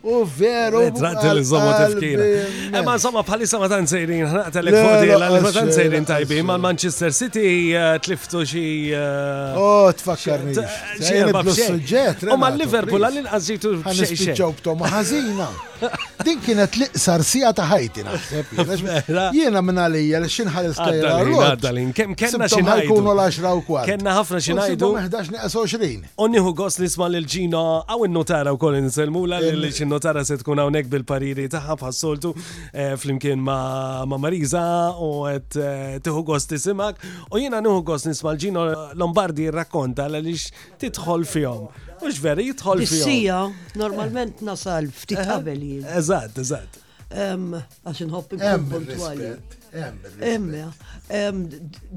U 0.00 0.20
veru. 0.30 0.84
Ritrat 0.86 1.18
li 1.36 1.42
zomma 1.44 1.72
tifkira. 1.82 2.28
Ema 2.78 2.94
eh, 2.94 3.00
zomma 3.02 3.24
bħalissa 3.26 3.58
ma 3.60 3.68
tan 3.72 3.90
sejrin, 3.90 4.22
ħnaq 4.30 4.52
telefoni 4.54 5.10
għalli 5.16 5.40
ma 5.46 5.50
tan 5.58 5.72
sejrin 5.74 6.06
tajbi, 6.10 6.38
ma 6.46 6.56
Manchester 6.68 7.12
City 7.16 7.44
eh, 7.74 7.96
tliftu 8.04 8.44
xie. 8.46 8.94
Eh, 8.94 9.58
o, 9.58 9.66
oh, 9.88 9.88
tfakkarni. 9.92 10.54
Xie, 11.02 11.26
ma 11.34 11.42
b'xie. 11.50 12.30
U 12.30 12.38
ma 12.40 12.52
Liverpool 12.54 13.04
għalli 13.10 13.26
nqazzitu 13.26 13.74
xie. 13.82 13.96
xie. 13.98 14.20
ispiċaw 14.20 14.54
b'tom 14.62 14.86
ħazina. 14.94 15.50
Din 16.24 16.38
kienet 16.44 16.74
liqsar 16.76 17.22
sija 17.24 17.52
ta' 17.56 17.64
ħajti 17.70 18.02
naħseb. 18.04 18.50
Mela. 18.84 19.26
Jiena 19.36 19.62
minna 19.64 19.86
li 19.88 20.02
jgħal 20.10 20.26
xinħal 20.34 20.68
istajra. 20.70 21.14
Kem 21.96 22.12
kena 22.18 22.48
xinħajdu. 22.52 22.98
Kena 23.88 24.14
ħafna 24.18 24.40
xinħajdu. 24.46 24.90
11-20. 25.04 26.10
Onniħu 26.26 26.52
gos 26.60 26.78
nisma 26.82 27.08
l-ġino 27.12 27.62
għaw 27.86 28.06
il-notara 28.08 28.52
u 28.54 28.60
koll 28.60 28.80
selmula 28.92 29.40
li 29.42 29.72
xin-notara 29.76 30.24
se 30.28 30.36
tkun 30.42 30.60
hawnhekk 30.64 30.92
bil-pariri 30.96 31.48
taħħa 31.54 31.78
bħassoltu 31.80 32.34
eh, 32.36 32.94
flimkien 33.00 33.40
ma' 33.40 34.04
Mariza 34.20 34.64
u 35.00 35.12
għet 35.32 35.56
eh, 35.56 35.96
tiħu 36.04 36.24
gos 36.28 36.48
tisimak 36.52 37.00
u 37.30 37.40
jiena 37.40 37.62
niħu 37.64 37.80
gos 37.88 38.08
nisma 38.10 38.34
l-ġino 38.34 38.66
Lombardi 39.00 39.48
rrakkonta 39.54 40.08
l-għalix 40.10 40.50
titħol 40.80 41.28
fjom. 41.34 41.70
Mux 42.00 42.20
veri, 42.24 42.46
jitħol 42.50 42.80
fija. 42.86 43.00
Sija, 43.06 43.40
normalment 43.80 44.40
nasal 44.46 44.88
ftit 45.02 45.20
qabel 45.28 45.60
jien. 45.66 45.86
Eżatt, 46.00 46.38
eżatt. 46.42 46.78
Em, 47.10 47.50
għax 47.84 48.04
nħobb 48.08 48.34
ikun 48.38 48.64
puntuali. 48.72 49.30
Emma, 49.70 50.70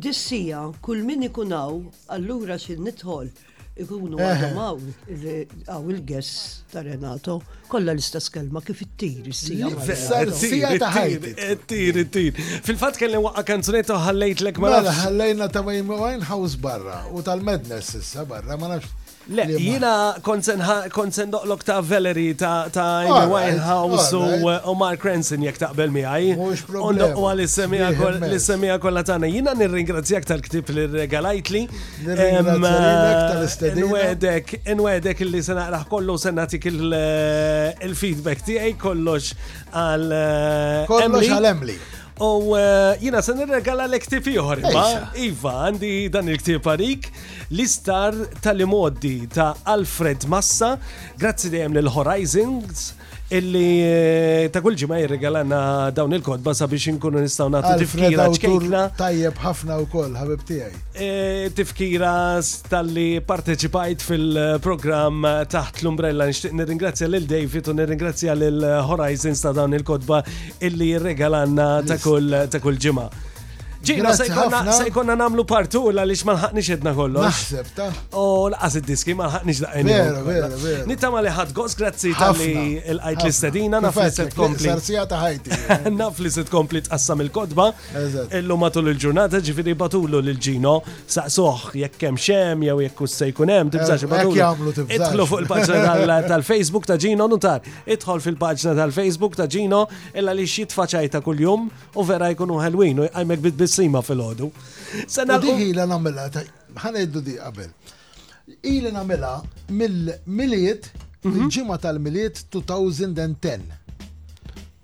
dissija, 0.03 0.65
kull 0.85 1.05
min 1.07 1.27
ikunaw, 1.29 1.77
allura 2.15 2.59
xin 2.61 2.83
nitħol, 2.87 3.29
ikunu 3.81 4.19
għadamaw, 4.21 4.81
għaw 5.71 5.87
il-gess 5.93 6.63
ta' 6.69 6.83
Renato, 6.85 7.39
kolla 7.71 7.95
l-istess 7.95 8.29
kelma 8.33 8.61
kif 8.65 8.83
it-tir, 8.85 9.31
sija 9.33 9.71
Sija 10.37 10.75
ta' 10.83 10.91
ħajti. 10.99 11.33
It-tir, 11.53 12.01
it-tir. 12.03 12.41
Fil-fat 12.67 12.99
kelli 13.01 13.21
waqqa 13.25 13.45
kanzunetta 13.53 13.97
ħallejt 14.09 14.43
l-ek 14.45 14.59
ma' 14.61 14.73
mela, 14.75 14.97
ħallejna 15.05 15.47
ta' 15.53 15.63
Wayne 15.69 16.27
House 16.29 16.57
barra, 16.59 17.05
u 17.09 17.23
tal-Madness 17.25 17.95
issa 18.03 18.25
barra, 18.27 18.57
ma' 18.59 18.75
nafx 18.75 18.99
Le, 19.31 19.45
jina 19.55 20.17
konsen 20.21 21.31
doqlok 21.31 21.61
ta' 21.63 21.79
Valerie 21.81 22.33
ta' 22.35 22.67
Amy 22.75 23.31
Winehouse 23.31 24.09
u 24.19 24.49
eh, 24.51 24.67
Omar 24.67 24.97
Cranson 24.99 25.45
jek 25.47 25.61
taqbel 25.61 25.93
miħaj. 25.95 26.25
Undok 26.35 27.21
u 27.21 27.27
għal-semija 27.29 28.77
kolla 28.83 29.03
tana. 29.07 29.29
Jina 29.31 29.53
nir-ringrazzjak 29.55 30.27
tal-ktib 30.27 30.73
li 30.75 30.85
regalajtli. 30.97 31.61
n-wedek 34.75 35.25
li 35.25 35.31
eh, 35.39 35.45
sena 35.47 35.69
raħ 35.71 35.87
kollu 35.95 36.17
tik 36.53 36.67
eh, 36.67 37.85
il-feedback 37.87 38.43
tijaj 38.43 38.75
kollox 38.77 39.31
għal 39.71 40.85
Kollox 40.91 41.29
għal 41.31 41.49
emli 41.53 41.77
U 42.21 42.57
eh, 42.57 43.03
jina 43.03 43.21
se 43.25 43.33
regala 43.33 43.87
l-ektib 43.89 44.27
ieħor, 44.29 44.61
Iva, 45.17 45.53
għandi 45.65 46.11
dan 46.13 46.29
il-ktib 46.29 46.61
parik, 46.65 47.07
l-istar 47.49 48.13
tal-imoddi 48.43 49.25
ta' 49.33 49.53
Alfred 49.73 50.27
Massa, 50.29 50.75
grazzi 51.17 51.49
dejjem 51.53 51.77
lil 51.79 51.89
Horizons 51.95 52.91
illi 53.37 53.67
eh, 53.81 54.49
ta' 54.53 54.61
kull 54.63 54.77
ġimgħa 54.77 54.99
jirregalana 55.01 55.59
dawn 55.95 56.13
il-kodba 56.17 56.53
sabiex 56.57 56.89
inkunu 56.93 57.21
nistgħu 57.23 57.47
nagħtu 57.55 57.79
tifkira 57.81 58.27
ċkejkna. 58.35 58.81
Tajjeb 58.99 59.41
ħafna 59.45 59.77
wkoll 59.87 60.17
ħabib 60.21 60.45
tiegħi. 60.51 60.81
Eh, 60.93 61.49
tifkira 61.57 62.13
tal-li 62.69 63.07
parteċipajt 63.27 64.05
fil-programm 64.09 65.27
taħt 65.55 65.81
l-umbrella 65.83 66.29
nixtieq 66.29 66.53
nirringrazzja 66.61 67.09
lil 67.13 67.27
David 67.33 67.73
u 67.73 67.77
nirringrazzja 67.81 68.37
lil 68.37 68.61
Horizons 68.91 69.41
ta' 69.47 69.55
dawn 69.57 69.75
il-kodba 69.81 70.21
illi 70.69 70.91
jirregalanna 70.93 71.69
ta' 71.89 71.99
kull 72.03 72.79
ġimgħa. 72.85 73.27
Ġina, 73.83 74.13
se 74.15 74.27
jkonna 74.87 75.15
namlu 75.19 75.43
partu 75.47 75.81
la 75.91 76.05
li 76.07 76.15
malħaqnix 76.15 76.69
edna 76.77 76.91
kollox. 76.95 77.39
Oh, 77.57 77.67
ta' 77.75 77.87
O, 78.15 78.21
laqas 78.53 78.77
id-diski 78.79 79.15
malħaqnix 79.19 79.59
da' 79.65 79.81
vero, 79.83 80.21
vero. 80.23 80.59
vera. 80.63 80.85
Nittama 80.87 81.19
li 81.25 81.33
ħad 81.35 81.51
għos 81.51 81.75
grazzi 81.79 82.13
tal-li 82.15 82.79
l-għajt 82.93 83.25
l 83.27 83.31
sedina 83.35 83.81
naf 83.83 83.99
li 83.99 84.13
set 84.15 84.31
kompli. 84.39 84.69
Sarsija 84.71 85.03
ta' 85.11 85.19
ħajti. 85.25 85.59
Naf 85.97 86.21
li 86.23 86.31
set 86.31 86.47
t 86.47 86.83
assam 86.95 87.23
il-kodba. 87.25 87.65
Illu 88.39 88.57
matul 88.61 88.87
il-ġurnata, 88.93 89.41
ġifiri 89.43 89.75
batullu 89.75 90.21
l-ġino, 90.23 90.77
saqsoħ, 91.17 91.67
jekk 91.83 91.99
kem 92.05 92.21
xem, 92.27 92.63
jew 92.69 92.77
jekk 92.87 93.03
se 93.11 93.27
jkunem, 93.33 93.73
tibżax 93.73 94.07
batullu. 94.07 94.71
Itħlu 94.87 95.27
fuq 95.33 95.43
il-pagġna 95.43 96.21
tal-Facebook 96.31 96.87
ta' 96.87 96.95
ġino, 97.03 97.27
notar, 97.27 97.67
itħol 97.83 98.23
fil-pagġna 98.23 98.77
tal-Facebook 98.79 99.35
ta' 99.41 99.49
ġino, 99.51 99.83
illa 100.15 100.31
li 100.39 100.47
xitfaċajta 100.47 101.19
kull-jum 101.25 101.67
u 101.99 102.07
vera 102.07 102.31
jkunu 102.31 102.63
ħelwinu. 102.63 103.01
u 103.03 103.09
għajmek 103.11 103.41
bis 103.57 103.72
sima 103.75 104.01
fil-ħodu. 104.05 104.47
Sena 105.09 105.39
l-ħila 105.41 105.85
namela, 105.89 106.27
ħan 106.83 106.99
iddu 107.05 107.23
di 107.25 107.35
qabel. 107.39 107.71
Ili 108.69 108.91
namela 108.91 109.33
mill-miliet, 109.71 110.89
mhm. 111.23 111.49
ġimma 111.55 111.77
tal-miliet 111.81 112.41
2010. 112.53 113.65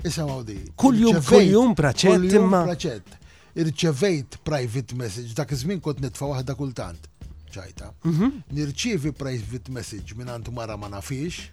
Issa 0.07 0.23
ma'wdi. 0.25 0.57
Kull-jum, 0.79 1.19
kull-jum 1.31 1.73
praċet, 1.75 2.27
imma. 2.39 2.63
Praċet. 2.71 3.15
Irċevejt 3.59 4.37
private 4.47 4.95
message, 4.95 5.33
dak 5.35 5.51
iż-żmien 5.55 5.81
kont 5.83 6.03
nitfa' 6.05 6.33
waħda 6.33 6.57
kultant. 6.63 7.05
ċajta. 7.49 7.85
Mhm. 8.05 8.25
Nirċievi 8.53 9.09
private 9.17 9.71
message 9.73 10.13
minn 10.15 10.27
għandu 10.29 10.51
mara 10.53 10.75
ma 10.77 10.87
nafix, 10.93 11.47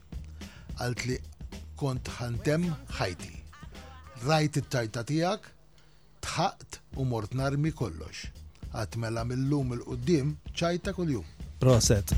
għalt 0.85 1.05
li 1.09 1.17
kont 1.81 2.11
ħantem 2.19 2.67
ħajti. 2.99 3.33
Rajt 4.27 4.59
it-tajta 4.61 5.03
tiegħek, 5.09 5.49
tħaqt 6.27 6.81
u 7.03 7.07
mort 7.07 7.35
narmi 7.39 7.71
kollox. 7.75 8.27
Għatmela 8.77 9.23
mela 9.23 9.25
mill-lum 9.31 9.75
il-qoddim 9.79 10.33
ċajta 10.59 10.95
kull-jum. 10.97 11.25
Proset. 11.63 12.13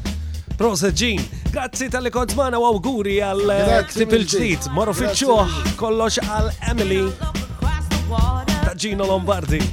Proset 0.59 0.97
ġin, 0.99 1.21
grazzi 1.53 1.91
tal-li 1.93 2.11
kont 2.11 2.35
mana 2.39 2.59
u 2.59 2.65
auguri 2.73 3.19
għal 3.23 3.45
eh, 3.55 3.75
ktib 3.93 4.17
il-ġdid. 4.19 4.71
Morru 4.75 4.97
fitxuħ 4.99 5.75
kollox 5.79 6.23
għal 6.25 6.53
Emily 6.73 7.03
ta' 7.29 8.97
Lombardi. 9.07 9.67